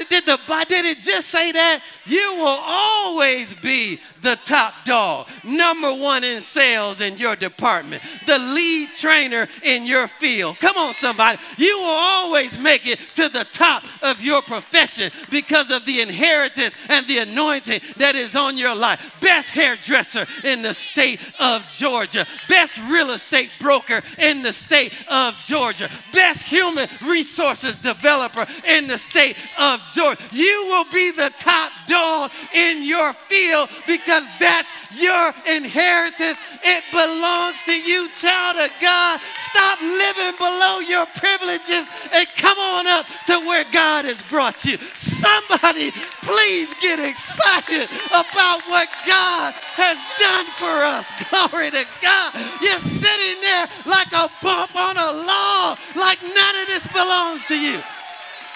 Did, 0.08 0.24
the, 0.24 0.38
did 0.68 0.84
it 0.84 0.98
just 0.98 1.28
say 1.28 1.52
that? 1.52 1.82
You 2.04 2.34
will 2.36 2.60
always 2.62 3.54
be 3.54 4.00
the 4.22 4.36
top 4.44 4.74
dog, 4.84 5.26
number 5.44 5.92
one 5.92 6.24
in 6.24 6.40
sales 6.40 7.00
in 7.00 7.18
your 7.18 7.36
department, 7.36 8.02
the 8.26 8.38
lead 8.38 8.88
trainer 8.96 9.48
in 9.62 9.84
your 9.84 10.08
field. 10.08 10.58
Come 10.58 10.76
on, 10.76 10.94
somebody. 10.94 11.38
You 11.56 11.78
will 11.78 11.86
always 11.86 12.58
make 12.58 12.86
it 12.86 12.98
to 13.16 13.28
the 13.28 13.44
top 13.52 13.84
of 14.02 14.20
your 14.20 14.42
profession 14.42 15.10
because 15.30 15.70
of 15.70 15.84
the 15.86 16.00
inheritance 16.00 16.74
and 16.88 17.06
the 17.06 17.18
anointing 17.18 17.80
that 17.96 18.14
is 18.14 18.36
on 18.36 18.56
your 18.56 18.74
life. 18.74 19.00
Best 19.20 19.50
hairdresser 19.50 20.26
in 20.44 20.62
the 20.62 20.74
state 20.74 21.20
of 21.38 21.64
Georgia, 21.72 22.26
best 22.48 22.78
real 22.88 23.10
estate 23.10 23.50
broker 23.58 24.02
in 24.18 24.42
the 24.42 24.52
state 24.52 24.92
of 25.08 25.34
Georgia, 25.44 25.90
best 26.12 26.42
human 26.42 26.88
resources 27.06 27.78
developer 27.78 28.46
in 28.66 28.86
the 28.86 28.98
state 28.98 29.36
of 29.58 29.80
Georgia. 29.94 30.22
You 30.32 30.66
will 30.68 30.84
be 30.92 31.10
the 31.10 31.32
top 31.38 31.72
dog 31.86 32.30
in 32.54 32.82
your 32.84 33.12
field 33.12 33.68
because 33.86 34.09
that's 34.38 34.68
your 34.94 35.32
inheritance. 35.46 36.38
It 36.62 36.84
belongs 36.90 37.62
to 37.64 37.72
you, 37.72 38.08
child 38.18 38.56
of 38.56 38.70
God. 38.80 39.20
Stop 39.50 39.80
living 39.80 40.36
below 40.36 40.80
your 40.80 41.06
privileges 41.16 41.88
and 42.12 42.26
come 42.36 42.58
on 42.58 42.86
up 42.86 43.06
to 43.26 43.38
where 43.40 43.64
God 43.72 44.04
has 44.04 44.20
brought 44.22 44.64
you. 44.64 44.76
Somebody, 44.94 45.92
please 46.22 46.74
get 46.80 46.98
excited 46.98 47.88
about 48.08 48.62
what 48.66 48.88
God 49.06 49.54
has 49.78 49.98
done 50.18 50.46
for 50.58 50.84
us. 50.84 51.11
Glory 51.30 51.70
to 51.70 51.84
God. 52.02 52.34
You're 52.61 52.78
sitting 52.78 53.40
there 53.40 53.68
like 53.86 54.12
a 54.12 54.28
bump 54.42 54.74
on 54.74 54.96
a 54.96 55.12
log, 55.12 55.78
like 55.96 56.20
none 56.22 56.56
of 56.62 56.66
this 56.66 56.86
belongs 56.88 57.46
to 57.46 57.58
you. 57.58 57.80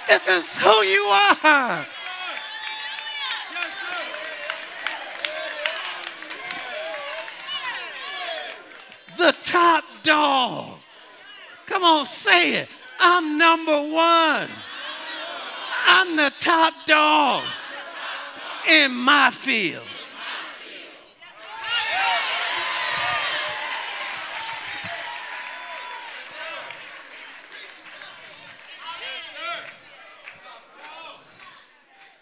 This 0.08 0.28
is 0.28 0.58
who 0.58 0.82
you 0.82 1.02
are. 1.42 1.86
The 9.16 9.34
top 9.42 9.84
dog. 10.02 10.78
Come 11.66 11.84
on, 11.84 12.06
say 12.06 12.54
it. 12.54 12.68
I'm 13.00 13.38
number 13.38 13.80
one. 13.90 14.48
I'm 15.86 16.16
the 16.16 16.32
top 16.38 16.74
dog 16.86 17.42
in 18.68 18.94
my 18.94 19.30
field. 19.30 19.84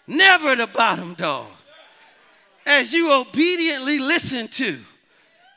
Never 0.05 0.55
the 0.55 0.67
bottom 0.67 1.13
dog. 1.13 1.47
As 2.65 2.93
you 2.93 3.11
obediently 3.11 3.99
listen 3.99 4.47
to 4.49 4.79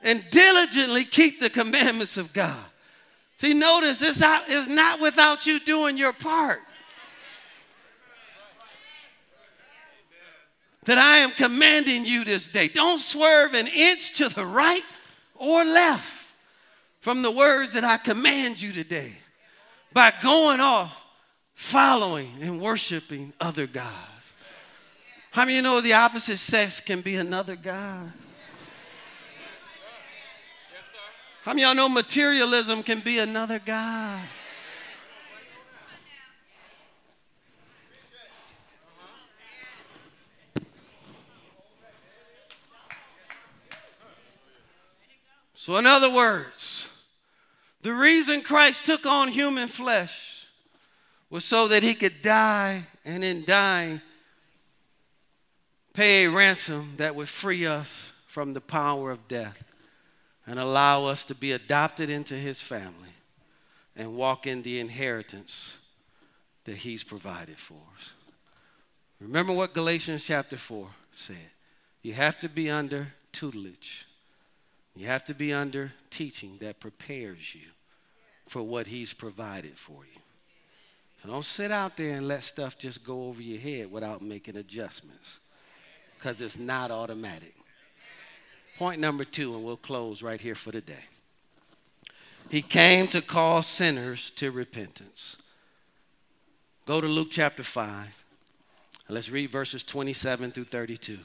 and 0.03 0.25
diligently 0.31 1.05
keep 1.05 1.41
the 1.41 1.51
commandments 1.51 2.17
of 2.17 2.33
God. 2.33 2.65
See, 3.39 3.55
notice 3.55 4.01
it's 4.03 4.21
not, 4.21 4.45
it's 4.49 4.69
not 4.69 5.01
without 5.01 5.47
you 5.47 5.61
doing 5.61 5.99
your 5.99 6.13
part. 6.13 6.61
That 10.85 10.99
I 10.99 11.19
am 11.19 11.33
commanding 11.33 12.07
you 12.07 12.25
this 12.25 12.49
day. 12.49 12.69
Don't 12.69 13.01
swerve 13.01 13.55
an 13.55 13.67
inch 13.67 14.17
to 14.19 14.29
the 14.29 14.47
right 14.47 14.85
or 15.35 15.65
left 15.65 16.25
from 17.01 17.23
the 17.23 17.31
words 17.31 17.73
that 17.73 17.85
I 17.85 17.99
command 17.99 18.61
you 18.61 18.73
today 18.73 19.13
by 19.93 20.13
going 20.23 20.61
off 20.61 20.97
following 21.55 22.31
and 22.41 22.61
worshiping 22.61 23.33
other 23.41 23.67
gods. 23.67 24.35
How 25.31 25.43
many 25.43 25.57
you 25.57 25.63
know 25.63 25.81
the 25.81 25.93
opposite 25.93 26.39
sex 26.39 26.81
can 26.81 27.01
be 27.01 27.17
another 27.17 27.57
God? 27.57 28.13
How 31.47 31.53
many 31.53 31.63
y'all 31.63 31.77
know 31.77 31.89
materialism 31.89 32.83
can 32.83 32.99
be 32.99 33.21
another 33.21 33.61
God? 33.61 34.21
So, 45.55 45.77
in 45.77 45.87
other 45.87 46.11
words, 46.13 46.89
the 47.83 47.95
reason 47.95 48.43
Christ 48.43 48.85
took 48.85 49.07
on 49.07 49.29
human 49.29 49.69
flesh 49.69 50.49
was 51.31 51.45
so 51.45 51.69
that 51.69 51.85
he 51.85 51.95
could 51.95 52.23
die 52.23 52.89
and 53.05 53.23
in 53.23 53.45
dying 53.45 54.01
pay 55.93 56.25
a 56.25 56.31
ransom 56.31 56.95
that 56.97 57.15
would 57.15 57.29
free 57.29 57.65
us 57.65 58.11
from 58.27 58.53
the 58.53 58.61
power 58.61 59.13
of 59.13 59.29
death 59.29 59.63
and 60.47 60.59
allow 60.59 61.05
us 61.05 61.25
to 61.25 61.35
be 61.35 61.53
adopted 61.53 62.09
into 62.09 62.35
his 62.35 62.61
family 62.61 63.11
and 63.97 64.15
walk 64.15 64.47
in 64.47 64.63
the 64.63 64.79
inheritance 64.79 65.77
that 66.65 66.77
he's 66.77 67.03
provided 67.03 67.57
for 67.57 67.79
us. 67.97 68.13
Remember 69.21 69.53
what 69.53 69.73
Galatians 69.73 70.25
chapter 70.25 70.57
4 70.57 70.89
said. 71.11 71.51
You 72.03 72.13
have 72.13 72.39
to 72.41 72.49
be 72.49 72.71
under 72.71 73.09
tutelage. 73.33 74.07
You 74.95 75.07
have 75.07 75.25
to 75.25 75.35
be 75.35 75.53
under 75.53 75.93
teaching 76.11 76.59
that 76.61 76.81
prepares 76.81 77.55
you 77.55 77.69
for 78.47 78.63
what 78.63 78.87
he's 78.87 79.13
provided 79.13 79.77
for 79.77 80.05
you. 80.05 80.21
So 81.23 81.31
don't 81.31 81.45
sit 81.45 81.73
out 81.73 81.97
there 81.97 82.17
and 82.17 82.29
let 82.29 82.45
stuff 82.45 82.79
just 82.79 83.05
go 83.05 83.29
over 83.29 83.43
your 83.43 83.61
head 83.61 83.91
without 83.91 84.23
making 84.23 84.57
adjustments 84.57 85.39
because 86.17 86.41
it's 86.41 86.59
not 86.59 86.91
automatic. 86.91 87.55
Point 88.79 89.01
number 89.01 89.25
two, 89.25 89.55
and 89.55 89.65
we'll 89.65 89.77
close 89.77 90.23
right 90.23 90.41
here 90.41 90.55
for 90.55 90.71
today. 90.71 91.05
He 92.51 92.61
came 92.61 93.09
to 93.09 93.23
call 93.23 93.63
sinners 93.63 94.31
to 94.33 94.51
repentance. 94.51 95.37
Go 96.85 97.01
to 97.01 97.07
Luke 97.07 97.29
chapter 97.31 97.63
5. 97.63 98.07
Let's 99.09 99.31
read 99.31 99.51
verses 99.51 99.83
27 99.83 100.51
through 100.51 100.65
32. 100.65 101.19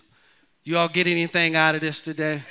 You 0.63 0.77
all 0.77 0.87
get 0.87 1.07
anything 1.07 1.55
out 1.55 1.75
of 1.75 1.81
this 1.81 2.01
today? 2.01 2.43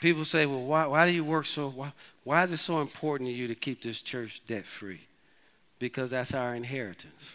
People 0.00 0.24
say, 0.24 0.46
well, 0.46 0.62
why, 0.62 0.86
why 0.86 1.06
do 1.06 1.12
you 1.12 1.24
work 1.24 1.46
so? 1.46 1.68
Why, 1.68 1.92
why 2.24 2.44
is 2.44 2.52
it 2.52 2.58
so 2.58 2.80
important 2.80 3.28
to 3.28 3.34
you 3.34 3.46
to 3.48 3.54
keep 3.54 3.82
this 3.82 4.00
church 4.00 4.42
debt 4.46 4.64
free? 4.64 5.00
Because 5.78 6.10
that's 6.10 6.34
our 6.34 6.54
inheritance. 6.54 7.34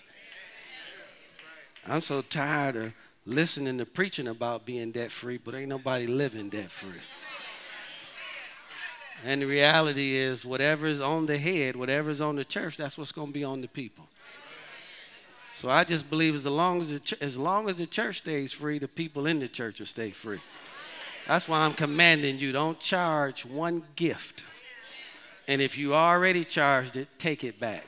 I'm 1.86 2.02
so 2.02 2.22
tired 2.22 2.76
of 2.76 2.94
listening 3.26 3.78
to 3.78 3.86
preaching 3.86 4.28
about 4.28 4.66
being 4.66 4.92
debt 4.92 5.12
free, 5.12 5.38
but 5.38 5.56
ain't 5.56 5.70
nobody 5.70 6.08
living 6.08 6.50
debt 6.50 6.72
free. 6.72 7.02
And 9.26 9.42
the 9.42 9.46
reality 9.46 10.16
is, 10.16 10.46
whatever 10.46 10.88
is 10.88 11.02
on 11.02 11.26
the 11.26 11.38
head, 11.38 11.76
whatever 11.76 12.10
is 12.10 12.22
on 12.22 12.36
the 12.38 12.46
church, 12.46 12.78
that's 12.78 12.98
what's 12.98 13.12
going 13.12 13.28
to 13.28 13.34
be 13.34 13.44
on 13.44 13.62
the 13.62 13.68
people. 13.68 14.08
So 15.58 15.70
I 15.70 15.84
just 15.84 16.10
believe 16.10 16.36
as 16.36 16.46
long 16.46 16.80
as 16.80 16.90
the, 16.90 17.18
as 17.20 17.38
long 17.38 17.70
as 17.70 17.76
the 17.76 17.86
church 17.86 18.20
stays 18.20 18.54
free, 18.54 18.80
the 18.80 18.88
people 18.88 19.28
in 19.28 19.40
the 19.40 19.50
church 19.50 19.80
will 19.80 19.88
stay 19.88 20.12
free. 20.12 20.40
That's 21.28 21.50
why 21.50 21.60
I'm 21.60 21.74
commanding 21.74 22.40
you 22.40 22.54
don't 22.54 22.80
charge 22.80 23.46
one 23.46 23.84
gift. 23.98 24.46
And 25.50 25.62
if 25.62 25.78
you 25.78 25.94
already 25.94 26.46
charged 26.46 26.96
it, 26.96 27.10
take 27.18 27.44
it 27.44 27.60
back. 27.60 27.86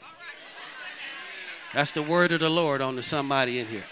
That's 1.73 1.93
the 1.93 2.03
word 2.03 2.33
of 2.33 2.41
the 2.41 2.49
Lord 2.49 2.81
on 2.81 2.97
to 2.97 3.03
somebody 3.03 3.59
in 3.59 3.67
here. 3.67 3.83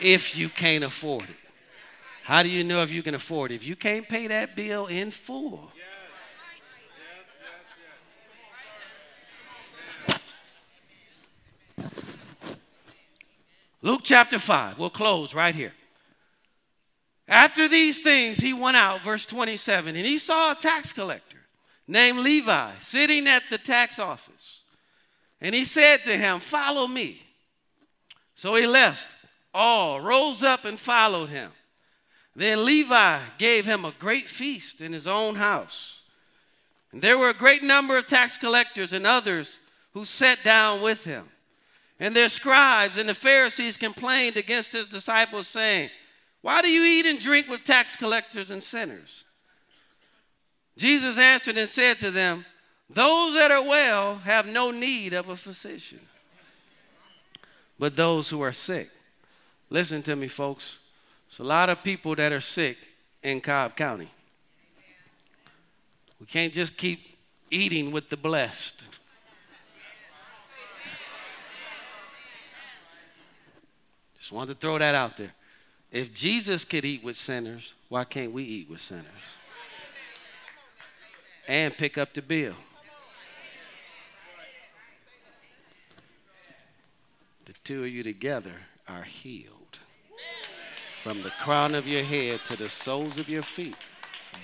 If 0.00 0.36
you 0.36 0.48
can't 0.48 0.84
afford 0.84 1.24
it. 1.24 1.36
How 2.24 2.42
do 2.42 2.48
you 2.48 2.64
know 2.64 2.82
if 2.82 2.90
you 2.90 3.02
can 3.02 3.14
afford 3.14 3.50
it? 3.50 3.56
If 3.56 3.66
you 3.66 3.76
can't 3.76 4.08
pay 4.08 4.26
that 4.28 4.54
bill 4.54 4.86
in 4.86 5.10
full, 5.10 5.72
Luke 13.82 14.02
chapter 14.04 14.38
5. 14.38 14.78
We'll 14.78 14.90
close 14.90 15.34
right 15.34 15.54
here. 15.54 15.72
After 17.26 17.68
these 17.68 18.00
things, 18.00 18.38
he 18.38 18.52
went 18.52 18.76
out, 18.76 19.02
verse 19.02 19.24
27, 19.24 19.96
and 19.96 20.04
he 20.04 20.18
saw 20.18 20.52
a 20.52 20.54
tax 20.54 20.92
collector 20.92 21.38
named 21.86 22.18
Levi 22.18 22.72
sitting 22.80 23.26
at 23.26 23.42
the 23.50 23.58
tax 23.58 23.98
office. 23.98 24.62
And 25.40 25.54
he 25.54 25.64
said 25.64 25.98
to 26.04 26.12
him, 26.12 26.40
Follow 26.40 26.86
me. 26.86 27.22
So 28.34 28.54
he 28.54 28.66
left 28.66 29.04
all, 29.52 30.00
rose 30.00 30.42
up, 30.42 30.64
and 30.64 30.78
followed 30.78 31.30
him. 31.30 31.50
Then 32.34 32.64
Levi 32.64 33.20
gave 33.38 33.66
him 33.66 33.84
a 33.84 33.94
great 33.98 34.28
feast 34.28 34.80
in 34.80 34.92
his 34.92 35.06
own 35.06 35.34
house. 35.34 36.00
And 36.92 37.02
there 37.02 37.18
were 37.18 37.30
a 37.30 37.34
great 37.34 37.62
number 37.62 37.96
of 37.96 38.06
tax 38.06 38.36
collectors 38.36 38.92
and 38.92 39.06
others 39.06 39.58
who 39.92 40.04
sat 40.04 40.42
down 40.44 40.82
with 40.82 41.04
him. 41.04 41.28
And 41.98 42.16
their 42.16 42.28
scribes 42.28 42.96
and 42.96 43.08
the 43.08 43.14
Pharisees 43.14 43.76
complained 43.76 44.36
against 44.36 44.72
his 44.72 44.86
disciples, 44.86 45.48
saying, 45.48 45.90
Why 46.40 46.62
do 46.62 46.70
you 46.70 46.82
eat 46.82 47.06
and 47.06 47.20
drink 47.20 47.48
with 47.48 47.64
tax 47.64 47.96
collectors 47.96 48.50
and 48.50 48.62
sinners? 48.62 49.24
Jesus 50.76 51.18
answered 51.18 51.58
and 51.58 51.68
said 51.68 51.98
to 51.98 52.10
them, 52.10 52.46
Those 52.88 53.34
that 53.34 53.50
are 53.50 53.62
well 53.62 54.16
have 54.18 54.46
no 54.46 54.70
need 54.70 55.12
of 55.12 55.28
a 55.28 55.36
physician, 55.36 56.00
but 57.78 57.96
those 57.96 58.30
who 58.30 58.40
are 58.40 58.52
sick. 58.52 58.90
Listen 59.70 60.02
to 60.02 60.16
me, 60.16 60.26
folks. 60.26 60.78
There's 61.28 61.38
a 61.38 61.44
lot 61.44 61.70
of 61.70 61.82
people 61.84 62.16
that 62.16 62.32
are 62.32 62.40
sick 62.40 62.76
in 63.22 63.40
Cobb 63.40 63.76
County. 63.76 64.10
We 66.18 66.26
can't 66.26 66.52
just 66.52 66.76
keep 66.76 67.00
eating 67.50 67.92
with 67.92 68.10
the 68.10 68.16
blessed. 68.16 68.84
Just 74.18 74.32
wanted 74.32 74.54
to 74.54 74.60
throw 74.60 74.76
that 74.78 74.94
out 74.94 75.16
there. 75.16 75.32
If 75.90 76.12
Jesus 76.14 76.64
could 76.64 76.84
eat 76.84 77.02
with 77.02 77.16
sinners, 77.16 77.74
why 77.88 78.04
can't 78.04 78.32
we 78.32 78.42
eat 78.42 78.68
with 78.68 78.80
sinners? 78.80 79.06
And 81.48 81.76
pick 81.76 81.96
up 81.96 82.12
the 82.12 82.22
bill. 82.22 82.54
The 87.46 87.54
two 87.64 87.82
of 87.82 87.88
you 87.88 88.02
together 88.02 88.54
are 88.86 89.02
healed. 89.02 89.59
From 91.02 91.22
the 91.22 91.30
crown 91.30 91.74
of 91.74 91.88
your 91.88 92.02
head 92.02 92.40
to 92.44 92.56
the 92.56 92.68
soles 92.68 93.16
of 93.16 93.28
your 93.28 93.42
feet. 93.42 93.76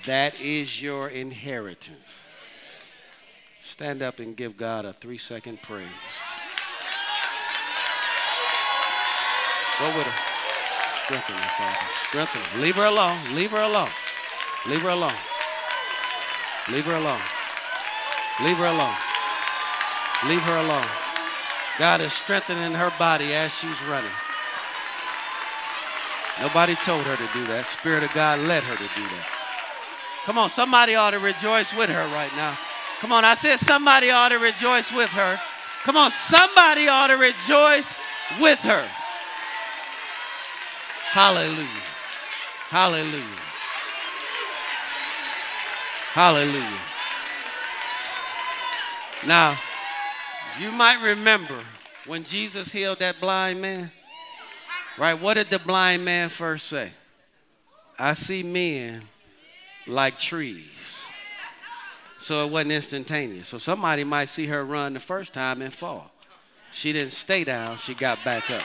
That 0.07 0.39
is 0.41 0.81
your 0.81 1.07
inheritance. 1.09 2.23
Stand 3.59 4.01
up 4.01 4.19
and 4.19 4.35
give 4.35 4.57
God 4.57 4.83
a 4.83 4.93
three 4.93 5.19
second 5.19 5.61
praise. 5.61 5.87
Go 9.79 9.85
with 9.95 10.07
her. 10.07 10.33
Strengthen 11.05 11.35
her, 11.35 11.49
Father. 11.57 11.87
Strengthen 12.07 12.41
her. 12.41 12.59
Leave 12.59 12.75
her 12.75 12.85
alone. 12.85 13.35
Leave 13.35 13.51
her 13.51 13.61
alone. 13.61 13.89
Leave 14.65 14.81
her 14.81 14.89
alone. 14.89 15.13
Leave 16.71 16.85
her 16.85 16.95
alone. 16.95 17.21
Leave 18.43 18.57
her 18.57 18.65
alone. 18.65 18.95
Leave 20.25 20.41
her 20.41 20.57
alone. 20.57 20.87
God 21.77 22.01
is 22.01 22.13
strengthening 22.13 22.73
her 22.73 22.91
body 22.97 23.35
as 23.35 23.53
she's 23.53 23.79
running. 23.83 24.09
Nobody 26.41 26.75
told 26.75 27.03
her 27.03 27.15
to 27.15 27.33
do 27.33 27.45
that. 27.47 27.65
Spirit 27.65 28.03
of 28.03 28.13
God 28.13 28.39
led 28.39 28.63
her 28.63 28.75
to 28.75 28.83
do 28.83 29.03
that. 29.03 29.27
Come 30.25 30.37
on, 30.37 30.49
somebody 30.49 30.95
ought 30.95 31.11
to 31.11 31.19
rejoice 31.19 31.73
with 31.73 31.89
her 31.89 32.05
right 32.13 32.31
now. 32.35 32.57
Come 32.99 33.11
on, 33.11 33.23
I 33.25 33.33
said 33.33 33.57
somebody 33.57 34.11
ought 34.11 34.29
to 34.29 34.37
rejoice 34.37 34.91
with 34.91 35.09
her. 35.11 35.39
Come 35.83 35.95
on, 35.95 36.11
somebody 36.11 36.87
ought 36.87 37.07
to 37.07 37.15
rejoice 37.15 37.95
with 38.39 38.59
her. 38.59 38.85
Hallelujah. 41.11 41.67
Hallelujah. 42.69 43.23
Hallelujah. 46.11 46.79
Now, 49.25 49.57
you 50.59 50.71
might 50.71 51.01
remember 51.01 51.59
when 52.05 52.23
Jesus 52.23 52.71
healed 52.71 52.99
that 52.99 53.19
blind 53.19 53.61
man. 53.61 53.91
Right? 54.97 55.13
What 55.13 55.35
did 55.35 55.49
the 55.49 55.59
blind 55.59 56.03
man 56.03 56.29
first 56.29 56.67
say? 56.67 56.91
I 57.99 58.13
see 58.13 58.43
men 58.43 59.03
like 59.85 60.19
trees. 60.19 61.01
So 62.19 62.45
it 62.45 62.51
wasn't 62.51 62.73
instantaneous. 62.73 63.47
So 63.47 63.57
somebody 63.57 64.03
might 64.03 64.25
see 64.25 64.47
her 64.47 64.65
run 64.65 64.93
the 64.93 64.99
first 64.99 65.33
time 65.33 65.61
and 65.61 65.73
fall. 65.73 66.11
She 66.71 66.91
didn't 66.93 67.13
stay 67.13 67.43
down, 67.43 67.77
she 67.77 67.93
got 67.93 68.23
back 68.23 68.49
up. 68.49 68.63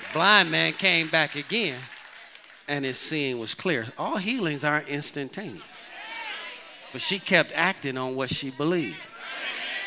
The 0.00 0.12
blind 0.12 0.50
man 0.50 0.72
came 0.74 1.08
back 1.08 1.34
again 1.34 1.80
and 2.68 2.84
his 2.84 2.98
seeing 2.98 3.38
was 3.38 3.54
clear. 3.54 3.86
All 3.98 4.16
healings 4.16 4.64
aren't 4.64 4.88
instantaneous. 4.88 5.88
But 6.92 7.02
she 7.02 7.18
kept 7.18 7.50
acting 7.54 7.96
on 7.96 8.14
what 8.14 8.30
she 8.30 8.50
believed. 8.50 9.00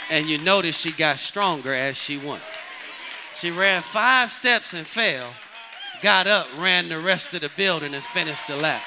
And 0.09 0.27
you 0.27 0.37
notice 0.37 0.77
she 0.77 0.91
got 0.91 1.19
stronger 1.19 1.73
as 1.73 1.97
she 1.97 2.17
went. 2.17 2.43
She 3.35 3.51
ran 3.51 3.81
five 3.81 4.31
steps 4.31 4.73
and 4.73 4.87
fell, 4.87 5.31
got 6.01 6.27
up, 6.27 6.47
ran 6.57 6.89
the 6.89 6.99
rest 6.99 7.33
of 7.33 7.41
the 7.41 7.51
building, 7.55 7.93
and 7.93 8.03
finished 8.03 8.47
the 8.47 8.55
lap. 8.55 8.81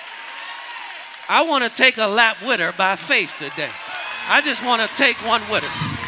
I 1.29 1.43
want 1.43 1.62
to 1.62 1.71
take 1.71 1.99
a 1.99 2.07
lap 2.07 2.39
with 2.45 2.59
her 2.59 2.73
by 2.73 2.97
faith 2.97 3.33
today. 3.39 3.71
I 4.29 4.41
just 4.41 4.64
want 4.64 4.83
to 4.83 4.97
take 4.97 5.16
one 5.27 5.43
with 5.51 5.62
her. 5.62 5.99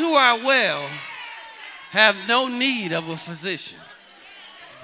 Who 0.00 0.14
are 0.14 0.38
well 0.38 0.88
have 1.90 2.16
no 2.26 2.48
need 2.48 2.92
of 2.92 3.08
a 3.08 3.16
physician, 3.16 3.78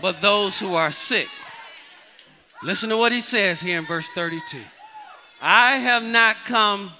but 0.00 0.20
those 0.20 0.58
who 0.60 0.74
are 0.74 0.92
sick. 0.92 1.28
Listen 2.62 2.90
to 2.90 2.96
what 2.96 3.12
he 3.12 3.20
says 3.20 3.60
here 3.60 3.78
in 3.78 3.86
verse 3.86 4.08
32. 4.14 4.58
I 5.40 5.76
have 5.78 6.04
not 6.04 6.36
come 6.44 6.92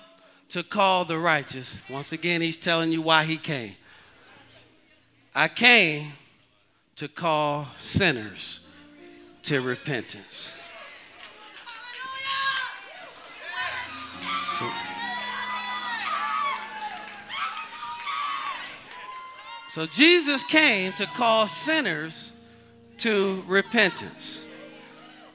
to 0.51 0.63
call 0.63 1.05
the 1.05 1.19
righteous. 1.19 1.81
Once 1.91 2.13
again, 2.13 2.41
he's 2.41 2.57
telling 2.57 2.91
you 2.91 3.03
why 3.03 3.25
he 3.25 3.37
came. 3.37 3.75
I 5.35 5.49
came 5.49 6.13
to 6.97 7.09
call 7.09 7.67
sinners 7.79 8.61
to 9.43 9.61
repentance. 9.61 10.53
So 19.77 19.85
Jesus 19.85 20.43
came 20.43 20.95
to 20.95 21.05
call 21.05 21.47
sinners 21.49 22.33
to 22.97 23.45
repentance. 23.47 24.41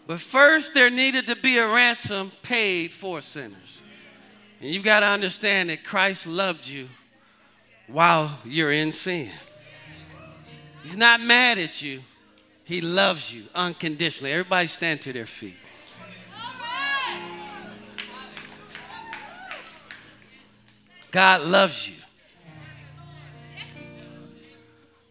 But 0.08 0.20
first, 0.20 0.74
there 0.74 0.90
needed 0.90 1.28
to 1.28 1.36
be 1.36 1.60
a 1.60 1.68
ransom 1.68 2.32
paid 2.42 2.90
for 2.90 3.22
sinners. 3.22 3.84
And 4.60 4.72
you've 4.72 4.84
got 4.84 5.02
to 5.02 5.06
understand 5.06 5.70
that 5.70 5.84
Christ 5.84 6.26
loved 6.26 6.66
you 6.66 6.90
while 7.86 8.40
you're 8.44 8.72
in 8.72 8.92
sin. 8.92 9.30
He's 10.82 10.98
not 10.98 11.22
mad 11.22 11.60
at 11.60 11.84
you, 11.84 12.02
He 12.64 12.82
loves 12.82 13.32
you 13.32 13.44
unconditionally. 13.54 14.32
Everybody 14.32 14.66
stand 14.66 15.04
to 15.04 15.14
their 15.14 15.28
feet. 15.28 15.54
God 21.12 21.42
loves 21.42 21.88
you. 21.88 21.94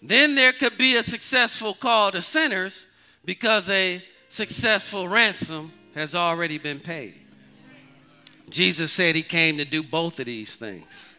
Then 0.03 0.35
there 0.35 0.53
could 0.53 0.79
be 0.79 0.97
a 0.97 1.03
successful 1.03 1.75
call 1.75 2.13
to 2.13 2.23
sinners 2.23 2.87
because 3.25 3.69
a 3.69 4.03
successful 4.29 5.09
ransom 5.09 5.73
has 5.95 6.15
already 6.15 6.59
been 6.59 6.81
paid. 6.81 7.15
Jesus 8.49 8.93
said 8.93 9.15
he 9.15 9.23
came 9.23 9.59
to 9.59 9.65
do 9.65 9.83
both 9.83 10.19
of 10.19 10.27
these 10.27 10.57
things. 10.57 11.11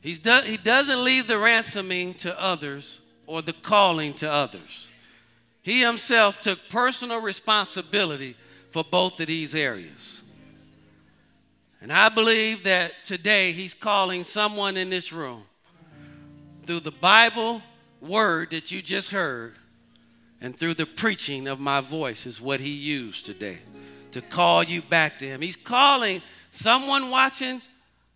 He's 0.00 0.18
do, 0.18 0.40
he 0.44 0.56
doesn't 0.56 1.04
leave 1.04 1.26
the 1.28 1.38
ransoming 1.38 2.14
to 2.14 2.40
others 2.40 3.00
or 3.26 3.40
the 3.42 3.52
calling 3.52 4.14
to 4.14 4.30
others. 4.30 4.88
He 5.62 5.80
himself 5.80 6.40
took 6.40 6.58
personal 6.70 7.20
responsibility 7.20 8.36
for 8.72 8.82
both 8.82 9.20
of 9.20 9.28
these 9.28 9.54
areas. 9.54 10.22
And 11.80 11.92
I 11.92 12.08
believe 12.08 12.64
that 12.64 12.92
today 13.04 13.52
he's 13.52 13.74
calling 13.74 14.24
someone 14.24 14.76
in 14.76 14.90
this 14.90 15.12
room 15.12 15.44
through 16.64 16.80
the 16.80 16.90
Bible 16.90 17.62
word 18.00 18.50
that 18.50 18.70
you 18.70 18.82
just 18.82 19.10
heard 19.10 19.54
and 20.40 20.56
through 20.56 20.74
the 20.74 20.86
preaching 20.86 21.46
of 21.46 21.60
my 21.60 21.80
voice 21.80 22.26
is 22.26 22.40
what 22.40 22.60
he 22.60 22.70
used 22.70 23.26
today 23.26 23.58
to 24.10 24.20
call 24.20 24.62
you 24.62 24.82
back 24.82 25.18
to 25.18 25.26
him. 25.26 25.40
He's 25.40 25.56
calling 25.56 26.20
someone 26.50 27.10
watching 27.10 27.62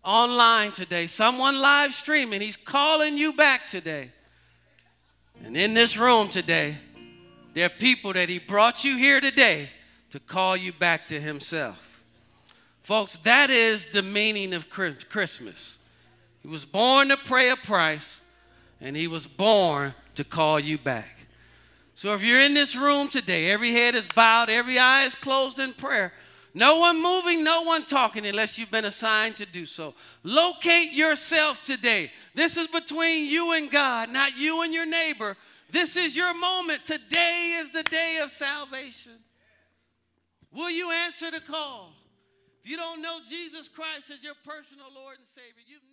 online 0.03 0.71
today, 0.71 1.07
someone 1.07 1.59
live 1.59 1.93
streaming. 1.93 2.41
He's 2.41 2.57
calling 2.57 3.17
you 3.17 3.33
back 3.33 3.67
today. 3.67 4.11
And 5.43 5.55
in 5.55 5.73
this 5.73 5.97
room 5.97 6.29
today, 6.29 6.75
there 7.53 7.65
are 7.65 7.69
people 7.69 8.13
that 8.13 8.29
he 8.29 8.39
brought 8.39 8.83
you 8.83 8.97
here 8.97 9.19
today 9.19 9.69
to 10.11 10.19
call 10.19 10.55
you 10.55 10.71
back 10.73 11.07
to 11.07 11.19
himself. 11.19 12.01
Folks, 12.83 13.17
that 13.23 13.49
is 13.49 13.87
the 13.91 14.03
meaning 14.03 14.53
of 14.53 14.69
Christmas. 14.69 15.77
He 16.41 16.47
was 16.47 16.63
born 16.65 17.09
to 17.09 17.17
pay 17.17 17.49
a 17.49 17.55
price 17.55 18.21
and 18.81 18.95
he 18.95 19.07
was 19.07 19.27
born 19.27 19.93
to 20.15 20.23
call 20.23 20.59
you 20.59 20.77
back. 20.77 21.15
So 21.93 22.13
if 22.13 22.23
you're 22.23 22.41
in 22.41 22.53
this 22.53 22.75
room 22.75 23.07
today, 23.07 23.49
every 23.49 23.71
head 23.71 23.95
is 23.95 24.07
bowed, 24.07 24.49
every 24.49 24.77
eye 24.77 25.05
is 25.05 25.15
closed 25.15 25.59
in 25.59 25.73
prayer. 25.73 26.13
No 26.53 26.79
one 26.79 27.01
moving, 27.01 27.43
no 27.43 27.63
one 27.63 27.85
talking 27.85 28.25
unless 28.25 28.57
you've 28.57 28.71
been 28.71 28.85
assigned 28.85 29.37
to 29.37 29.45
do 29.45 29.65
so. 29.65 29.93
Locate 30.23 30.91
yourself 30.91 31.61
today. 31.61 32.11
This 32.33 32.57
is 32.57 32.67
between 32.67 33.25
you 33.25 33.53
and 33.53 33.69
God, 33.69 34.09
not 34.09 34.37
you 34.37 34.61
and 34.61 34.73
your 34.73 34.85
neighbor. 34.85 35.35
This 35.69 35.95
is 35.97 36.15
your 36.15 36.33
moment. 36.33 36.83
Today 36.83 37.57
is 37.59 37.71
the 37.71 37.83
day 37.83 38.19
of 38.23 38.31
salvation. 38.31 39.13
Will 40.51 40.71
you 40.71 40.91
answer 40.91 41.29
the 41.29 41.41
call? 41.41 41.93
If 42.63 42.69
you 42.69 42.77
don't 42.77 43.01
know 43.01 43.19
Jesus 43.29 43.67
Christ 43.67 44.11
as 44.11 44.23
your 44.23 44.35
personal 44.43 44.87
Lord 44.93 45.17
and 45.17 45.27
Savior, 45.33 45.63
never 45.67 45.86